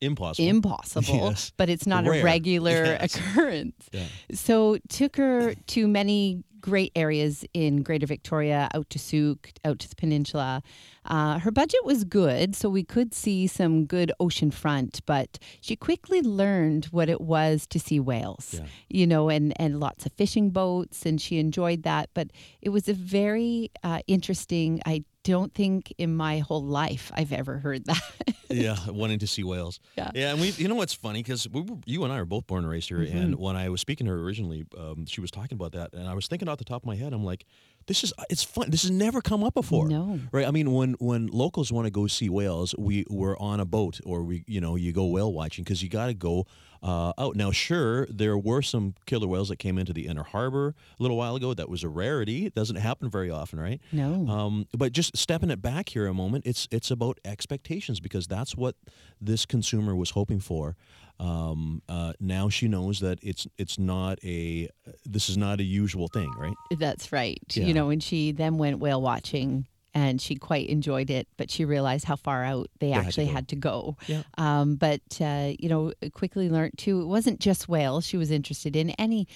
impossible. 0.00 0.48
impossible, 0.48 1.14
Yes. 1.30 1.52
but 1.56 1.68
it's 1.68 1.86
not 1.86 2.04
Rare. 2.06 2.20
a 2.20 2.24
regular 2.24 2.70
Yes. 3.00 3.14
occurrence. 3.16 3.88
Yeah. 3.92 4.06
So 4.32 4.78
took 4.88 5.16
her 5.16 5.54
to 5.54 5.88
many 5.88 6.42
great 6.62 6.92
areas 6.96 7.44
in 7.52 7.82
Greater 7.82 8.06
Victoria, 8.06 8.68
out 8.74 8.88
to 8.90 8.98
Sooke, 8.98 9.52
out 9.64 9.78
to 9.80 9.88
the 9.88 9.96
peninsula. 9.96 10.62
Uh, 11.04 11.38
her 11.40 11.50
budget 11.50 11.84
was 11.84 12.04
good, 12.04 12.54
so 12.56 12.70
we 12.70 12.84
could 12.84 13.12
see 13.12 13.46
some 13.46 13.84
good 13.84 14.12
ocean 14.20 14.50
front, 14.50 15.00
but 15.04 15.38
she 15.60 15.74
quickly 15.76 16.22
learned 16.22 16.86
what 16.86 17.08
it 17.08 17.20
was 17.20 17.66
to 17.66 17.78
see 17.80 17.98
whales, 18.00 18.54
Yeah. 18.54 18.66
you 18.88 19.06
know, 19.06 19.28
and, 19.28 19.52
and 19.60 19.80
lots 19.80 20.06
of 20.06 20.12
fishing 20.12 20.50
boats, 20.50 21.04
and 21.04 21.20
she 21.20 21.38
enjoyed 21.38 21.82
that. 21.82 22.08
But 22.14 22.28
it 22.62 22.68
was 22.70 22.88
a 22.88 22.94
very 22.94 23.70
uh, 23.82 24.00
interesting, 24.06 24.80
I 24.86 25.04
don't 25.24 25.54
think 25.54 25.92
in 25.98 26.16
my 26.16 26.38
whole 26.40 26.64
life 26.64 27.10
I've 27.14 27.32
ever 27.32 27.58
heard 27.58 27.84
that. 27.86 28.02
yeah, 28.50 28.76
wanting 28.88 29.20
to 29.20 29.26
see 29.26 29.44
whales. 29.44 29.78
Yeah. 29.96 30.10
yeah, 30.14 30.30
and 30.32 30.40
we, 30.40 30.48
you 30.50 30.66
know, 30.68 30.74
what's 30.74 30.94
funny 30.94 31.22
because 31.22 31.48
we 31.48 31.60
were, 31.62 31.76
you 31.86 32.02
and 32.04 32.12
I 32.12 32.18
are 32.18 32.24
both 32.24 32.46
born 32.46 32.64
and 32.64 32.70
raised 32.70 32.88
here, 32.88 32.98
Mm-hmm. 32.98 33.16
and 33.16 33.34
when 33.38 33.54
I 33.56 33.68
was 33.68 33.80
speaking 33.80 34.06
to 34.06 34.12
her 34.12 34.18
originally, 34.20 34.64
um, 34.76 35.06
she 35.06 35.20
was 35.20 35.30
talking 35.30 35.54
about 35.56 35.72
that, 35.72 35.92
and 35.94 36.08
I 36.08 36.14
was 36.14 36.26
thinking 36.26 36.48
off 36.48 36.58
the 36.58 36.64
top 36.64 36.82
of 36.82 36.86
my 36.86 36.96
head, 36.96 37.12
I'm 37.12 37.24
like, 37.24 37.44
this 37.86 38.04
is 38.04 38.12
it's 38.30 38.44
fun. 38.44 38.70
This 38.70 38.82
has 38.82 38.90
never 38.92 39.20
come 39.20 39.42
up 39.42 39.54
before. 39.54 39.88
No. 39.88 40.20
right? 40.30 40.46
I 40.46 40.50
mean, 40.52 40.72
when 40.72 40.92
when 41.00 41.26
locals 41.26 41.72
want 41.72 41.86
to 41.86 41.90
go 41.90 42.06
see 42.06 42.28
whales, 42.28 42.74
we 42.78 43.04
were 43.10 43.36
on 43.42 43.58
a 43.58 43.64
boat 43.64 43.98
or 44.06 44.22
we, 44.22 44.44
you 44.46 44.60
know, 44.60 44.76
you 44.76 44.92
go 44.92 45.06
whale 45.06 45.32
watching 45.32 45.64
because 45.64 45.82
you 45.82 45.88
got 45.88 46.06
to 46.06 46.14
go 46.14 46.46
uh, 46.82 47.12
out. 47.18 47.36
Now, 47.36 47.50
sure, 47.50 48.06
there 48.06 48.36
were 48.36 48.62
some 48.62 48.94
killer 49.06 49.26
whales 49.26 49.48
that 49.48 49.56
came 49.56 49.78
into 49.78 49.92
the 49.92 50.06
inner 50.06 50.24
harbor 50.24 50.74
a 50.98 51.02
little 51.02 51.16
while 51.16 51.36
ago. 51.36 51.54
That 51.54 51.68
was 51.68 51.84
a 51.84 51.88
rarity. 51.88 52.46
It 52.46 52.54
doesn't 52.54 52.76
happen 52.76 53.08
very 53.08 53.30
often, 53.30 53.60
right? 53.60 53.80
No. 53.92 54.26
Um, 54.28 54.66
but 54.76 54.92
just 54.92 55.16
stepping 55.16 55.50
it 55.50 55.62
back 55.62 55.90
here 55.90 56.06
a 56.06 56.14
moment, 56.14 56.46
it's 56.46 56.68
it's 56.70 56.90
about 56.90 57.18
expectations 57.24 58.00
because 58.00 58.26
that's 58.26 58.56
what 58.56 58.76
this 59.20 59.46
consumer 59.46 59.94
was 59.94 60.10
hoping 60.10 60.40
for. 60.40 60.76
Um, 61.20 61.82
uh, 61.88 62.14
now 62.18 62.48
she 62.48 62.66
knows 62.66 63.00
that 63.00 63.18
it's 63.22 63.46
it's 63.58 63.78
not 63.78 64.18
a 64.24 64.68
this 65.04 65.28
is 65.28 65.36
not 65.36 65.60
a 65.60 65.64
usual 65.64 66.08
thing, 66.08 66.32
right? 66.36 66.54
That's 66.78 67.12
right. 67.12 67.40
Yeah. 67.52 67.64
You 67.66 67.74
know, 67.74 67.90
and 67.90 68.02
she 68.02 68.32
then 68.32 68.58
went 68.58 68.80
whale 68.80 69.00
watching 69.00 69.66
and 69.94 70.20
she 70.20 70.34
quite 70.36 70.68
enjoyed 70.68 71.10
it, 71.10 71.28
but 71.36 71.50
she 71.50 71.64
realized 71.64 72.04
how 72.04 72.16
far 72.16 72.44
out 72.44 72.70
they, 72.80 72.90
had 72.90 73.02
to 73.02 73.06
actually 73.06 73.26
go. 73.26 73.32
had 73.32 73.48
to 73.48 73.56
go. 73.56 73.96
Yeah. 74.06 74.22
Um, 74.38 74.76
but, 74.76 75.02
uh, 75.20 75.52
you 75.58 75.68
know, 75.68 75.92
quickly 76.12 76.48
learned 76.48 76.78
too, 76.78 77.02
it 77.02 77.06
wasn't 77.06 77.40
just 77.40 77.68
whales 77.68 78.06
she 78.06 78.16
was 78.16 78.30
interested 78.30 78.76
in. 78.76 78.90
Any, 78.90 79.28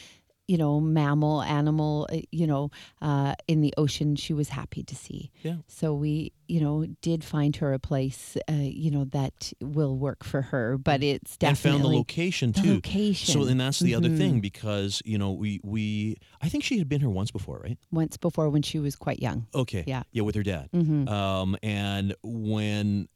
you 0.49 0.57
know, 0.57 0.81
mammal, 0.81 1.43
animal, 1.43 2.07
uh, 2.13 2.19
you 2.31 2.47
know, 2.47 2.71
uh, 3.03 3.35
in 3.49 3.61
the 3.63 3.75
ocean, 3.77 4.15
she 4.17 4.33
was 4.33 4.49
happy 4.51 4.83
to 4.85 4.95
see. 4.95 5.31
Yeah. 5.43 5.57
So 5.67 5.93
we, 5.95 6.33
you 6.47 6.61
know, 6.61 6.87
did 7.03 7.25
find 7.25 7.57
her 7.57 7.73
a 7.73 7.79
place, 7.81 8.37
uh, 8.49 8.53
you 8.55 8.91
know, 8.91 9.05
that 9.07 9.53
will 9.61 9.97
work 9.97 10.23
for 10.23 10.43
her, 10.43 10.79
but 10.79 11.03
it's 11.03 11.37
definitely 11.37 11.71
and 11.71 11.83
found 11.83 11.85
the 11.93 11.97
location 11.99 12.53
the 12.53 12.61
too. 12.63 12.75
location. 12.75 13.33
So, 13.43 13.49
and 13.49 13.59
that's 13.61 13.81
the 13.81 13.95
other 13.95 14.09
Mhm. 14.09 14.19
thing 14.19 14.41
because 14.41 15.03
you 15.05 15.19
know 15.19 15.33
we 15.33 15.59
we 15.65 16.17
I 16.41 16.49
think 16.49 16.63
she 16.65 16.79
had 16.79 16.89
been 16.89 17.01
here 17.01 17.11
once 17.11 17.31
before, 17.33 17.59
right? 17.65 17.79
once 17.91 18.17
before 18.17 18.49
when 18.51 18.63
she 18.63 18.79
was 18.79 18.95
quite 18.95 19.21
young. 19.21 19.47
Okay. 19.55 19.83
Yeah. 19.87 20.05
Yeah, 20.13 20.23
with 20.23 20.35
her 20.37 20.43
dad. 20.45 20.69
Mm-hmm. 20.73 21.09
Um, 21.09 21.57
and 21.63 22.15
when 22.23 23.09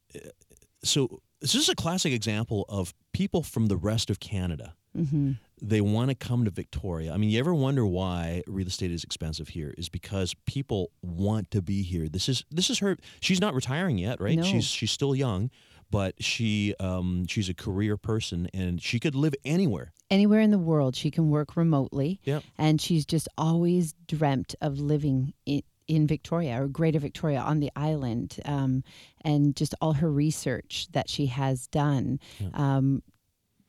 so 0.83 1.21
this 1.41 1.55
is 1.55 1.69
a 1.69 1.75
classic 1.75 2.13
example 2.13 2.65
of 2.69 2.93
people 3.13 3.43
from 3.43 3.67
the 3.67 3.77
rest 3.77 4.11
of 4.11 4.19
Canada. 4.21 4.75
Hmm 4.95 5.33
They 5.63 5.81
want 5.81 6.09
to 6.11 6.15
come 6.15 6.45
to 6.47 6.51
Victoria. 6.51 7.13
I 7.13 7.17
mean, 7.17 7.31
you 7.31 7.39
ever 7.39 7.55
wonder 7.55 7.87
why 7.87 8.43
real 8.47 8.67
estate 8.67 8.91
is 8.91 9.05
expensive 9.05 9.49
here? 9.49 9.75
Is 9.79 9.89
because 9.89 10.35
people 10.47 10.91
want 11.03 11.51
to 11.53 11.61
be 11.63 11.83
here. 11.83 12.09
This 12.09 12.29
is 12.29 12.45
this 12.51 12.71
is 12.71 12.79
her. 12.79 12.97
She's 13.21 13.41
not 13.41 13.55
retiring 13.55 13.99
yet, 13.99 14.21
right? 14.21 14.37
No. 14.37 14.43
She's 14.43 14.65
she's 14.65 14.91
still 14.91 15.15
young, 15.15 15.51
but 15.91 16.15
she 16.23 16.75
um, 16.81 17.27
she's 17.27 17.49
a 17.49 17.55
career 17.55 17.97
person 17.97 18.49
and 18.55 18.81
she 18.83 18.99
could 18.99 19.15
live 19.15 19.35
anywhere. 19.45 19.93
anywhere 20.11 20.41
in 20.41 20.51
the 20.51 20.59
world 20.59 20.97
she 20.97 21.11
can 21.11 21.31
work 21.31 21.57
remotely 21.57 22.19
Yep. 22.25 22.43
and 22.59 22.81
she's 22.81 23.05
just 23.07 23.29
always 23.39 23.95
dreamt 24.09 24.55
of 24.61 24.79
living 24.81 25.33
in, 25.47 25.63
in 25.87 26.07
victoria 26.07 26.61
or 26.61 26.67
greater 26.69 26.99
victoria 26.99 27.39
on 27.41 27.61
the 27.61 27.71
island 27.77 28.39
um, 28.45 28.83
and 29.25 29.55
just 29.57 29.73
all 29.81 29.93
her 29.95 30.11
research 30.11 30.89
that 30.93 31.09
she 31.09 31.27
has 31.27 31.67
done 31.69 32.19
um, 32.55 33.03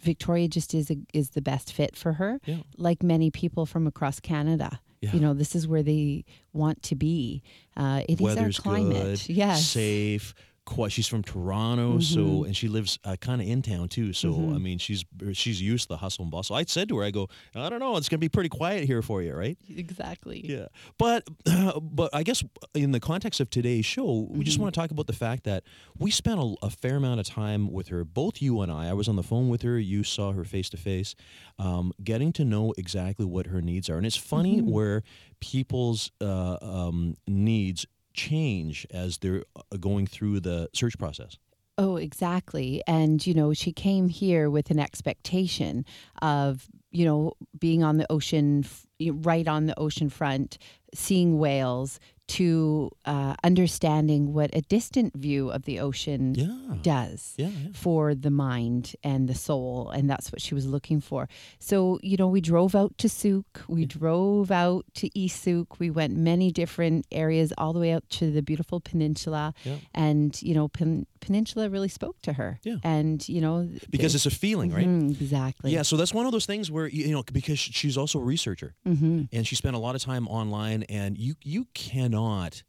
Victoria 0.02 0.48
just 0.48 0.74
is 0.74 0.90
a, 0.92 0.98
is 1.14 1.32
the 1.32 1.42
best 1.42 1.72
fit 1.74 1.96
for 1.96 2.14
her. 2.14 2.40
Yeah. 2.46 2.58
Like 2.78 3.04
many 3.04 3.32
people 3.32 3.66
from 3.66 3.88
across 3.88 4.20
Canada, 4.20 4.80
Yeah. 5.02 5.14
you 5.14 5.20
know, 5.20 5.34
this 5.34 5.56
is 5.56 5.68
where 5.68 5.84
they 5.84 6.26
want 6.54 6.82
to 6.84 6.96
be. 6.96 7.44
Uh, 7.78 8.02
it 8.10 8.16
is 8.20 8.22
Weather's 8.22 8.60
our 8.60 8.64
climate. 8.64 9.24
good, 9.28 9.30
Yes. 9.36 9.66
safe. 9.68 10.34
Quite, 10.72 10.92
she's 10.94 11.08
from 11.08 11.22
Toronto, 11.22 11.98
Mm-hmm. 11.98 12.00
so 12.02 12.44
and 12.46 12.56
she 12.56 12.68
lives 12.70 12.98
uh, 13.04 13.16
kind 13.20 13.42
of 13.42 13.48
in 13.48 13.62
town 13.62 13.90
too. 13.90 14.14
So 14.14 14.30
I 14.56 14.58
mean, 14.58 14.78
she's 14.78 15.04
she's 15.34 15.62
used 15.62 15.84
to 15.84 15.88
the 15.90 15.98
hustle 15.98 16.24
and 16.24 16.32
bustle. 16.32 16.56
I 16.56 16.64
said 16.64 16.88
to 16.90 16.98
her, 16.98 17.04
I 17.04 17.12
go, 17.12 17.28
I 17.56 17.68
don't 17.70 17.80
know, 17.80 17.98
it's 17.98 18.08
gonna 18.10 18.20
be 18.20 18.30
pretty 18.30 18.50
quiet 18.50 18.86
here 18.86 19.02
for 19.02 19.22
you, 19.22 19.34
right? 19.36 19.58
Exactly. 19.70 20.42
Yeah, 20.44 20.68
but 20.98 21.28
but 21.82 22.10
I 22.14 22.24
guess 22.24 22.44
in 22.74 22.92
the 22.94 23.00
context 23.02 23.40
of 23.42 23.50
today's 23.50 23.86
show, 23.86 24.28
we 24.32 24.44
just 24.46 24.56
Mm-hmm. 24.58 24.64
want 24.64 24.74
to 24.76 24.80
talk 24.80 24.92
about 24.92 25.08
the 25.08 25.14
fact 25.14 25.44
that 25.44 25.64
we 25.98 26.10
spent 26.12 26.40
a, 26.40 26.56
a 26.64 26.70
fair 26.70 26.96
amount 26.96 27.20
of 27.20 27.26
time 27.26 27.72
with 27.72 27.90
her. 27.90 28.04
Both 28.06 28.42
you 28.42 28.62
and 28.62 28.72
I. 28.72 28.88
I 28.90 28.94
was 28.94 29.08
on 29.10 29.16
the 29.18 29.24
phone 29.24 29.50
with 29.50 29.62
her. 29.64 29.78
You 29.78 30.04
saw 30.04 30.32
her 30.32 30.44
face 30.46 30.70
to 30.70 30.78
face, 30.78 31.16
um, 31.60 31.92
getting 32.04 32.32
to 32.34 32.46
know 32.46 32.74
exactly 32.78 33.26
what 33.26 33.48
her 33.48 33.62
needs 33.62 33.90
are. 33.90 33.98
And 33.98 34.06
it's 34.06 34.16
funny 34.16 34.62
Mm-hmm. 34.62 34.72
where 34.72 35.04
people's 35.42 36.12
uh, 36.22 36.58
um, 36.62 37.18
needs 37.28 37.86
change 38.14 38.86
as 38.92 39.18
they're 39.18 39.44
uh, 39.56 39.78
going 39.78 40.08
through 40.08 40.40
the 40.40 40.70
search 40.74 40.98
process. 40.98 41.38
Oh, 41.78 41.96
exactly. 41.96 42.84
And, 42.86 43.26
you 43.26 43.34
know, 43.34 43.54
she 43.54 43.72
came 43.72 44.10
here 44.10 44.50
with 44.50 44.70
an 44.70 44.80
expectation 44.80 45.86
of, 46.22 46.68
you 46.92 47.06
know, 47.06 47.34
being 47.58 47.82
on 47.84 47.98
the 47.98 48.12
ocean, 48.12 48.66
right 49.00 49.48
on 49.48 49.66
the 49.66 49.80
ocean 49.80 50.10
front, 50.10 50.58
seeing 50.94 51.40
whales, 51.40 52.00
to 52.38 52.90
uh, 53.06 53.36
understanding 53.44 54.34
what 54.34 54.50
a 54.54 54.62
distant 54.62 55.16
view 55.16 55.50
of 55.52 55.64
the 55.64 55.80
ocean 55.80 56.34
Yeah. 56.36 56.76
does 56.82 57.34
Yeah, 57.38 57.48
yeah. 57.50 57.70
for 57.74 58.16
the 58.16 58.30
mind 58.32 58.96
and 59.04 59.28
the 59.28 59.36
soul. 59.36 59.90
And 59.96 60.10
that's 60.10 60.32
what 60.32 60.42
she 60.42 60.54
was 60.56 60.66
looking 60.66 61.02
for. 61.02 61.28
So, 61.60 62.00
you 62.02 62.18
know, 62.18 62.28
we 62.28 62.42
drove 62.42 62.74
out 62.76 62.98
to 63.00 63.08
Sooke, 63.10 63.62
we 63.68 63.86
drove 63.86 64.52
out 64.52 64.86
to 64.96 65.10
Sooke, 65.28 65.80
we 65.80 65.90
went 65.90 66.16
many 66.16 66.52
different 66.52 67.06
areas 67.12 67.54
all 67.58 67.74
the 67.74 67.80
way 67.80 67.92
out 67.92 68.08
to 68.20 68.32
the 68.32 68.42
beautiful 68.42 68.80
peninsula. 68.80 69.54
And, 69.94 70.42
you 70.42 70.54
know, 70.54 70.68
pen- 70.68 71.06
Peninsula 71.22 71.70
really 71.70 71.88
spoke 71.88 72.22
to 72.24 72.34
her. 72.34 72.60
Yeah. 72.64 72.78
And, 72.84 73.28
you 73.30 73.40
know, 73.40 73.70
Because 73.90 74.14
it's 74.16 74.26
a 74.26 74.32
feeling, 74.32 74.72
right? 74.74 74.88
Mhm, 74.88 75.12
exactly. 75.22 75.72
Yeah, 75.72 75.84
so 75.84 75.96
that's 75.96 76.14
one 76.14 76.26
of 76.26 76.32
those 76.34 76.46
things 76.46 76.70
where 76.70 76.88
you 76.88 77.12
know 77.14 77.24
because 77.32 77.58
she's 77.60 77.98
also 77.98 78.20
a 78.20 78.24
researcher 78.24 78.74
hmm 78.86 79.24
and 79.32 79.48
she 79.48 79.56
spent 79.56 79.76
a 79.76 79.80
lot 79.80 79.96
of 79.96 80.02
time 80.04 80.28
online, 80.28 80.84
and 80.90 81.18
you 81.18 81.36
you 81.44 81.66
cannot 81.74 82.64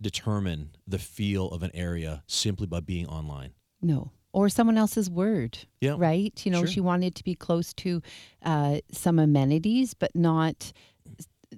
determine 0.00 0.70
the 0.86 0.98
feel 0.98 1.48
of 1.48 1.62
an 1.62 1.70
area 1.74 2.22
simply 2.26 2.66
by 2.66 2.80
being 2.80 3.06
online. 3.06 3.50
No. 3.82 4.12
Or 4.32 4.48
someone 4.48 4.76
else's 4.78 5.10
word. 5.10 5.58
Yeah. 5.80 5.96
Right? 5.98 6.34
You 6.46 6.52
know, 6.52 6.60
Sure. 6.60 6.66
she 6.68 6.80
wanted 6.80 7.14
to 7.16 7.24
be 7.24 7.34
close 7.34 7.72
to 7.74 8.00
uh, 8.42 8.78
some 8.92 9.18
amenities, 9.18 9.94
but 9.94 10.14
not 10.14 10.72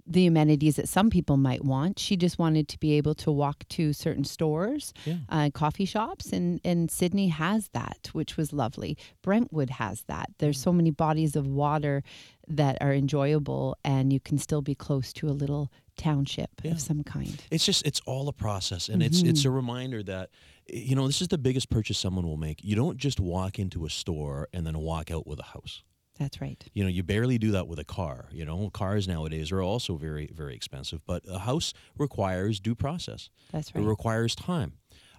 the 0.06 0.26
amenities 0.26 0.76
that 0.76 0.88
some 0.88 1.10
people 1.10 1.36
might 1.36 1.64
want. 1.64 1.98
She 1.98 2.16
just 2.16 2.38
wanted 2.38 2.68
to 2.68 2.78
be 2.78 2.92
able 2.92 3.14
to 3.16 3.30
walk 3.30 3.64
to 3.70 3.92
certain 3.92 4.24
stores, 4.24 4.92
Yeah. 5.04 5.16
uh, 5.28 5.50
coffee 5.52 5.84
shops, 5.84 6.32
and, 6.32 6.60
and 6.64 6.90
Sidney 6.90 7.28
has 7.28 7.68
that, 7.68 8.10
which 8.12 8.36
was 8.36 8.52
lovely. 8.52 8.96
Brentwood 9.22 9.70
has 9.70 10.02
that. 10.02 10.30
There's 10.38 10.60
so 10.60 10.72
mm. 10.72 10.76
many 10.76 10.90
bodies 10.90 11.36
of 11.36 11.46
water 11.46 12.02
that 12.46 12.78
are 12.80 12.92
enjoyable, 12.92 13.76
and 13.84 14.12
you 14.12 14.20
can 14.20 14.38
still 14.38 14.62
be 14.62 14.74
close 14.74 15.12
to 15.14 15.28
a 15.28 15.32
little 15.32 15.70
township 15.96 16.50
Yeah. 16.62 16.72
of 16.72 16.80
some 16.80 17.04
kind. 17.04 17.42
It's 17.50 17.64
just 17.64 17.86
it's 17.86 18.00
all 18.06 18.28
a 18.28 18.32
process, 18.32 18.88
and 18.88 19.02
it's 19.02 19.22
it's 19.22 19.40
mm-hmm. 19.40 19.48
a 19.48 19.52
reminder 19.52 20.02
that 20.04 20.30
eh, 20.68 20.78
you 20.78 20.96
know 20.96 21.06
this 21.06 21.20
is 21.20 21.28
the 21.28 21.38
biggest 21.38 21.70
purchase 21.70 21.98
someone 21.98 22.26
will 22.26 22.36
make. 22.36 22.64
You 22.64 22.74
don't 22.74 22.96
just 22.96 23.20
walk 23.20 23.58
into 23.58 23.84
a 23.84 23.90
store 23.90 24.48
and 24.52 24.66
then 24.66 24.78
walk 24.78 25.10
out 25.10 25.26
with 25.26 25.38
a 25.38 25.44
house. 25.44 25.82
That's 26.20 26.38
right. 26.38 26.62
You 26.74 26.84
know, 26.84 26.90
you 26.90 27.02
barely 27.02 27.38
do 27.38 27.52
that 27.52 27.66
with 27.66 27.78
a 27.78 27.84
car. 27.84 28.28
You 28.30 28.44
know, 28.44 28.68
cars 28.68 29.08
nowadays 29.08 29.50
are 29.50 29.62
also 29.62 29.96
very, 29.96 30.30
very 30.34 30.54
expensive, 30.54 31.00
but 31.06 31.24
a 31.26 31.38
house 31.38 31.72
requires 31.96 32.60
due 32.60 32.74
process. 32.74 33.30
That's 33.52 33.74
right. 33.74 33.82
It 33.82 33.88
requires 33.88 34.34
time. 34.34 34.74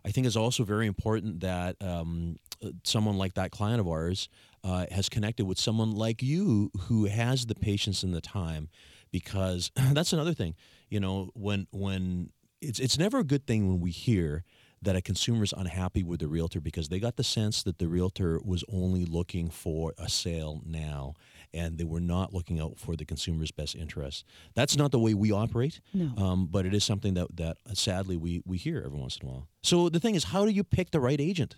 I 0.05 0.11
think 0.11 0.27
it's 0.27 0.35
also 0.35 0.63
very 0.63 0.85
important 0.85 1.39
that 1.39 1.75
um, 1.81 2.37
uh, 2.63 2.69
someone 2.83 3.17
like 3.17 3.33
that 3.33 3.49
client 3.49 3.79
of 3.79 3.87
ours 3.87 4.29
uh, 4.63 4.85
has 4.91 5.09
connected 5.09 5.45
with 5.45 5.57
someone 5.57 5.91
like 5.91 6.21
you 6.21 6.69
who 6.81 7.05
has 7.05 7.47
the 7.47 7.55
patience 7.55 8.03
and 8.03 8.13
the 8.13 8.21
time, 8.21 8.69
because 9.11 9.71
that's 9.93 10.13
another 10.13 10.35
thing. 10.35 10.53
You 10.89 10.99
know, 10.99 11.31
when 11.33 11.65
when 11.71 12.29
it's 12.61 12.79
it's 12.79 12.99
never 12.99 13.17
a 13.17 13.23
good 13.23 13.47
thing 13.47 13.67
when 13.67 13.79
we 13.79 13.89
hear 13.89 14.43
that 14.81 14.95
a 14.95 15.01
consumer 15.01 15.43
is 15.43 15.53
unhappy 15.55 16.03
with 16.03 16.19
the 16.19 16.27
realtor 16.27 16.59
because 16.59 16.89
they 16.89 16.99
got 16.99 17.15
the 17.15 17.23
sense 17.23 17.61
that 17.63 17.77
the 17.77 17.87
realtor 17.87 18.39
was 18.43 18.63
only 18.71 19.05
looking 19.05 19.49
for 19.49 19.93
a 19.97 20.09
sale 20.09 20.61
now 20.65 21.13
and 21.53 21.77
they 21.77 21.83
were 21.83 21.99
not 21.99 22.33
looking 22.33 22.59
out 22.59 22.79
for 22.79 22.95
the 22.95 23.05
consumer's 23.05 23.51
best 23.51 23.75
interest. 23.75 24.25
That's 24.55 24.75
not 24.77 24.91
the 24.91 24.99
way 24.99 25.13
we 25.13 25.31
operate, 25.31 25.81
No. 25.93 26.13
um, 26.17 26.47
but 26.47 26.65
it 26.65 26.73
is 26.73 26.83
something 26.83 27.13
that, 27.15 27.35
that 27.37 27.57
sadly 27.73 28.17
we, 28.17 28.41
we 28.45 28.57
hear 28.57 28.81
every 28.85 28.97
once 28.97 29.17
in 29.17 29.27
a 29.27 29.31
while. 29.31 29.47
So 29.61 29.89
the 29.89 29.99
thing 29.99 30.15
is, 30.15 30.25
how 30.25 30.45
do 30.45 30.51
you 30.51 30.63
pick 30.63 30.91
the 30.91 30.99
right 30.99 31.19
agent? 31.21 31.57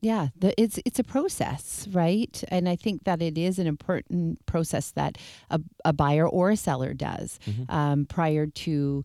Yeah, 0.00 0.28
the, 0.36 0.52
it's 0.60 0.80
it's 0.84 0.98
a 0.98 1.04
process, 1.04 1.86
right? 1.92 2.42
And 2.48 2.68
I 2.68 2.74
think 2.74 3.04
that 3.04 3.22
it 3.22 3.38
is 3.38 3.58
an 3.60 3.68
important 3.68 4.44
process 4.46 4.90
that 4.92 5.16
a, 5.48 5.60
a 5.84 5.92
buyer 5.92 6.26
or 6.28 6.50
a 6.50 6.56
seller 6.56 6.92
does 6.92 7.38
um, 7.68 8.06
prior 8.06 8.46
to 8.46 9.04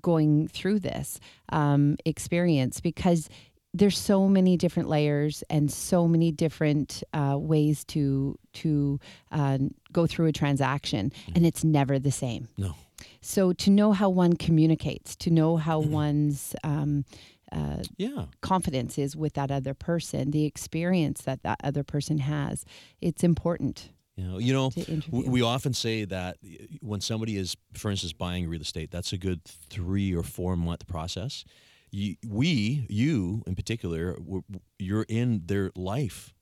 going 0.00 0.48
through 0.48 0.80
this 0.80 1.20
um, 1.50 1.96
experience 2.04 2.80
because 2.80 3.28
there's 3.72 3.98
so 3.98 4.28
many 4.28 4.56
different 4.56 4.88
layers 4.88 5.42
and 5.50 5.70
so 5.70 6.06
many 6.06 6.30
different 6.30 7.02
uh, 7.12 7.36
ways 7.38 7.84
to 7.86 8.38
to 8.52 9.00
uh, 9.32 9.58
go 9.92 10.06
through 10.06 10.26
a 10.26 10.32
transaction, 10.32 11.12
and 11.34 11.44
it's 11.44 11.64
never 11.64 11.98
the 11.98 12.12
same. 12.12 12.48
No. 12.56 12.74
So 13.20 13.52
to 13.52 13.70
know 13.70 13.92
how 13.92 14.08
one 14.10 14.34
communicates, 14.34 15.16
to 15.16 15.30
know 15.30 15.56
how 15.56 15.80
one's 15.80 16.54
um, 16.62 17.04
uh, 17.50 17.82
Yeah. 17.98 18.26
confidence 18.42 18.96
is 18.96 19.16
with 19.16 19.32
that 19.34 19.50
other 19.50 19.74
person, 19.74 20.30
the 20.30 20.44
experience 20.44 21.22
that 21.22 21.42
that 21.42 21.58
other 21.64 21.82
person 21.82 22.18
has. 22.18 22.64
It's 23.00 23.24
important 23.24 23.90
You 24.16 24.24
know, 24.24 24.38
you 24.38 24.52
know 24.52 24.70
to 24.70 24.80
w- 24.80 24.94
interview. 25.02 25.30
we 25.30 25.42
often 25.42 25.74
say 25.74 26.04
that 26.04 26.36
when 26.80 27.00
somebody 27.00 27.36
is, 27.36 27.56
for 27.74 27.90
instance, 27.90 28.12
buying 28.12 28.48
real 28.48 28.60
estate, 28.60 28.90
that's 28.90 29.12
a 29.12 29.18
good 29.18 29.44
three 29.44 30.14
or 30.14 30.22
four 30.22 30.56
month 30.56 30.86
process. 30.86 31.44
You, 31.90 32.16
we, 32.26 32.86
you 32.88 33.42
in 33.46 33.54
particular, 33.54 34.16
you're 34.78 35.06
in 35.08 35.42
their 35.46 35.70
life 35.76 36.32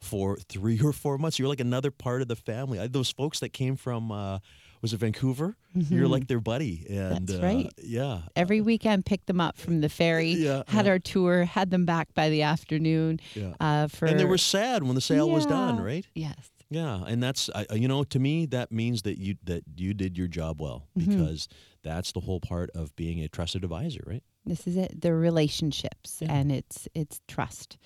for 0.00 0.36
three 0.48 0.80
or 0.84 0.92
four 0.92 1.18
months. 1.18 1.38
You're 1.38 1.48
like 1.48 1.60
another 1.60 1.90
part 1.90 2.22
of 2.22 2.28
the 2.28 2.36
family. 2.36 2.78
I, 2.80 2.86
those 2.86 3.10
folks 3.10 3.40
that 3.40 3.50
came 3.50 3.76
from, 3.76 4.10
uh, 4.12 4.38
was 4.80 4.92
it 4.92 4.98
Vancouver? 4.98 5.56
You're 5.74 6.08
like 6.08 6.28
their 6.28 6.40
buddy. 6.40 6.86
And 6.88 7.26
Mm-hmm. 7.26 7.26
That's 7.26 7.40
uh. 7.66 7.70
Yeah. 7.82 8.20
Every 8.36 8.60
weekend, 8.60 9.04
picked 9.06 9.26
them 9.26 9.40
up 9.40 9.58
from 9.58 9.80
the 9.80 9.88
ferry, 9.88 10.30
Yeah, 10.32 10.62
had 10.68 10.86
yeah. 10.86 10.92
our 10.92 10.98
tour, 10.98 11.44
had 11.44 11.70
them 11.70 11.84
back 11.84 12.14
by 12.14 12.28
the 12.30 12.42
afternoon. 12.42 13.20
Yeah. 13.34 13.54
Uh, 13.60 13.88
for 13.88 14.06
And 14.06 14.18
they 14.20 14.24
were 14.24 14.38
sad 14.38 14.82
when 14.82 14.94
the 14.94 15.00
sale 15.00 15.28
was 15.28 15.44
done, 15.46 15.80
right? 15.80 16.06
Yes. 16.14 16.50
Yeah, 16.70 17.02
and 17.06 17.22
that's 17.22 17.48
you 17.72 17.88
know 17.88 18.04
to 18.04 18.18
me 18.18 18.46
that 18.46 18.70
means 18.70 19.02
that 19.02 19.18
you 19.18 19.36
that 19.44 19.62
you 19.76 19.94
did 19.94 20.18
your 20.18 20.28
job 20.28 20.60
well 20.60 20.86
Mm-hmm. 20.98 21.10
because 21.10 21.48
that's 21.82 22.12
the 22.12 22.20
whole 22.20 22.40
part 22.40 22.70
of 22.74 22.94
being 22.96 23.22
a 23.22 23.28
trusted 23.28 23.64
advisor, 23.64 24.02
right? 24.06 24.22
This 24.44 24.66
is 24.66 24.76
it. 24.76 25.00
The 25.00 25.14
relationships, 25.14 26.18
Yeah. 26.20 26.32
and 26.32 26.52
it's 26.52 26.86
it's 26.94 27.20
trust. 27.28 27.78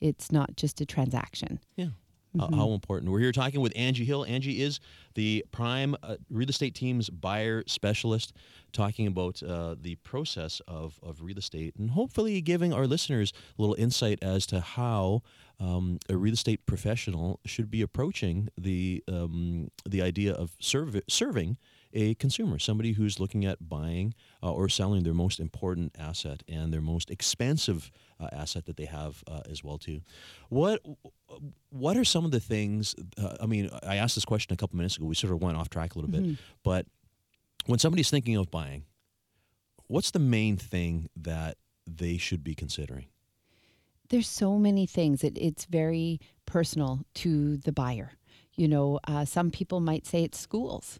It's 0.00 0.30
not 0.30 0.54
just 0.56 0.80
a 0.80 0.86
transaction. 0.86 1.58
Yeah. 1.76 1.88
Mm-hmm. 2.36 2.54
Uh, 2.54 2.56
how 2.56 2.70
important. 2.72 3.10
We're 3.10 3.20
here 3.20 3.32
talking 3.32 3.60
with 3.60 3.72
Angie 3.74 4.04
Hill. 4.04 4.24
Angie 4.24 4.62
is 4.62 4.80
the 5.14 5.44
prime 5.50 5.96
uh, 6.02 6.16
real 6.30 6.48
estate 6.48 6.74
team's 6.74 7.08
buyer 7.08 7.64
specialist, 7.66 8.34
talking 8.72 9.06
about 9.06 9.42
uh, 9.42 9.76
the 9.80 9.96
process 9.96 10.60
of, 10.68 10.98
of 11.02 11.22
real 11.22 11.38
estate 11.38 11.74
and 11.78 11.90
hopefully 11.90 12.40
giving 12.40 12.72
our 12.72 12.86
listeners 12.86 13.32
a 13.58 13.62
little 13.62 13.76
insight 13.76 14.18
as 14.22 14.46
to 14.46 14.60
how 14.60 15.22
um, 15.60 15.98
a 16.08 16.16
real 16.16 16.34
estate 16.34 16.66
professional 16.66 17.40
should 17.44 17.70
be 17.70 17.82
approaching 17.82 18.48
the 18.56 19.02
um, 19.08 19.70
the 19.88 20.02
idea 20.02 20.32
of 20.32 20.56
serv- 20.60 21.02
serving 21.08 21.56
a 21.92 22.14
consumer, 22.14 22.58
somebody 22.58 22.92
who's 22.92 23.18
looking 23.18 23.44
at 23.44 23.68
buying 23.68 24.14
uh, 24.42 24.52
or 24.52 24.68
selling 24.68 25.02
their 25.04 25.14
most 25.14 25.40
important 25.40 25.94
asset 25.98 26.42
and 26.48 26.72
their 26.72 26.80
most 26.80 27.10
expensive 27.10 27.90
uh, 28.20 28.28
asset 28.32 28.66
that 28.66 28.76
they 28.76 28.84
have 28.84 29.22
uh, 29.26 29.40
as 29.50 29.64
well 29.64 29.78
too. 29.78 30.00
What 30.48 30.80
what 31.70 31.96
are 31.96 32.04
some 32.04 32.24
of 32.24 32.30
the 32.30 32.40
things? 32.40 32.94
Uh, 33.16 33.36
I 33.40 33.46
mean, 33.46 33.70
I 33.86 33.96
asked 33.96 34.14
this 34.14 34.24
question 34.24 34.52
a 34.52 34.56
couple 34.56 34.76
minutes 34.76 34.96
ago. 34.96 35.06
We 35.06 35.14
sort 35.14 35.32
of 35.32 35.42
went 35.42 35.56
off 35.56 35.70
track 35.70 35.94
a 35.94 35.98
little 35.98 36.10
bit, 36.10 36.38
but 36.62 36.86
when 37.66 37.78
somebody's 37.78 38.10
thinking 38.10 38.36
of 38.36 38.50
buying, 38.50 38.84
what's 39.86 40.10
the 40.10 40.18
main 40.18 40.56
thing 40.56 41.08
that 41.16 41.56
they 41.86 42.16
should 42.16 42.42
be 42.42 42.54
considering? 42.54 43.06
There's 44.08 44.28
so 44.28 44.58
many 44.58 44.86
things. 44.86 45.22
It, 45.22 45.36
it's 45.36 45.66
very 45.66 46.20
personal 46.46 47.04
to 47.16 47.58
the 47.58 47.72
buyer. 47.72 48.12
You 48.56 48.68
know, 48.68 49.00
uh, 49.06 49.24
some 49.24 49.50
people 49.50 49.80
might 49.80 50.06
say 50.06 50.24
it's 50.24 50.38
schools. 50.38 50.98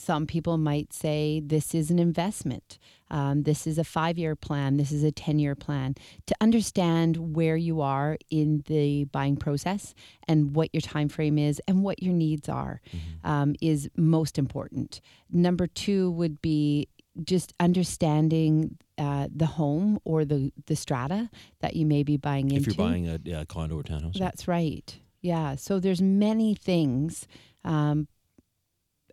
Some 0.00 0.26
people 0.26 0.56
might 0.56 0.94
say 0.94 1.42
this 1.44 1.74
is 1.74 1.90
an 1.90 1.98
investment. 1.98 2.78
Um, 3.10 3.42
this 3.42 3.66
is 3.66 3.76
a 3.76 3.84
five 3.84 4.16
year 4.16 4.34
plan. 4.34 4.78
This 4.78 4.92
is 4.92 5.04
a 5.04 5.12
10 5.12 5.38
year 5.38 5.54
plan. 5.54 5.94
To 6.26 6.34
understand 6.40 7.36
where 7.36 7.56
you 7.56 7.82
are 7.82 8.16
in 8.30 8.64
the 8.66 9.04
buying 9.04 9.36
process 9.36 9.94
and 10.26 10.54
what 10.54 10.70
your 10.72 10.80
time 10.80 11.10
frame 11.10 11.36
is 11.36 11.60
and 11.68 11.82
what 11.82 12.02
your 12.02 12.14
needs 12.14 12.48
are 12.48 12.80
um, 13.24 13.54
is 13.60 13.90
most 13.94 14.38
important. 14.38 15.02
Number 15.30 15.66
two 15.66 16.10
would 16.12 16.40
be 16.40 16.88
just 17.22 17.52
understanding 17.60 18.78
uh, 18.96 19.28
the 19.34 19.46
home 19.46 19.98
or 20.04 20.24
the, 20.24 20.50
the 20.64 20.76
strata 20.76 21.28
that 21.60 21.76
you 21.76 21.84
may 21.84 22.04
be 22.04 22.16
buying 22.16 22.50
If 22.50 22.58
into. 22.58 22.70
If 22.70 22.78
you're 22.78 22.86
buying 22.86 23.06
a 23.06 23.20
yeah, 23.22 23.44
condo 23.44 23.76
or 23.78 23.82
townhouse. 23.82 24.14
That's 24.18 24.48
right. 24.48 24.98
Yeah. 25.20 25.56
So 25.56 25.78
there's 25.78 26.00
many 26.00 26.54
things, 26.54 27.26
um, 27.64 28.08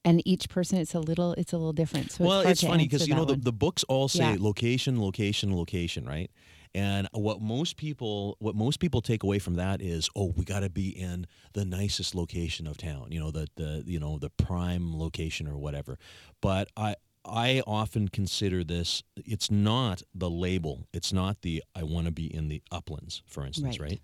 and 0.08 0.22
each 0.26 0.50
person 0.50 0.78
it's 0.80 0.96
a 0.96 1.00
little 1.00 1.34
it's 1.34 1.54
a 1.54 1.58
little 1.58 1.74
different. 1.74 2.12
So 2.12 2.24
well, 2.26 2.42
it's, 2.42 2.52
it's 2.52 2.64
funny 2.64 2.86
because 2.86 3.08
you 3.08 3.16
know 3.16 3.26
the, 3.26 3.34
one. 3.34 3.42
the 3.42 3.52
books 3.54 3.84
all 3.84 4.08
say 4.08 4.32
Yeah. 4.32 4.38
location, 4.40 5.02
location, 5.02 5.56
location, 5.56 6.06
right? 6.06 6.32
And 6.74 7.08
what 7.12 7.42
most 7.42 7.78
people 7.78 8.38
what 8.40 8.56
most 8.56 8.80
people 8.80 9.02
take 9.02 9.24
away 9.24 9.40
from 9.40 9.56
that 9.56 9.82
is, 9.82 10.10
oh, 10.16 10.34
we 10.38 10.44
got 10.46 10.62
to 10.62 10.70
be 10.70 10.90
in 10.90 11.26
the 11.54 11.66
nicest 11.66 12.16
location 12.16 12.68
of 12.68 12.78
town, 12.78 13.08
you 13.12 13.20
know, 13.20 13.32
the 13.32 13.48
the 13.56 13.84
you 13.86 14.00
know 14.00 14.18
the 14.20 14.30
prime 14.30 14.98
location 14.98 15.48
or 15.48 15.58
whatever. 15.58 15.98
But 16.42 16.70
I 16.78 16.96
I 17.26 17.62
often 17.68 18.08
consider 18.08 18.64
this 18.64 19.04
it's 19.18 19.52
not 19.52 20.02
the 20.16 20.30
label. 20.30 20.88
It's 20.94 21.12
not 21.12 21.42
the 21.42 21.64
I 21.76 21.84
want 21.84 22.06
to 22.06 22.12
be 22.12 22.28
in 22.34 22.48
the 22.48 22.62
uplands, 22.72 23.22
for 23.26 23.46
instance, 23.46 23.80
Right. 23.80 23.92
right? 23.92 24.02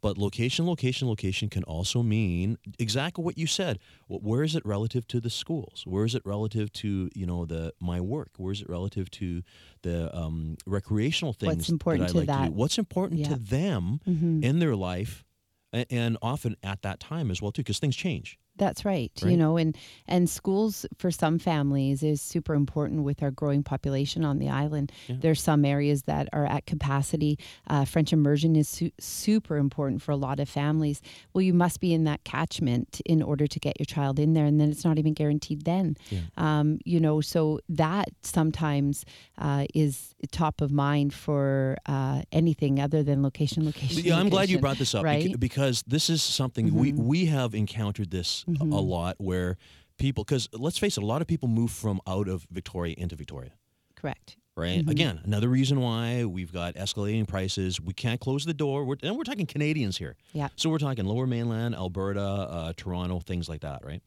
But 0.00 0.18
location, 0.18 0.66
location, 0.66 1.08
location 1.08 1.48
can 1.48 1.64
also 1.64 2.02
mean 2.02 2.58
exactly 2.78 3.24
what 3.24 3.38
you 3.38 3.46
said. 3.46 3.78
Where 4.08 4.42
is 4.42 4.54
it 4.54 4.64
relative 4.66 5.06
to 5.08 5.20
the 5.20 5.30
schools? 5.30 5.82
Where 5.86 6.04
is 6.04 6.14
it 6.14 6.22
relative 6.24 6.72
to 6.74 7.10
you 7.14 7.26
know 7.26 7.46
the 7.46 7.72
my 7.80 8.00
work? 8.00 8.30
Where 8.36 8.52
is 8.52 8.60
it 8.62 8.68
relative 8.68 9.10
to 9.12 9.42
the 9.82 10.14
um, 10.16 10.56
recreational 10.66 11.32
things 11.32 11.68
important 11.68 12.04
that 12.04 12.10
I 12.10 12.12
to 12.12 12.18
like 12.32 12.44
to 12.44 12.48
do? 12.50 12.54
What's 12.54 12.78
important 12.78 13.20
Yeah. 13.20 13.28
to 13.28 13.36
them 13.36 14.00
Mhm. 14.06 14.42
in 14.42 14.58
their 14.58 14.76
life, 14.76 15.24
and 15.72 16.16
often 16.22 16.56
at 16.62 16.82
that 16.82 17.00
time 17.00 17.30
as 17.30 17.42
well 17.42 17.52
too, 17.52 17.62
because 17.62 17.78
things 17.78 17.96
change. 17.96 18.38
That's 18.58 18.84
right. 18.84 19.12
You 19.22 19.36
know, 19.36 19.56
and 19.56 19.76
and 20.06 20.28
schools 20.30 20.86
for 20.98 21.10
some 21.10 21.38
families 21.38 22.02
is 22.02 22.20
super 22.22 22.54
important 22.54 23.02
with 23.02 23.22
our 23.22 23.30
growing 23.30 23.62
population 23.62 24.24
on 24.24 24.38
the 24.38 24.48
island. 24.48 24.92
Yeah. 25.08 25.16
There's 25.20 25.42
some 25.42 25.64
areas 25.64 26.02
that 26.04 26.28
are 26.32 26.46
at 26.46 26.66
capacity. 26.66 27.38
Uh, 27.66 27.84
French 27.84 28.12
immersion 28.12 28.56
is 28.56 28.68
su- 28.68 28.90
super 28.98 29.56
important 29.56 30.02
for 30.02 30.12
a 30.12 30.16
lot 30.16 30.40
of 30.40 30.48
families. 30.48 31.02
Well, 31.32 31.42
you 31.42 31.52
must 31.54 31.80
be 31.80 31.92
in 31.92 32.04
that 32.04 32.24
catchment 32.24 33.00
in 33.04 33.22
order 33.22 33.46
to 33.46 33.58
get 33.60 33.78
your 33.78 33.84
child 33.86 34.18
in 34.18 34.32
there, 34.34 34.44
and 34.46 34.60
then 34.60 34.70
it's 34.70 34.84
not 34.84 34.98
even 34.98 35.12
guaranteed 35.12 35.64
then. 35.64 35.96
Yeah. 36.10 36.20
Um, 36.36 36.78
you 36.84 37.00
know, 37.00 37.20
so 37.20 37.60
that 37.68 38.08
sometimes 38.22 39.04
uh, 39.38 39.66
is 39.74 40.14
top 40.32 40.60
of 40.60 40.70
mind 40.72 41.12
for 41.12 41.76
uh, 41.86 42.22
anything 42.32 42.80
other 42.80 43.02
than 43.02 43.22
location, 43.22 43.64
location. 43.66 44.02
Yeah, 44.04 44.18
I'm 44.18 44.28
glad 44.28 44.48
you 44.48 44.58
brought 44.58 44.78
this 44.78 44.94
up 44.94 45.04
Right? 45.04 45.24
Mm-hmm. 45.26 45.38
because 45.38 45.82
this 45.86 46.08
is 46.08 46.22
something 46.22 46.74
we 46.74 46.92
we 46.92 47.26
have 47.26 47.54
encountered 47.54 48.10
this 48.10 48.44
a- 48.48 48.64
a 48.64 48.82
lot 48.82 49.16
where 49.18 49.56
people 49.98 50.24
because 50.24 50.48
let's 50.52 50.78
face 50.78 50.96
it, 50.96 51.02
a 51.02 51.06
lot 51.06 51.20
of 51.22 51.26
people 51.28 51.48
move 51.48 51.70
from 51.70 52.00
out 52.06 52.28
of 52.28 52.46
Victoria 52.50 52.94
into 52.98 53.16
Victoria. 53.16 53.52
Correct. 53.94 54.36
right? 54.56 54.80
Mm-hmm. 54.80 54.90
Again, 54.90 55.20
another 55.24 55.48
reason 55.48 55.80
why 55.80 56.24
we've 56.24 56.52
got 56.52 56.74
escalating 56.74 57.26
prices. 57.26 57.80
We 57.80 57.92
can't 57.94 58.20
close 58.20 58.44
the 58.44 58.54
door. 58.54 58.84
We're, 58.84 58.96
and 59.02 59.16
we're 59.16 59.24
talking 59.24 59.46
Canadians 59.46 59.96
here. 59.98 60.16
Yeah. 60.32 60.48
So 60.56 60.70
we're 60.70 60.78
talking 60.78 61.04
Lower 61.06 61.26
Mainland, 61.26 61.74
Alberta, 61.74 62.20
uh, 62.20 62.72
Toronto, 62.76 63.20
things 63.20 63.48
like 63.48 63.60
that, 63.62 63.84
right? 63.84 64.02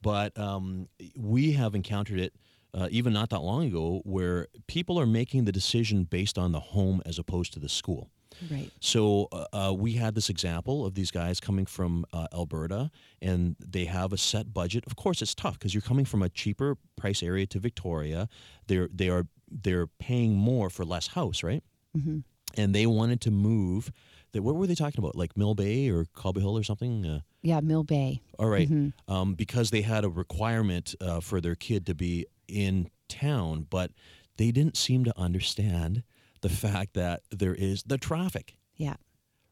But 0.00 0.36
um, 0.38 0.88
we 1.16 1.52
have 1.52 1.74
encountered 1.74 2.18
it 2.20 2.34
uh, 2.74 2.88
even 2.90 3.12
not 3.12 3.30
that 3.30 3.40
long 3.40 3.66
ago 3.66 4.00
where 4.04 4.48
people 4.66 4.98
are 4.98 5.06
making 5.06 5.44
the 5.44 5.52
decision 5.52 6.04
based 6.04 6.38
on 6.38 6.52
the 6.52 6.60
home 6.60 7.02
as 7.04 7.18
opposed 7.18 7.52
to 7.54 7.58
the 7.60 7.68
school. 7.68 8.08
Right. 8.50 8.70
So 8.80 9.28
uh, 9.32 9.44
uh, 9.52 9.72
we 9.74 9.92
had 9.92 10.14
this 10.14 10.28
example 10.28 10.84
of 10.86 10.94
these 10.94 11.10
guys 11.10 11.40
coming 11.40 11.66
from 11.66 12.04
uh, 12.12 12.26
Alberta, 12.32 12.90
and 13.20 13.56
they 13.58 13.84
have 13.86 14.12
a 14.12 14.18
set 14.18 14.52
budget. 14.52 14.84
Of 14.86 14.96
course, 14.96 15.22
it's 15.22 15.34
tough 15.34 15.58
because 15.58 15.74
you're 15.74 15.80
coming 15.82 16.04
from 16.04 16.22
a 16.22 16.28
cheaper 16.28 16.76
price 16.96 17.22
area 17.22 17.46
to 17.46 17.58
Victoria. 17.58 18.28
They're 18.66 18.88
they 18.92 19.08
are 19.08 19.26
they're 19.50 19.86
paying 19.86 20.34
more 20.34 20.70
for 20.70 20.84
less 20.84 21.08
house, 21.08 21.42
right? 21.42 21.62
Mm-hmm. 21.96 22.18
And 22.56 22.74
they 22.74 22.86
wanted 22.86 23.20
to 23.22 23.30
move. 23.30 23.92
That 24.32 24.42
what 24.42 24.54
were 24.56 24.66
they 24.66 24.74
talking 24.74 24.98
about? 24.98 25.14
Like 25.14 25.36
Mill 25.36 25.54
Bay 25.54 25.90
or 25.90 26.06
Cobble 26.14 26.40
Hill 26.40 26.56
or 26.56 26.62
something? 26.62 27.04
Uh, 27.04 27.20
Yeah, 27.42 27.60
Mill 27.60 27.84
Bay. 27.84 28.22
all 28.38 28.48
right. 28.48 28.66
Mm-hmm. 28.68 29.12
um, 29.12 29.34
because 29.34 29.70
they 29.70 29.82
had 29.82 30.04
a 30.04 30.08
requirement 30.08 30.94
uh, 31.02 31.20
for 31.20 31.38
their 31.42 31.54
kid 31.54 31.84
to 31.86 31.94
be 31.94 32.24
in 32.48 32.88
town, 33.08 33.66
but 33.68 33.90
they 34.38 34.50
didn't 34.50 34.78
seem 34.78 35.04
to 35.04 35.12
understand 35.18 36.02
the 36.42 36.48
fact 36.48 36.94
that 36.94 37.22
there 37.30 37.54
is 37.54 37.82
the 37.84 37.98
traffic 37.98 38.54
Yeah. 38.76 38.96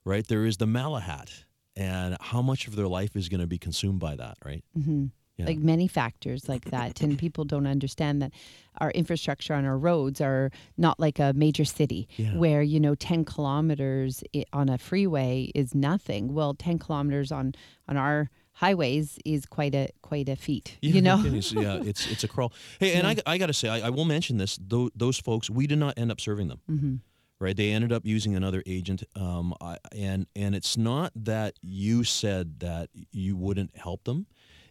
right? 0.05 0.26
There 0.26 0.45
is 0.45 0.57
the 0.59 0.66
Malahat, 0.66 1.45
and 1.76 2.16
how 2.20 2.43
much 2.43 2.66
of 2.68 2.76
their 2.76 2.88
life 2.88 3.16
is 3.16 3.28
going 3.28 3.41
to 3.41 3.47
be 3.47 3.59
consumed 3.59 4.01
by 4.01 4.16
that, 4.16 4.36
right? 4.45 4.64
hmm 4.74 5.07
Yeah. 5.38 5.47
Like 5.47 5.59
many 5.59 5.88
factors 5.88 6.49
like 6.49 6.66
that. 6.70 7.01
and 7.01 7.18
people 7.18 7.45
don't 7.47 7.66
understand 7.66 8.20
that 8.22 8.32
our 8.78 8.91
infrastructure 8.91 9.55
on 9.55 9.64
our 9.64 9.78
roads 9.78 10.20
are 10.20 10.51
not 10.76 11.01
like 11.01 11.18
a 11.18 11.32
major 11.32 11.64
city 11.64 12.09
Yeah. 12.16 12.36
where, 12.36 12.62
you 12.62 12.78
know, 12.80 12.95
10 12.95 13.24
kilometers 13.24 14.22
on 14.53 14.68
a 14.68 14.76
freeway 14.76 15.51
is 15.55 15.74
nothing. 15.74 16.34
Well, 16.34 16.53
10 16.55 16.78
kilometers 16.78 17.32
on, 17.32 17.55
on 17.88 17.97
our 17.97 18.28
highways 18.61 19.18
is 19.24 19.46
quite 19.46 19.74
a 19.74 19.88
quite 20.02 20.28
a 20.28 20.36
feat, 20.36 20.76
Yeah, 20.82 20.94
you 20.94 21.00
know? 21.02 21.16
Yeah, 21.22 21.80
it's 21.90 22.06
it's 22.06 22.24
a 22.24 22.28
crawl. 22.28 22.52
Hey, 22.78 22.92
and 22.94 23.06
I, 23.06 23.16
I 23.26 23.38
got 23.38 23.46
to 23.46 23.54
say, 23.54 23.68
I, 23.68 23.86
I 23.86 23.90
will 23.90 24.04
mention 24.04 24.36
this. 24.38 24.58
Those, 24.61 24.90
those 24.94 25.18
folks, 25.18 25.48
we 25.50 25.66
did 25.66 25.78
not 25.78 25.94
end 25.96 26.11
up 26.12 26.20
serving 26.20 26.48
them. 26.48 26.61
hmm 26.66 26.94
Right? 27.42 27.56
They 27.56 27.70
ended 27.72 27.90
up 27.90 28.04
using 28.04 28.36
another 28.36 28.62
agent, 28.66 29.02
um, 29.16 29.54
I, 29.62 29.78
and 29.96 30.26
and 30.36 30.54
it's 30.54 30.76
not 30.76 31.11
that 31.16 31.54
you 31.62 32.04
said 32.04 32.61
that 32.61 32.90
you 33.12 33.34
wouldn't 33.34 33.74
help 33.76 34.04
them. 34.04 34.26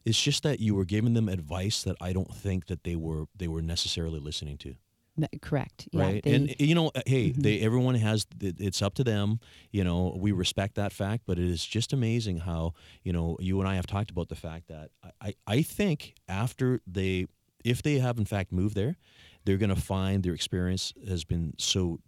It's 0.05 0.21
just 0.21 0.43
that 0.43 0.59
you 0.59 0.75
were 0.75 0.85
giving 0.85 1.15
them 1.15 1.27
advice 1.29 1.81
that 1.83 1.95
I 1.99 2.13
don't 2.13 2.31
think 2.31 2.67
that 2.67 2.83
they 2.83 2.95
were 2.95 3.25
they 3.35 3.47
were 3.47 3.63
necessarily 3.63 4.19
listening 4.19 4.57
to. 4.59 4.75
Correct. 5.41 5.87
Yeah. 5.91 6.01
right 6.01 6.23
they- 6.23 6.33
and 6.35 6.55
you 6.59 6.75
know 6.75 6.87
uh, 6.95 7.01
hey 7.05 7.29
Mhm. 7.31 7.43
they 7.43 7.59
everyone 7.61 7.95
has 7.95 8.25
it's 8.41 8.81
up 8.81 8.93
to 8.95 9.03
them 9.03 9.39
you 9.71 9.83
know 9.83 10.15
we 10.19 10.31
respect 10.31 10.75
that 10.75 10.91
fact 10.93 11.23
but 11.25 11.37
it 11.39 11.45
is 11.45 11.65
just 11.65 11.93
amazing 11.93 12.39
how 12.39 12.73
you 13.03 13.11
know 13.13 13.37
you 13.39 13.59
and 13.59 13.67
i 13.69 13.75
have 13.75 13.87
talked 13.87 14.11
about 14.11 14.29
the 14.29 14.35
fact 14.35 14.67
that 14.67 14.91
i 15.21 15.33
i, 15.47 15.61
think 15.61 16.15
after 16.27 16.81
they 16.87 17.25
if 17.63 17.81
they 17.81 17.99
have 17.99 18.17
in 18.17 18.25
fact 18.25 18.51
moved 18.51 18.75
there 18.75 18.95
they're 19.45 19.57
going 19.57 19.69
to 19.75 19.81
find 19.81 20.23
their 20.23 20.33
experience 20.33 20.93
has 21.07 21.23
been 21.25 21.53
so 21.57 21.99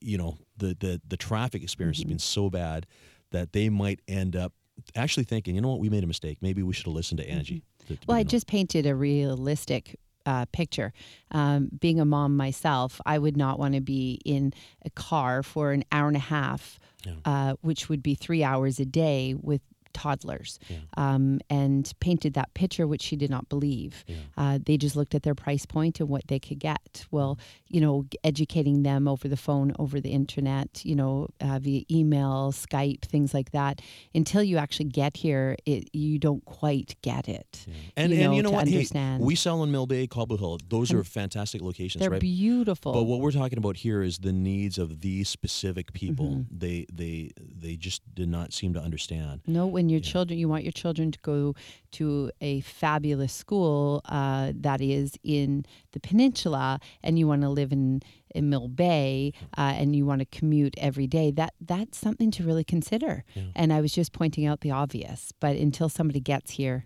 you 0.00 0.16
know 0.16 0.38
the 0.56 0.76
the 0.80 1.00
the 1.06 1.16
traffic 1.16 1.62
experience 1.62 1.98
Mhm. 1.98 2.02
has 2.02 2.08
been 2.08 2.18
so 2.18 2.48
bad 2.50 2.86
that 3.30 3.52
they 3.52 3.68
might 3.68 4.00
end 4.08 4.34
up 4.36 4.52
actually 4.94 5.24
thinking 5.24 5.54
you 5.54 5.60
know 5.60 5.68
what 5.68 5.80
we 5.80 5.88
made 5.90 6.02
a 6.04 6.06
mistake 6.06 6.38
maybe 6.40 6.62
we 6.62 6.72
should 6.72 6.86
have 6.86 6.94
listened 6.94 7.18
to 7.18 7.28
angie 7.28 7.62
to- 7.86 7.96
to 7.96 8.06
Well, 8.06 8.16
I 8.16 8.20
with." 8.20 8.28
just 8.28 8.46
painted 8.46 8.86
a 8.86 8.94
realistic 8.94 9.96
uh, 10.26 10.46
picture. 10.52 10.92
Um, 11.30 11.68
being 11.80 12.00
a 12.00 12.04
mom 12.04 12.36
myself, 12.36 13.00
I 13.06 13.18
would 13.18 13.36
not 13.36 13.58
want 13.58 13.74
to 13.74 13.80
be 13.80 14.20
in 14.24 14.52
a 14.84 14.90
car 14.90 15.42
for 15.42 15.72
an 15.72 15.84
hour 15.92 16.08
and 16.08 16.16
a 16.16 16.20
half, 16.20 16.78
Yeah. 17.04 17.12
uh, 17.24 17.54
which 17.62 17.88
would 17.88 18.02
be 18.02 18.14
three 18.14 18.42
hours 18.44 18.78
a 18.80 18.84
day 18.84 19.34
with 19.34 19.62
toddlers, 19.92 20.58
Yeah. 20.68 20.76
um, 20.96 21.40
and 21.50 21.90
painted 22.00 22.34
that 22.34 22.52
picture, 22.54 22.86
which 22.86 23.02
she 23.02 23.16
did 23.16 23.30
not 23.30 23.48
believe. 23.48 24.04
Yeah. 24.06 24.16
Uh, 24.36 24.58
they 24.64 24.76
just 24.76 24.96
looked 24.96 25.14
at 25.14 25.22
their 25.22 25.34
price 25.34 25.66
point 25.66 26.00
and 26.00 26.08
what 26.08 26.26
they 26.28 26.38
could 26.38 26.58
get. 26.58 27.06
Well, 27.10 27.38
you 27.68 27.80
know, 27.80 28.04
educating 28.24 28.82
them 28.82 29.06
over 29.08 29.28
the 29.28 29.36
phone, 29.36 29.72
over 29.78 30.00
the 30.00 30.10
internet, 30.10 30.84
you 30.84 30.94
know, 30.96 31.28
uh, 31.40 31.58
via 31.58 31.82
email, 31.90 32.52
Skype, 32.52 33.02
things 33.02 33.32
like 33.34 33.50
that. 33.52 33.80
Until 34.14 34.42
you 34.42 34.56
actually 34.58 34.86
get 34.90 35.16
here, 35.16 35.56
it, 35.66 35.88
you 35.94 36.18
don't 36.18 36.44
quite 36.44 36.96
get 37.02 37.28
it. 37.28 37.66
and 37.96 38.12
you 38.12 38.18
and 38.18 38.24
know, 38.30 38.32
you 38.36 38.42
know 38.42 38.50
what 38.50 38.68
Hey, 38.68 38.74
understand. 38.76 39.22
we 39.22 39.34
sell 39.34 39.62
in 39.62 39.70
mill 39.70 39.86
bay 39.86 40.06
cobble 40.06 40.36
hill 40.36 40.58
those 40.68 40.90
And 40.90 41.00
are 41.00 41.04
fantastic 41.04 41.62
locations 41.62 42.00
They're 42.00 42.10
right 42.10 42.20
beautiful. 42.20 42.92
But 42.92 43.04
what 43.04 43.20
we're 43.20 43.30
talking 43.32 43.58
about 43.58 43.76
here 43.76 44.02
is 44.02 44.18
the 44.18 44.32
needs 44.32 44.78
of 44.78 45.00
these 45.00 45.28
specific 45.28 45.92
people. 45.92 46.26
Mm-hmm. 46.26 46.58
They 46.58 46.86
they 46.92 47.30
they 47.36 47.76
just 47.76 48.02
did 48.14 48.28
not 48.28 48.52
seem 48.52 48.74
to 48.74 48.80
understand. 48.80 49.40
No, 49.46 49.66
when 49.80 49.88
your 49.88 50.00
Yeah. 50.00 50.12
children, 50.12 50.38
you 50.38 50.46
want 50.46 50.62
your 50.62 50.72
children 50.72 51.10
to 51.10 51.18
go 51.22 51.54
to 51.92 52.30
a 52.42 52.60
fabulous 52.60 53.32
school 53.32 54.02
uh, 54.04 54.52
that 54.54 54.82
is 54.82 55.12
in 55.24 55.64
the 55.92 56.00
peninsula, 56.00 56.78
and 57.02 57.18
you 57.18 57.26
want 57.26 57.40
to 57.40 57.48
live 57.48 57.72
in, 57.72 58.02
in 58.34 58.50
Mill 58.50 58.68
Bay, 58.68 59.32
uh, 59.56 59.72
and 59.80 59.96
you 59.96 60.04
want 60.04 60.18
to 60.20 60.26
commute 60.38 60.74
every 60.76 61.06
day. 61.06 61.30
That 61.30 61.54
that's 61.72 61.96
something 61.96 62.30
to 62.32 62.44
really 62.44 62.62
consider. 62.64 63.24
Yeah. 63.34 63.44
And 63.56 63.72
I 63.72 63.80
was 63.80 63.92
just 63.92 64.12
pointing 64.12 64.44
out 64.44 64.60
the 64.60 64.70
obvious, 64.70 65.32
but 65.40 65.56
until 65.56 65.88
somebody 65.88 66.20
gets 66.20 66.50
here, 66.52 66.84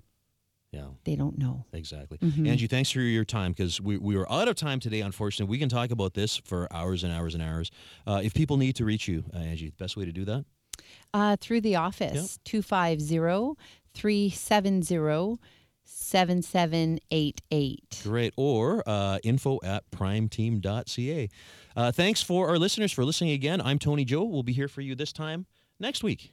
Yeah, 0.72 0.90
they 1.04 1.16
don't 1.16 1.36
know. 1.38 1.64
exactly. 1.72 2.18
Mhm. 2.18 2.46
Angie, 2.48 2.68
thanks 2.68 2.90
for 2.92 3.00
your 3.00 3.24
time 3.24 3.50
because 3.52 3.80
we, 3.80 3.98
we 3.98 4.16
were 4.16 4.30
out 4.30 4.46
of 4.48 4.54
time 4.56 4.78
today. 4.80 5.00
Unfortunately, 5.02 5.50
we 5.50 5.58
can 5.58 5.68
talk 5.68 5.90
about 5.90 6.14
this 6.14 6.36
for 6.44 6.60
hours 6.72 7.02
and 7.04 7.12
hours 7.12 7.34
and 7.34 7.42
hours. 7.42 7.70
Uh, 8.06 8.20
if 8.24 8.32
people 8.34 8.56
need 8.56 8.74
to 8.76 8.84
reach 8.84 9.06
you, 9.08 9.24
uh, 9.34 9.38
Angie, 9.38 9.70
the 9.70 9.76
best 9.84 9.96
way 9.96 10.04
to 10.04 10.12
do 10.12 10.24
that. 10.24 10.44
Uh, 11.14 11.36
through 11.40 11.60
the 11.60 11.76
office, 11.76 12.40
250 12.44 13.56
370 13.94 15.38
7788. 15.84 18.00
Great. 18.02 18.34
Or 18.36 18.82
uh, 18.86 19.18
info 19.22 19.60
at 19.62 19.88
primeteam.ca. 19.90 21.28
Uh, 21.76 21.92
thanks 21.92 22.22
for 22.22 22.48
our 22.48 22.58
listeners 22.58 22.90
for 22.90 23.04
listening 23.04 23.30
again. 23.30 23.60
I'm 23.60 23.78
Tony 23.78 24.04
Joe. 24.04 24.24
We'll 24.24 24.42
be 24.42 24.52
here 24.52 24.68
for 24.68 24.80
you 24.80 24.96
this 24.96 25.12
time 25.12 25.46
next 25.78 26.02
week. 26.02 26.32